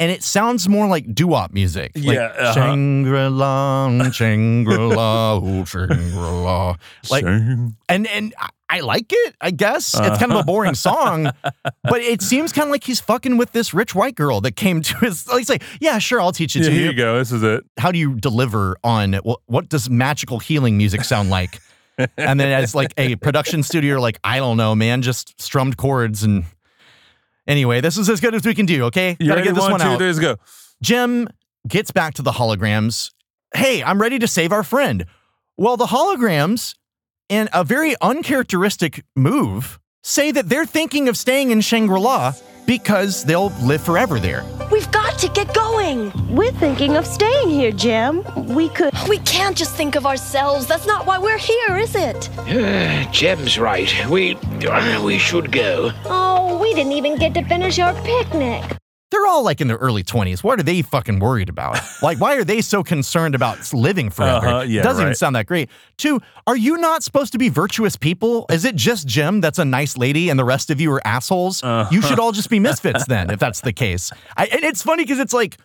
And 0.00 0.10
it 0.12 0.22
sounds 0.22 0.68
more 0.68 0.86
like 0.86 1.12
doo 1.14 1.26
wop 1.26 1.52
music. 1.52 1.92
Like, 1.96 2.16
Yeah, 2.16 2.26
uh-huh. 2.26 2.52
Shangri 2.54 3.28
La, 3.30 4.10
Shangri 4.10 4.76
La, 4.76 5.40
Shangri 5.64 5.96
La. 6.12 6.76
Like, 7.10 7.24
Shang- 7.24 7.76
and, 7.88 8.06
and 8.06 8.34
I- 8.70 8.80
like 8.80 9.06
it, 9.10 9.34
I 9.40 9.50
guess. 9.50 9.94
It's 9.94 10.18
kind 10.18 10.24
of 10.24 10.30
a 10.30 10.34
uh-huh. 10.34 10.42
boring 10.44 10.74
song, 10.74 11.30
but 11.82 12.00
it 12.00 12.22
seems 12.22 12.52
kind 12.52 12.68
of 12.68 12.70
like 12.72 12.84
he's 12.84 13.00
fucking 13.00 13.36
with 13.36 13.52
this 13.52 13.72
rich 13.74 13.94
white 13.94 14.14
girl 14.14 14.40
that 14.42 14.56
came 14.56 14.82
to 14.82 14.96
his, 14.98 15.26
like, 15.32 15.44
say, 15.46 15.58
yeah, 15.80 15.98
sure, 15.98 16.20
I'll 16.20 16.32
teach 16.32 16.54
it 16.56 16.60
Yeah, 16.60 16.66
to 16.66 16.70
here 16.72 16.82
you 16.84 16.90
you 16.90 16.96
go. 16.96 17.18
This 17.18 17.32
is 17.32 17.42
it. 17.42 17.64
how 17.78 17.90
do 17.92 17.98
you 17.98 18.14
deliver 18.14 18.76
on 18.84 19.14
what, 19.14 19.40
what 19.46 19.68
does 19.68 19.88
magical 19.90 20.38
healing 20.38 20.76
music 20.76 21.04
sound 21.04 21.30
like? 21.30 21.60
and 22.16 22.38
then 22.38 22.52
as 22.52 22.74
like 22.74 22.92
a 22.96 23.16
production 23.16 23.62
studio, 23.62 24.00
like, 24.00 24.18
I 24.22 24.38
don't 24.38 24.56
know, 24.56 24.74
man, 24.74 25.02
just 25.02 25.40
strummed 25.40 25.76
chords 25.76 26.22
and 26.22 26.44
anyway, 27.46 27.80
this 27.80 27.98
is 27.98 28.08
as 28.08 28.20
good 28.20 28.34
as 28.34 28.44
we 28.44 28.54
can 28.54 28.66
do. 28.66 28.84
Okay, 28.84 29.16
You 29.18 29.26
gotta 29.26 29.42
get 29.42 29.54
this 29.54 29.62
One, 29.62 29.72
one 29.72 29.80
two, 29.80 29.86
out. 29.88 29.98
three, 29.98 30.06
let's 30.06 30.18
go. 30.18 30.36
Jem 30.82 31.28
gets 31.66 31.90
back 31.90 32.14
to 32.14 32.22
the 32.22 32.30
holograms. 32.32 33.10
Hey, 33.54 33.82
I'm 33.82 34.00
ready 34.00 34.18
to 34.20 34.28
save 34.28 34.52
our 34.52 34.62
friend. 34.62 35.06
Well, 35.56 35.76
the 35.76 35.86
holograms, 35.86 36.74
in 37.28 37.48
a 37.52 37.64
very 37.64 37.94
uncharacteristic 38.00 39.04
move, 39.14 39.78
say 40.02 40.30
that 40.30 40.48
they're 40.48 40.66
thinking 40.66 41.08
of 41.08 41.16
staying 41.16 41.50
in 41.50 41.60
Shangri 41.60 42.00
La 42.00 42.32
because 42.66 43.24
they'll 43.24 43.50
live 43.62 43.80
forever 43.80 44.18
there. 44.20 44.44
we've 44.70 44.90
got 44.92 45.18
to 45.18 45.28
get 45.28 45.52
going. 45.54 46.12
We're 46.34 46.52
thinking 46.52 46.96
of 46.96 47.06
staying 47.06 47.48
here, 47.48 47.72
Jem. 47.72 48.22
We 48.54 48.68
could. 48.68 48.92
We 49.08 49.18
can't 49.20 49.56
just 49.56 49.74
think 49.74 49.96
of 49.96 50.04
ourselves. 50.04 50.66
That's 50.66 50.86
not 50.86 51.06
why 51.06 51.18
we're 51.18 51.38
here, 51.38 51.76
is 51.78 51.94
it? 51.94 52.28
Uh, 52.38 53.10
Jem's 53.10 53.58
right. 53.58 53.90
We 54.10 54.34
uh, 54.66 55.02
we 55.02 55.18
should 55.18 55.50
go. 55.50 55.92
Oh, 56.04 56.58
we 56.60 56.74
didn't 56.74 56.92
even 56.92 57.16
get 57.16 57.32
to 57.34 57.42
finish 57.44 57.78
our 57.78 57.94
picnic. 58.02 58.64
They're 59.10 59.26
all 59.26 59.42
like 59.42 59.60
in 59.60 59.68
their 59.68 59.78
early 59.78 60.04
20s. 60.04 60.44
What 60.44 60.60
are 60.60 60.62
they 60.62 60.82
fucking 60.82 61.18
worried 61.18 61.48
about? 61.48 61.78
Like, 62.00 62.20
why 62.20 62.36
are 62.36 62.44
they 62.44 62.60
so 62.60 62.84
concerned 62.84 63.34
about 63.34 63.72
living 63.72 64.08
forever? 64.08 64.46
Uh-huh, 64.46 64.60
yeah, 64.60 64.82
Doesn't 64.82 65.02
even 65.02 65.14
sound 65.16 65.34
that 65.34 65.46
great. 65.46 65.68
Two, 65.96 66.20
are 66.46 66.56
you 66.56 66.76
not 66.76 67.02
supposed 67.02 67.32
to 67.32 67.38
be 67.38 67.48
virtuous 67.48 67.96
people? 67.96 68.46
Is 68.50 68.64
it 68.64 68.76
just 68.76 69.08
Jem 69.08 69.40
that's 69.40 69.58
a 69.58 69.64
nice 69.64 69.96
lady 69.96 70.30
and 70.30 70.38
the 70.38 70.44
rest 70.44 70.70
of 70.70 70.80
you 70.80 70.92
are 70.92 71.04
assholes? 71.04 71.60
Uh-huh. 71.62 71.88
You 71.90 72.00
should 72.00 72.20
all 72.20 72.30
just 72.30 72.50
be 72.50 72.60
misfits 72.60 73.04
then, 73.08 73.30
if 73.30 73.40
that's 73.40 73.62
the 73.62 73.72
case. 73.72 74.12
I, 74.36 74.46
and 74.46 74.62
it's 74.62 74.82
funny 74.82 75.02
because 75.04 75.18
it's 75.18 75.32
like, 75.32 75.56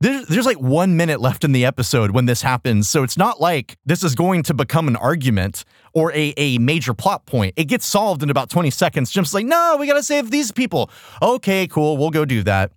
there's, 0.00 0.26
there's 0.28 0.46
like 0.46 0.60
one 0.60 0.96
minute 0.96 1.20
left 1.20 1.44
in 1.44 1.52
the 1.52 1.64
episode 1.66 2.10
when 2.12 2.24
this 2.24 2.40
happens. 2.42 2.88
So 2.88 3.02
it's 3.02 3.18
not 3.18 3.40
like 3.40 3.76
this 3.84 4.02
is 4.02 4.14
going 4.14 4.42
to 4.44 4.54
become 4.54 4.88
an 4.88 4.96
argument 4.96 5.64
or 5.94 6.12
a, 6.12 6.32
a 6.36 6.58
major 6.58 6.94
plot 6.94 7.26
point. 7.26 7.54
It 7.56 7.64
gets 7.64 7.84
solved 7.86 8.22
in 8.22 8.30
about 8.30 8.50
20 8.50 8.70
seconds. 8.70 9.10
Jem's 9.10 9.34
like, 9.34 9.46
no, 9.46 9.76
we 9.78 9.86
got 9.86 9.94
to 9.94 10.02
save 10.02 10.30
these 10.30 10.50
people. 10.52 10.90
Okay, 11.20 11.66
cool. 11.66 11.96
We'll 11.96 12.10
go 12.10 12.24
do 12.24 12.42
that. 12.44 12.72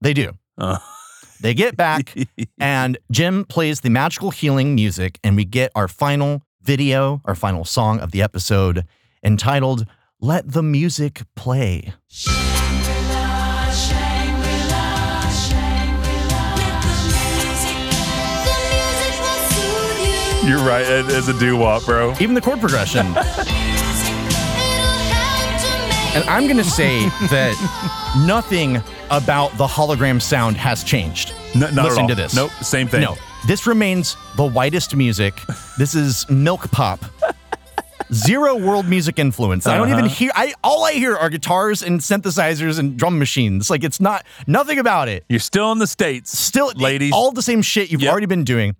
They 0.00 0.12
do. 0.14 0.32
Uh, 0.58 0.78
They 1.42 1.54
get 1.54 1.74
back, 1.74 2.14
and 2.60 2.98
Jem 3.10 3.46
plays 3.46 3.80
the 3.80 3.88
magical 3.88 4.30
healing 4.30 4.74
music, 4.74 5.18
and 5.24 5.36
we 5.36 5.46
get 5.46 5.72
our 5.74 5.88
final 5.88 6.42
video, 6.60 7.22
our 7.24 7.34
final 7.34 7.64
song 7.64 7.98
of 8.00 8.10
the 8.10 8.20
episode. 8.20 8.84
entitled 9.24 9.86
Let 10.20 10.52
the 10.52 10.62
Music 10.62 11.22
Play. 11.36 11.94
You're 20.44 20.58
right. 20.64 20.84
it- 20.86 21.06
It's 21.10 21.28
a 21.28 21.38
doo 21.38 21.56
wop, 21.56 21.84
bro. 21.84 22.12
Even 22.20 22.34
the 22.34 22.40
chord 22.40 22.60
progression. 22.60 23.06
and 26.14 26.24
I'm 26.28 26.44
going 26.44 26.56
to 26.56 26.64
say 26.64 27.00
that 27.30 27.54
nothing 28.26 28.82
about 29.10 29.56
the 29.58 29.66
hologram 29.66 30.20
sound 30.20 30.56
has 30.56 30.82
changed. 30.82 31.34
No, 31.54 31.66
not 31.70 31.78
at 31.78 31.84
Listen 31.84 32.02
all. 32.02 32.08
to 32.08 32.14
this. 32.14 32.34
Nope, 32.34 32.50
same 32.62 32.88
thing. 32.88 33.02
No, 33.02 33.16
this 33.46 33.66
remains 33.66 34.16
the 34.36 34.44
whitest 34.46 34.96
music. 34.96 35.34
This 35.78 35.94
is 35.94 36.28
milk 36.30 36.70
pop. 36.70 37.04
Zero 38.12 38.56
world 38.56 38.86
music 38.86 39.18
influence. 39.20 39.66
I 39.68 39.76
don't 39.76 39.88
even 39.90 40.06
Uh-huh. 40.06 40.14
hear. 40.14 40.30
I 40.34 40.52
all 40.64 40.84
I 40.84 40.92
hear 40.94 41.16
are 41.16 41.28
guitars 41.30 41.80
and 41.82 42.00
synthesizers 42.00 42.78
and 42.80 42.96
drum 42.96 43.18
machines. 43.20 43.70
Like 43.70 43.84
it's 43.84 44.00
not 44.00 44.24
nothing 44.48 44.78
about 44.80 45.08
it. 45.08 45.24
You're 45.28 45.38
still 45.38 45.70
in 45.70 45.78
the 45.78 45.86
states, 45.86 46.36
Still, 46.36 46.72
ladies. 46.74 47.12
all 47.12 47.30
the 47.30 47.42
same 47.42 47.62
shit 47.62 47.90
you've 47.92 48.02
already 48.02 48.26
been 48.26 48.42
doing, 48.42 48.74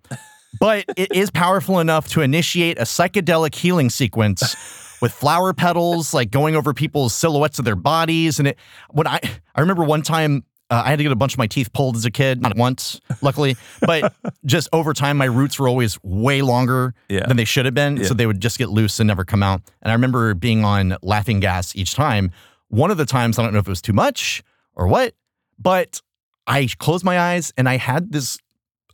but 0.59 0.85
it 0.97 1.13
is 1.15 1.31
powerful 1.31 1.79
enough 1.79 2.07
to 2.09 2.21
initiate 2.21 2.77
a 2.77 2.83
psychedelic 2.83 3.55
healing 3.55 3.89
sequence 3.89 4.55
with 5.01 5.11
flower 5.11 5.53
petals, 5.53 6.13
like 6.13 6.29
going 6.31 6.55
over 6.55 6.73
people's 6.73 7.13
silhouettes 7.13 7.57
of 7.59 7.65
their 7.65 7.75
bodies. 7.75 8.37
And 8.39 8.49
it, 8.49 8.57
when 8.89 9.07
I, 9.07 9.19
I 9.55 9.61
remember 9.61 9.83
one 9.83 10.01
time. 10.01 10.43
Uh, 10.69 10.83
I 10.85 10.89
had 10.89 10.99
to 10.99 11.03
get 11.03 11.11
a 11.11 11.17
bunch 11.17 11.33
of 11.33 11.37
my 11.37 11.47
teeth 11.47 11.73
pulled 11.73 11.97
as 11.97 12.05
a 12.05 12.11
kid, 12.11 12.41
not 12.41 12.55
once, 12.55 13.01
luckily, 13.21 13.57
but 13.81 14.13
just 14.45 14.69
over 14.71 14.93
time, 14.93 15.17
my 15.17 15.25
roots 15.25 15.59
were 15.59 15.67
always 15.67 16.01
way 16.01 16.41
longer 16.41 16.93
Yeah. 17.09 17.25
than 17.27 17.35
they 17.35 17.43
should 17.43 17.65
have 17.65 17.73
been. 17.73 17.97
Yeah. 17.97 18.05
So 18.05 18.13
they 18.13 18.25
would 18.25 18.39
just 18.39 18.57
get 18.57 18.69
loose 18.69 18.97
and 19.01 19.05
never 19.09 19.25
come 19.25 19.43
out. 19.43 19.61
And 19.81 19.91
I 19.91 19.93
remember 19.95 20.33
being 20.33 20.63
on 20.63 20.95
laughing 21.01 21.41
gas 21.41 21.75
each 21.75 21.93
time. 21.93 22.31
One 22.69 22.89
of 22.89 22.95
the 22.95 23.03
times, 23.05 23.37
I 23.37 23.43
don't 23.43 23.51
know 23.51 23.59
if 23.59 23.67
it 23.67 23.69
was 23.69 23.81
too 23.81 23.91
much 23.91 24.43
or 24.73 24.87
what, 24.87 25.13
but 25.59 26.01
I 26.47 26.69
closed 26.79 27.03
my 27.03 27.19
eyes 27.19 27.51
and 27.57 27.67
I 27.67 27.75
had 27.75 28.13
this 28.13 28.37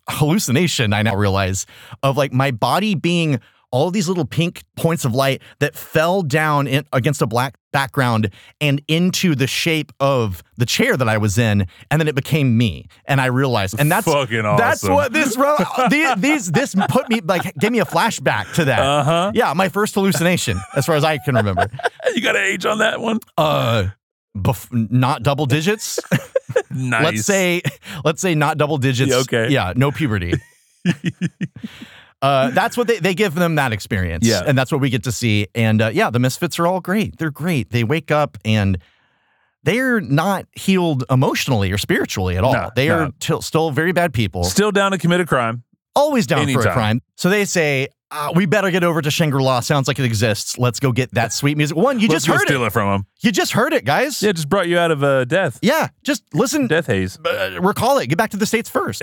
hallucination, 0.09 0.93
I 0.93 1.01
now 1.01 1.15
realize, 1.15 1.65
of 2.03 2.17
like 2.17 2.33
my 2.33 2.51
body 2.51 2.95
being 2.95 3.39
all 3.69 3.91
these 3.91 4.07
little 4.07 4.23
pink 4.25 4.63
points 4.77 5.03
of 5.03 5.13
light 5.13 5.41
that 5.59 5.75
fell 5.75 6.21
down 6.21 6.67
in, 6.67 6.85
against 6.93 7.21
a 7.21 7.27
black 7.27 7.55
background 7.73 8.29
and 8.61 8.81
into 8.87 9.35
the 9.35 9.45
shape 9.45 9.91
of 9.99 10.41
the 10.55 10.65
chair 10.65 10.95
that 10.95 11.09
I 11.09 11.17
was 11.17 11.37
in, 11.37 11.67
and 11.91 11.99
then 11.99 12.07
it 12.07 12.15
became 12.15 12.57
me. 12.57 12.87
And 13.05 13.19
I 13.19 13.25
realized, 13.25 13.75
and 13.77 13.91
that's 13.91 14.07
Fucking 14.07 14.45
awesome. 14.45 14.57
That's 14.57 14.83
what 14.83 15.11
this 15.11 15.35
the- 15.35 16.15
these 16.17 16.49
this 16.49 16.75
put 16.87 17.09
me 17.09 17.19
like 17.19 17.53
gave 17.55 17.73
me 17.73 17.79
a 17.79 17.85
flashback 17.85 18.53
to 18.55 18.63
that. 18.65 18.79
Uh 18.79 19.03
huh. 19.03 19.31
Yeah, 19.35 19.51
my 19.53 19.67
first 19.67 19.93
hallucination, 19.95 20.57
as 20.77 20.85
far 20.85 20.95
as 20.95 21.03
I 21.03 21.17
can 21.17 21.35
remember. 21.35 21.67
You 22.15 22.21
got 22.21 22.37
an 22.37 22.43
age 22.43 22.65
on 22.65 22.77
that 22.77 23.01
one? 23.01 23.19
Uh, 23.37 23.87
bef- 24.35 24.69
not 24.89 25.23
double 25.23 25.45
digits. 25.45 25.99
Nice. 26.77 27.03
Let's 27.03 27.21
say, 27.25 27.61
let's 28.05 28.21
say 28.21 28.35
not 28.35 28.57
double 28.57 28.77
digits. 28.77 29.11
Yeah, 29.11 29.17
okay. 29.17 29.49
Yeah, 29.49 29.73
no 29.75 29.91
puberty. 29.91 30.33
uh, 32.21 32.51
that's 32.51 32.77
what 32.77 32.87
they, 32.87 32.99
they 32.99 33.13
give 33.13 33.35
them 33.35 33.55
that 33.55 33.73
experience. 33.73 34.25
Yeah. 34.25 34.43
And 34.45 34.57
that's 34.57 34.71
what 34.71 34.81
we 34.81 34.89
get 34.89 35.03
to 35.03 35.11
see. 35.11 35.47
And 35.55 35.81
uh, 35.81 35.91
yeah, 35.93 36.09
the 36.09 36.19
Misfits 36.19 36.59
are 36.59 36.67
all 36.67 36.79
great. 36.79 37.17
They're 37.17 37.31
great. 37.31 37.71
They 37.71 37.83
wake 37.83 38.11
up 38.11 38.37
and 38.45 38.77
they're 39.63 39.99
not 39.99 40.45
healed 40.53 41.03
emotionally 41.09 41.71
or 41.71 41.77
spiritually 41.77 42.37
at 42.37 42.43
all. 42.43 42.53
No, 42.53 42.69
they 42.75 42.87
no. 42.87 42.95
are 42.95 43.11
t- 43.19 43.41
still 43.41 43.71
very 43.71 43.91
bad 43.91 44.13
people. 44.13 44.43
Still 44.43 44.71
down 44.71 44.91
to 44.91 44.97
commit 44.97 45.19
a 45.19 45.25
crime. 45.25 45.63
Always 45.95 46.27
down 46.27 46.47
for 46.53 46.61
a 46.61 46.73
crime. 46.73 47.01
So 47.15 47.29
they 47.29 47.43
say, 47.43 47.87
uh, 48.11 48.31
we 48.35 48.45
better 48.45 48.71
get 48.71 48.83
over 48.83 49.01
to 49.01 49.11
Shangri 49.11 49.41
La. 49.41 49.59
Sounds 49.59 49.87
like 49.87 49.99
it 49.99 50.05
exists. 50.05 50.57
Let's 50.57 50.79
go 50.79 50.91
get 50.91 51.13
that 51.13 51.33
sweet 51.33 51.57
music. 51.57 51.75
One, 51.77 51.99
you 51.99 52.07
Let's 52.07 52.25
just 52.25 52.27
heard 52.39 52.47
steal 52.47 52.63
it. 52.63 52.67
it 52.67 52.73
from 52.73 52.93
him. 53.01 53.05
You 53.21 53.31
just 53.31 53.51
heard 53.51 53.73
it, 53.73 53.83
guys. 53.85 54.21
Yeah, 54.21 54.31
just 54.31 54.47
brought 54.49 54.67
you 54.67 54.77
out 54.79 54.91
of 54.91 55.03
uh, 55.03 55.25
death. 55.25 55.59
Yeah, 55.61 55.89
just 56.03 56.23
listen. 56.33 56.67
Death 56.67 56.87
haze. 56.87 57.19
uh, 57.25 57.59
recall 57.61 57.97
it. 57.99 58.07
Get 58.07 58.17
back 58.17 58.29
to 58.31 58.37
the 58.37 58.45
states 58.45 58.69
first. 58.69 59.01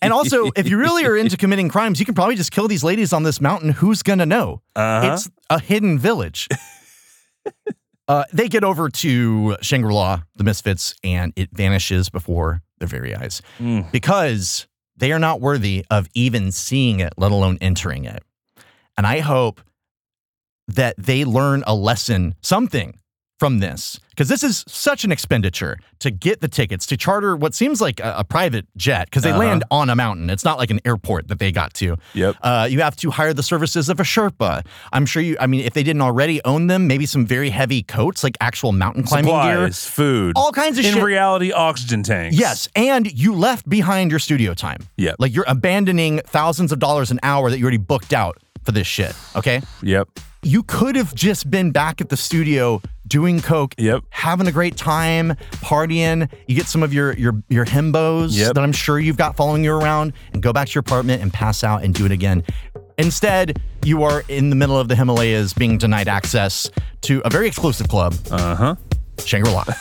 And 0.00 0.12
also, 0.12 0.50
if 0.54 0.68
you 0.68 0.78
really 0.78 1.04
are 1.06 1.16
into 1.16 1.36
committing 1.36 1.68
crimes, 1.68 1.98
you 1.98 2.06
can 2.06 2.14
probably 2.14 2.36
just 2.36 2.52
kill 2.52 2.68
these 2.68 2.84
ladies 2.84 3.12
on 3.12 3.24
this 3.24 3.40
mountain. 3.40 3.70
Who's 3.70 4.02
gonna 4.04 4.26
know? 4.26 4.62
Uh-huh. 4.76 5.14
It's 5.14 5.28
a 5.50 5.60
hidden 5.60 5.98
village. 5.98 6.48
uh, 8.08 8.24
they 8.32 8.48
get 8.48 8.64
over 8.64 8.88
to 8.88 9.56
Shangri 9.60 9.92
La, 9.92 10.22
the 10.36 10.44
Misfits, 10.44 10.94
and 11.04 11.32
it 11.36 11.50
vanishes 11.52 12.08
before 12.08 12.62
their 12.78 12.88
very 12.88 13.14
eyes 13.14 13.42
Mm. 13.58 13.90
because 13.90 14.66
they 14.96 15.12
are 15.12 15.18
not 15.18 15.40
worthy 15.40 15.84
of 15.90 16.08
even 16.14 16.52
seeing 16.52 17.00
it, 17.00 17.12
let 17.16 17.32
alone 17.32 17.58
entering 17.60 18.04
it. 18.04 18.22
And 18.98 19.06
I 19.06 19.20
hope 19.20 19.62
that 20.66 20.94
they 20.98 21.24
learn 21.24 21.62
a 21.66 21.74
lesson, 21.74 22.34
something 22.42 22.98
from 23.38 23.60
this, 23.60 24.00
because 24.10 24.28
this 24.28 24.42
is 24.42 24.64
such 24.66 25.04
an 25.04 25.12
expenditure 25.12 25.78
to 26.00 26.10
get 26.10 26.40
the 26.40 26.48
tickets 26.48 26.84
to 26.86 26.96
charter 26.96 27.36
what 27.36 27.54
seems 27.54 27.80
like 27.80 28.00
a, 28.00 28.14
a 28.18 28.24
private 28.24 28.66
jet, 28.76 29.04
because 29.04 29.22
they 29.22 29.30
Uh-huh. 29.30 29.38
land 29.38 29.62
on 29.70 29.88
a 29.90 29.94
mountain. 29.94 30.28
It's 30.28 30.44
not 30.44 30.58
like 30.58 30.72
an 30.72 30.80
airport 30.84 31.28
that 31.28 31.38
they 31.38 31.52
got 31.52 31.72
to. 31.74 31.96
Yep. 32.14 32.34
Uh, 32.42 32.66
you 32.68 32.80
have 32.80 32.96
to 32.96 33.12
hire 33.12 33.32
the 33.32 33.44
services 33.44 33.88
of 33.88 34.00
a 34.00 34.02
Sherpa. 34.02 34.66
I'm 34.92 35.06
sure 35.06 35.22
you, 35.22 35.36
I 35.38 35.46
mean, 35.46 35.60
if 35.60 35.72
they 35.72 35.84
didn't 35.84 36.02
already 36.02 36.40
own 36.44 36.66
them, 36.66 36.88
maybe 36.88 37.06
some 37.06 37.24
very 37.26 37.50
heavy 37.50 37.84
coats, 37.84 38.24
like 38.24 38.36
actual 38.40 38.72
mountain 38.72 39.04
climbing 39.04 39.30
gear. 39.30 39.70
Supplies, 39.70 39.86
food, 39.88 40.32
All 40.34 40.50
kinds 40.50 40.76
of 40.78 40.82
shit. 40.84 40.94
in 40.94 40.98
shit. 40.98 41.04
reality, 41.06 41.52
oxygen 41.52 42.02
tanks. 42.02 42.36
Yes, 42.36 42.68
and 42.74 43.06
you 43.12 43.32
left 43.36 43.68
behind 43.68 44.10
your 44.10 44.18
studio 44.18 44.52
time. 44.52 44.80
Yeah. 44.96 45.12
Like 45.20 45.32
you're 45.32 45.46
abandoning 45.46 46.22
thousands 46.26 46.72
of 46.72 46.80
dollars 46.80 47.12
an 47.12 47.20
hour 47.22 47.50
that 47.50 47.58
you 47.58 47.64
already 47.64 47.76
booked 47.78 48.12
out 48.12 48.36
for 48.68 48.72
this 48.72 48.86
shit. 48.86 49.14
Okay. 49.34 49.62
Yep. 49.82 50.08
You 50.42 50.62
could 50.62 50.94
have 50.94 51.14
just 51.14 51.50
been 51.50 51.70
back 51.70 52.02
at 52.02 52.10
the 52.10 52.18
studio 52.18 52.82
doing 53.06 53.40
coke, 53.40 53.74
Yep. 53.78 54.04
having 54.10 54.46
a 54.46 54.52
great 54.52 54.76
time, 54.76 55.34
partying. 55.62 56.30
You 56.46 56.54
get 56.54 56.66
some 56.66 56.82
of 56.82 56.92
your 56.92 57.14
your 57.14 57.42
your 57.48 57.64
himbos 57.64 58.36
Yep. 58.36 58.54
that 58.54 58.62
I'm 58.62 58.72
sure 58.72 58.98
you've 59.00 59.16
got 59.16 59.36
following 59.36 59.64
you 59.64 59.72
around, 59.72 60.12
and 60.34 60.42
go 60.42 60.52
back 60.52 60.68
to 60.68 60.74
your 60.74 60.80
apartment 60.80 61.22
and 61.22 61.32
pass 61.32 61.64
out 61.64 61.82
and 61.82 61.94
do 61.94 62.04
it 62.04 62.12
again. 62.12 62.44
Instead, 62.98 63.58
you 63.84 64.02
are 64.04 64.22
in 64.28 64.50
the 64.50 64.56
middle 64.56 64.78
of 64.78 64.88
the 64.88 64.96
Himalayas, 64.96 65.54
being 65.54 65.78
denied 65.78 66.08
access 66.08 66.70
to 67.02 67.22
a 67.24 67.30
very 67.30 67.46
exclusive 67.48 67.88
club, 67.88 68.14
Uh 68.30 68.54
huh. 68.54 68.74
Shangri 69.24 69.50
La. 69.50 69.64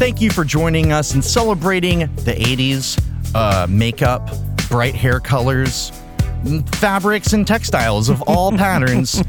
Thank 0.00 0.22
you 0.22 0.30
for 0.30 0.44
joining 0.44 0.92
us 0.92 1.12
and 1.12 1.22
celebrating 1.22 1.98
the 2.24 2.32
80s 2.32 2.98
uh, 3.34 3.66
makeup, 3.68 4.30
bright 4.70 4.94
hair 4.94 5.20
colors, 5.20 5.92
mm, 6.42 6.66
fabrics, 6.76 7.34
and 7.34 7.46
textiles 7.46 8.08
of 8.08 8.22
all 8.22 8.50
patterns, 8.56 9.22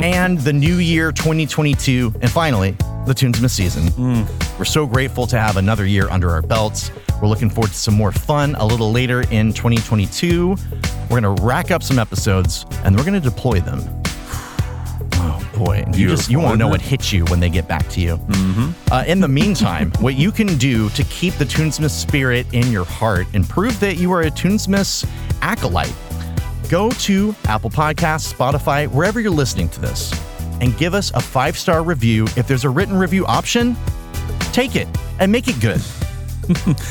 and 0.00 0.36
the 0.40 0.52
new 0.52 0.78
year 0.78 1.12
2022, 1.12 2.12
and 2.20 2.28
finally, 2.32 2.72
the 3.06 3.14
Tunesmith 3.14 3.50
season. 3.50 4.26
We're 4.58 4.64
so 4.64 4.86
grateful 4.86 5.28
to 5.28 5.38
have 5.38 5.56
another 5.56 5.86
year 5.86 6.08
under 6.10 6.30
our 6.30 6.42
belts. 6.42 6.90
We're 7.22 7.28
looking 7.28 7.48
forward 7.48 7.70
to 7.70 7.78
some 7.78 7.94
more 7.94 8.10
fun 8.10 8.56
a 8.56 8.66
little 8.66 8.90
later 8.90 9.20
in 9.30 9.52
2022. 9.52 10.56
We're 11.08 11.20
going 11.20 11.36
to 11.36 11.40
rack 11.44 11.70
up 11.70 11.84
some 11.84 12.00
episodes 12.00 12.66
and 12.82 12.96
we're 12.96 13.04
going 13.04 13.22
to 13.22 13.30
deploy 13.30 13.60
them. 13.60 14.02
Boy, 15.58 15.84
you 15.92 16.08
just 16.08 16.30
you 16.30 16.38
won't 16.38 16.58
know 16.58 16.68
what 16.68 16.80
hits 16.80 17.12
you 17.12 17.24
when 17.26 17.40
they 17.40 17.50
get 17.50 17.66
back 17.66 17.88
to 17.90 18.00
you. 18.00 18.18
Uh, 18.92 19.04
in 19.06 19.20
the 19.20 19.28
meantime, 19.28 19.90
what 20.00 20.14
you 20.14 20.30
can 20.30 20.56
do 20.58 20.88
to 20.90 21.02
keep 21.04 21.34
the 21.34 21.44
Tunesmith 21.44 21.90
spirit 21.90 22.46
in 22.54 22.70
your 22.70 22.84
heart 22.84 23.26
and 23.34 23.48
prove 23.48 23.78
that 23.80 23.96
you 23.96 24.12
are 24.12 24.22
a 24.22 24.30
Tunesmith 24.30 25.08
acolyte, 25.42 25.92
go 26.68 26.90
to 26.90 27.34
Apple 27.46 27.70
Podcasts, 27.70 28.32
Spotify, 28.32 28.86
wherever 28.88 29.20
you're 29.20 29.30
listening 29.32 29.68
to 29.70 29.80
this, 29.80 30.12
and 30.60 30.76
give 30.78 30.94
us 30.94 31.10
a 31.14 31.20
five 31.20 31.58
star 31.58 31.82
review. 31.82 32.24
If 32.36 32.46
there's 32.46 32.64
a 32.64 32.70
written 32.70 32.96
review 32.96 33.26
option, 33.26 33.76
take 34.52 34.76
it 34.76 34.88
and 35.18 35.30
make 35.32 35.48
it 35.48 35.60
good. 35.60 35.80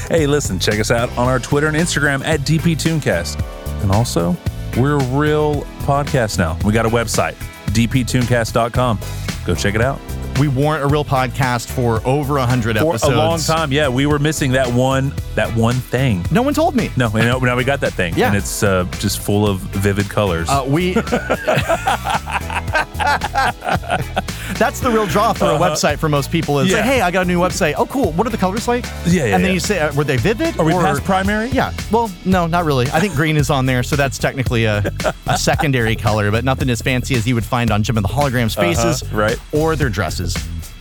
Hey, 0.07 0.27
listen, 0.27 0.59
check 0.59 0.79
us 0.79 0.91
out 0.91 1.09
on 1.17 1.27
our 1.27 1.39
Twitter 1.39 1.65
and 1.65 1.75
Instagram 1.75 2.23
at 2.23 2.41
DP 2.41 2.75
Tooncast. 2.77 3.41
And 3.81 3.91
also, 3.91 4.37
we're 4.77 4.97
a 4.99 5.03
real 5.05 5.63
podcast 5.81 6.37
now. 6.37 6.59
We 6.63 6.73
got 6.73 6.85
a 6.85 6.89
website, 6.89 7.35
dptooncast.com. 7.77 8.99
Go 9.45 9.55
check 9.55 9.75
it 9.75 9.81
out. 9.81 9.99
We 10.39 10.47
weren't 10.47 10.83
a 10.83 10.87
real 10.87 11.05
podcast 11.05 11.71
for 11.71 12.05
over 12.07 12.37
a 12.37 12.41
100 12.41 12.77
For 12.77 12.89
episodes. 12.89 13.13
a 13.13 13.17
long 13.17 13.39
time, 13.39 13.71
yeah, 13.71 13.87
we 13.87 14.05
were 14.05 14.19
missing 14.19 14.51
that 14.51 14.71
one 14.71 15.11
that 15.35 15.55
one 15.55 15.75
thing. 15.75 16.23
No 16.31 16.43
one 16.43 16.53
told 16.53 16.75
me. 16.75 16.91
No, 16.95 17.07
and 17.07 17.25
now 17.25 17.39
now 17.39 17.55
we 17.55 17.63
got 17.63 17.79
that 17.81 17.93
thing. 17.93 18.13
Yeah. 18.15 18.27
And 18.27 18.35
it's 18.35 18.61
uh, 18.61 18.85
just 18.99 19.19
full 19.19 19.47
of 19.47 19.59
vivid 19.59 20.09
colors. 20.09 20.47
Uh, 20.49 20.63
we. 20.67 20.93
That's 24.57 24.79
the 24.79 24.89
real 24.89 25.05
draw 25.05 25.33
for 25.33 25.45
a 25.45 25.47
Uh-huh. 25.49 25.69
website 25.69 25.99
for 25.99 26.09
most 26.09 26.31
people. 26.31 26.59
Is 26.59 26.69
Yeah. 26.69 26.77
like, 26.77 26.85
hey, 26.85 27.01
I 27.01 27.11
got 27.11 27.23
a 27.25 27.27
new 27.27 27.39
website. 27.39 27.75
Oh, 27.77 27.85
cool. 27.85 28.11
What 28.13 28.25
are 28.25 28.31
the 28.31 28.37
colors 28.37 28.67
like? 28.67 28.85
Yeah, 29.05 29.25
yeah, 29.25 29.35
And 29.35 29.43
then 29.43 29.49
yeah. 29.51 29.53
you 29.53 29.59
say, 29.59 29.79
uh, 29.79 29.93
were 29.93 30.03
they 30.03 30.17
vivid? 30.17 30.59
Are 30.59 30.65
we 30.65 30.73
or- 30.73 30.81
past 30.81 31.03
primary? 31.03 31.49
Yeah. 31.49 31.71
Well, 31.91 32.09
no, 32.25 32.47
not 32.47 32.65
really. 32.65 32.87
I 32.91 32.99
think 32.99 33.13
green 33.13 33.37
is 33.37 33.51
on 33.51 33.67
there, 33.67 33.83
so 33.83 33.95
that's 33.95 34.17
technically 34.17 34.65
a, 34.65 34.83
a 35.27 35.37
secondary 35.37 35.95
color, 35.95 36.31
but 36.31 36.43
nothing 36.43 36.69
as 36.71 36.81
fancy 36.81 37.13
as 37.15 37.27
you 37.27 37.35
would 37.35 37.45
find 37.45 37.69
on 37.69 37.83
Jem 37.83 37.97
and 37.97 38.03
the 38.03 38.09
Holograms' 38.09 38.55
faces 38.55 39.03
Uh-huh, 39.03 39.15
right. 39.15 39.37
or 39.51 39.75
their 39.75 39.89
dresses. 39.89 40.35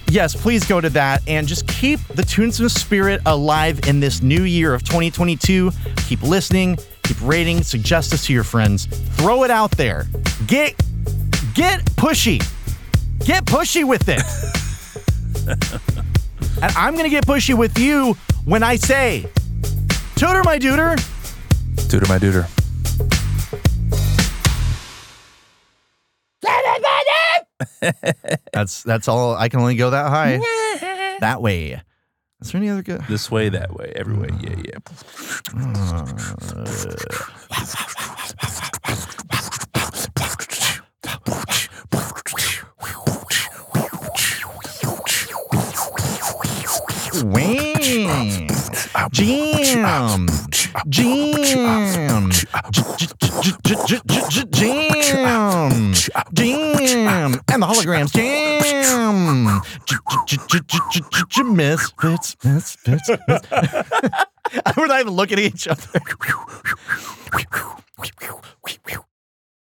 Yes, 0.09 0.35
please 0.35 0.65
go 0.65 0.81
to 0.81 0.89
that 0.91 1.21
and 1.27 1.47
just 1.47 1.67
keep 1.67 2.01
the 2.15 2.23
Tunesmith 2.23 2.71
spirit 2.71 3.21
alive 3.27 3.81
in 3.89 4.01
this 4.01 4.23
new 4.23 4.45
year 4.45 4.73
of 4.73 4.85
2022. 4.85 5.71
Keep 6.09 6.23
listening, 6.23 6.79
Keep 7.03 7.19
rating, 7.23 7.63
suggest 7.63 8.13
us 8.15 8.25
to 8.27 8.33
your 8.33 8.43
friends. 8.43 8.87
Throw 9.17 9.45
it 9.45 9.51
out 9.51 9.71
there. 9.73 10.07
Get 10.49 10.75
get 11.55 11.85
pushy. 11.97 12.45
Get 13.27 13.45
pushy 13.45 13.83
with 13.83 14.09
it. 14.09 14.23
and 16.63 16.73
I'm 16.77 16.95
gonna 16.95 17.09
get 17.09 17.27
pushy 17.27 17.59
with 17.59 17.77
you 17.77 18.17
when 18.45 18.63
I 18.63 18.77
say, 18.77 19.29
Tutor 20.15 20.45
my 20.45 20.61
duder. 20.61 20.97
Tutor 21.89 22.07
my 22.07 22.19
duder. 22.21 22.47
That's 28.53 28.85
that's 28.85 29.09
all. 29.09 29.35
I 29.35 29.49
can 29.49 29.59
only 29.59 29.75
go 29.75 29.91
that 29.91 30.09
high. 30.09 30.39
that 31.21 31.43
way. 31.43 31.83
Is 32.41 32.53
there 32.53 32.61
any 32.61 32.71
other 32.71 32.83
good? 32.83 33.03
This 33.09 33.29
way, 33.29 33.49
that 33.49 33.75
way, 33.75 33.93
every 33.97 34.17
way. 34.17 34.29
Yeah, 34.41 34.55
yeah. 34.65 34.79
Uh, 36.55 36.87
Wing. 47.25 48.49
Jam. 49.13 50.27
Jam. 50.89 50.89
Jam. 50.89 52.31
Jam. 56.35 57.41
And 57.49 57.63
the 57.63 57.67
holograms. 57.67 58.13
Jam. 58.13 59.63
Misfits. 61.55 62.37
Misfits. 62.45 63.09
We're 64.77 64.87
not 64.87 65.01
even 65.01 65.13
looking 65.15 65.39
at 65.39 65.45
each 65.45 65.69
other. 65.69 66.01